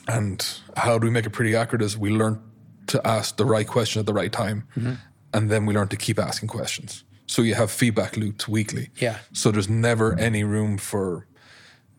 [0.07, 1.81] and how do we make it pretty accurate?
[1.81, 2.41] Is we learn
[2.88, 4.93] to ask the right question at the right time, Mm-hmm.
[5.34, 7.03] and then we learn to keep asking questions.
[7.25, 8.89] So you have feedback loops weekly.
[8.97, 9.19] Yeah.
[9.31, 11.25] So there's never any room for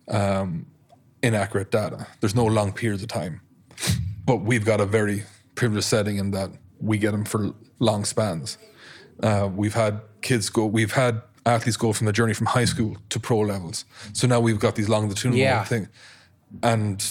[0.09, 0.67] um,
[1.23, 2.07] inaccurate data.
[2.21, 3.41] There's no long periods of time.
[4.27, 5.25] But we've got a very
[5.55, 8.59] privileged setting in that we get them for long spans.
[9.23, 12.97] Uh, we've had kids go, we've had athletes go from the journey from high school
[13.09, 13.85] to pro levels.
[14.13, 15.65] So now we've got these longitudinal Yeah.
[15.65, 15.89] thing.
[16.63, 17.05] And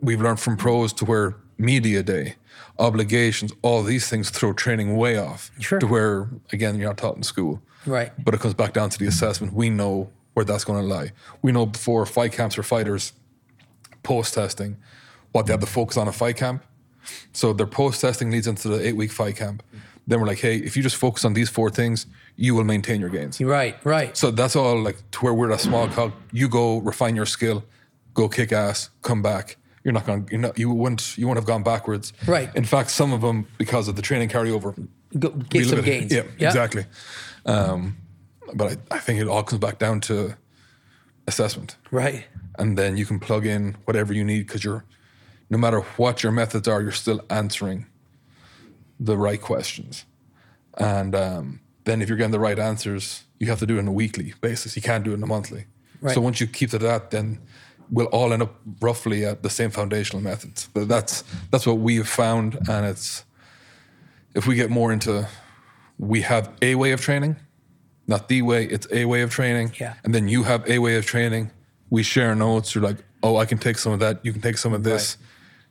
[0.00, 2.36] we've learned from pros to where media day,
[2.78, 5.50] obligations, all these things throw training way off.
[5.60, 5.78] Sure.
[5.78, 7.62] To where, again, you're not taught in school.
[7.86, 8.12] Right.
[8.22, 9.52] But it comes back down to the assessment.
[9.52, 11.12] We know where that's going to lie.
[11.42, 13.12] We know before fight camps for fighters,
[14.02, 14.76] post testing,
[15.32, 16.64] what they have to focus on a fight camp.
[17.32, 19.62] So their post testing leads into the eight week fight camp.
[20.06, 22.06] Then we're like, hey, if you just focus on these four things,
[22.36, 23.40] you will maintain your gains.
[23.40, 24.16] Right, right.
[24.16, 26.12] So that's all like to where we're a small cog.
[26.32, 27.64] You go refine your skill,
[28.14, 29.56] go kick ass, come back.
[29.82, 30.28] You're not going.
[30.30, 30.58] You're not.
[30.58, 31.18] You wouldn't.
[31.18, 32.12] You wouldn't have gone backwards.
[32.26, 32.54] Right.
[32.56, 34.88] In fact, some of them because of the training carryover.
[35.18, 36.10] Go, get some gains.
[36.12, 36.86] Yeah, exactly.
[37.44, 37.98] Um,
[38.54, 40.36] but I, I think it all comes back down to
[41.26, 42.24] assessment, Right.
[42.58, 44.84] and then you can plug in whatever you need because you're,
[45.50, 47.86] no matter what your methods are, you're still answering
[49.00, 50.04] the right questions,
[50.78, 53.88] and um, then if you're getting the right answers, you have to do it on
[53.88, 54.76] a weekly basis.
[54.76, 55.66] You can't do it on a monthly.
[56.00, 56.14] Right.
[56.14, 57.38] So once you keep to that, then
[57.90, 60.68] we'll all end up roughly at the same foundational methods.
[60.72, 63.24] But That's that's what we have found, and it's
[64.34, 65.28] if we get more into
[65.98, 67.36] we have a way of training,
[68.06, 69.72] not the way, it's a way of training.
[69.78, 69.94] Yeah.
[70.04, 71.50] And then you have a way of training.
[71.90, 72.74] We share notes.
[72.74, 74.24] You're like, oh, I can take some of that.
[74.24, 75.16] You can take some of this.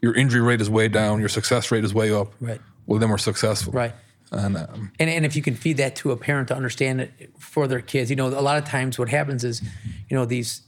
[0.01, 1.19] Your injury rate is way down.
[1.19, 2.33] Your success rate is way up.
[2.39, 2.61] Right.
[2.85, 3.73] Well, then we're successful.
[3.73, 3.93] Right.
[4.31, 7.31] And um, And, and if you can feed that to a parent to understand it
[7.37, 9.61] for their kids, you know, a lot of times what happens is,
[10.09, 10.61] you know, these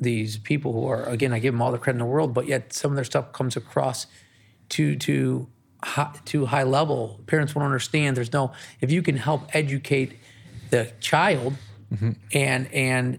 [0.00, 2.46] these people who are again, I give them all the credit in the world, but
[2.46, 4.06] yet some of their stuff comes across
[4.70, 5.48] to to
[5.82, 7.20] high, to high level.
[7.26, 8.16] Parents won't understand.
[8.16, 10.18] There's no if you can help educate
[10.70, 11.54] the child
[11.92, 12.12] mm-hmm.
[12.32, 13.18] and and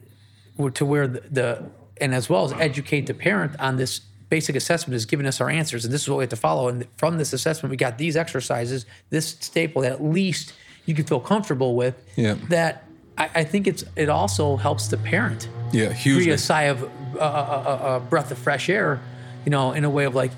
[0.74, 1.64] to where the, the
[2.02, 4.00] and as well as educate the parent on this
[4.30, 6.68] basic assessment is giving us our answers and this is what we have to follow
[6.68, 10.54] and from this assessment we got these exercises this staple that at least
[10.86, 12.36] you can feel comfortable with Yeah.
[12.50, 12.89] that
[13.20, 16.32] I, I think it's it also helps the parent yeah, hugely.
[16.32, 16.88] a sigh of uh,
[17.20, 19.00] uh, uh, uh, breath of fresh air
[19.46, 20.32] you know in a way of like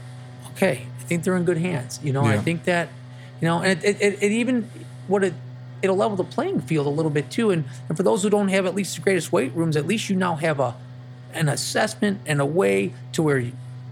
[0.56, 2.00] okay I think they're in good hands.
[2.02, 2.88] You know, I think that,
[3.42, 4.70] you know, and it, it, it even
[5.08, 5.34] what it
[5.82, 7.52] it'll level the playing field a little bit too.
[7.52, 10.10] And, and for those who don't have at least the greatest weight rooms, at least
[10.10, 10.76] you now have a
[11.34, 13.44] an assessment and a way to where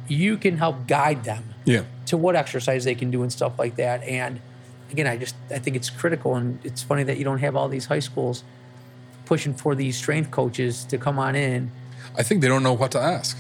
[0.08, 1.84] you can help guide them Yeah.
[2.06, 4.02] to what exercise they can do and stuff like that.
[4.04, 4.40] And
[4.92, 7.68] again, I just I think it's critical, and it's funny that you don't have all
[7.68, 8.44] these high schools
[9.30, 11.72] pushing for these strength coaches to come on in.
[12.18, 13.38] I think they don't know what to ask.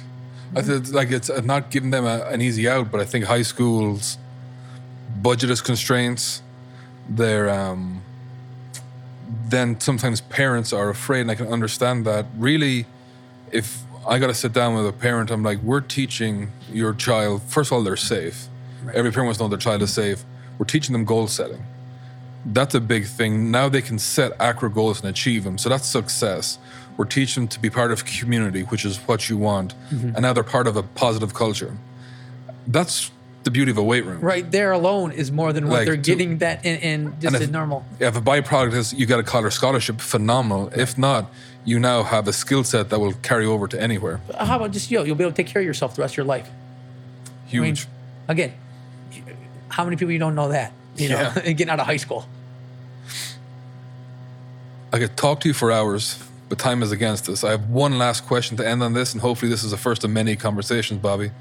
[0.55, 3.25] I think like it's uh, not giving them a, an easy out, but I think
[3.25, 4.19] high schools
[5.21, 6.43] budget is constraints.
[7.09, 8.03] They're um,
[9.47, 12.27] then sometimes parents are afraid, and I can understand that.
[12.37, 12.85] Really,
[13.51, 17.41] if I got to sit down with a parent, I'm like, we're teaching your child.
[17.41, 18.47] First of all, they're safe.
[18.93, 20.23] Every parent wants to know their child is safe.
[20.59, 21.63] We're teaching them goal setting.
[22.45, 23.51] That's a big thing.
[23.51, 25.57] Now they can set accurate goals and achieve them.
[25.57, 26.57] So that's success.
[26.97, 29.73] We're teaching them to be part of community, which is what you want.
[29.89, 30.07] Mm-hmm.
[30.15, 31.77] And now they're part of a positive culture.
[32.67, 33.11] That's
[33.43, 34.19] the beauty of a weight room.
[34.21, 37.35] Right there alone is more than what Like, they're to- getting that in, in just
[37.41, 37.85] if- normal.
[37.99, 40.71] If a byproduct is you got a college scholarship, phenomenal.
[40.75, 41.31] If not,
[41.65, 44.21] you now have a skill set that will carry over to anywhere.
[44.39, 45.03] How about just you?
[45.03, 46.49] You'll be able to take care of yourself the rest of your life.
[47.49, 47.87] I mean, Huge.
[48.27, 48.53] again,
[49.69, 50.71] how many people you don't know that?
[50.97, 51.41] You know, Yeah.
[51.53, 52.25] getting out of high school.
[54.91, 57.43] I could talk to you for hours, but time is against us.
[57.43, 60.03] I have one last question to end on this, and hopefully, this is the first
[60.03, 61.31] of many conversations, Bobby.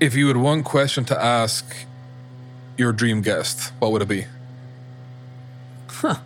[0.00, 1.86] If you had one question to ask
[2.76, 4.26] your dream guest, what would it be?
[5.88, 6.16] Huh.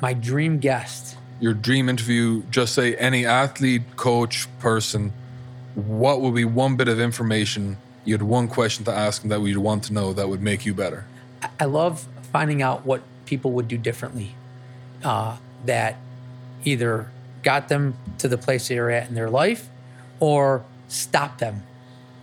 [0.00, 1.16] My dream guest.
[1.40, 5.12] Your dream interview, just say any athlete, coach, person,
[5.74, 9.40] what would be one bit of information you had one question to ask them that
[9.40, 11.04] you'd want to know that would make you better?
[11.42, 14.34] I- I love finding out what people would do differently
[15.04, 15.96] uh, that
[16.64, 17.08] either
[17.42, 19.68] got them to the place they are at in their life
[20.20, 21.62] or stopped them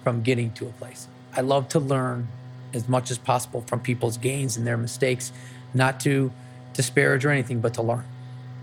[0.03, 1.07] from getting to a place.
[1.35, 2.27] I love to learn
[2.73, 5.31] as much as possible from people's gains and their mistakes,
[5.73, 6.31] not to
[6.73, 8.03] disparage or anything, but to learn.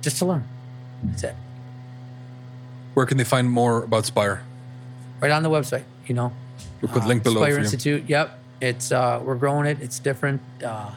[0.01, 0.45] Just to learn.
[1.03, 1.37] That's it.
[2.95, 4.43] Where can they find more about Spire?
[5.20, 6.32] Right on the website, you know.
[6.80, 7.64] We'll put link below Spire for you.
[7.64, 8.05] Institute.
[8.06, 9.80] Yep, it's uh, we're growing it.
[9.80, 10.40] It's different.
[10.64, 10.90] Uh,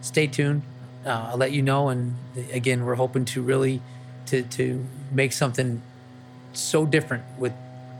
[0.00, 0.62] stay tuned.
[1.04, 1.88] Uh, I'll let you know.
[1.88, 2.16] And
[2.52, 3.82] again, we're hoping to really
[4.26, 5.82] to to make something
[6.52, 7.52] so different with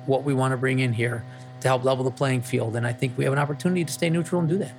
[0.07, 1.25] what we want to bring in here
[1.61, 2.75] to help level the playing field.
[2.75, 4.73] And I think we have an opportunity to stay neutral and do that.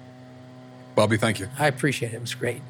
[0.96, 1.48] Bobby, thank you.
[1.58, 2.16] I appreciate it.
[2.16, 2.62] It was great.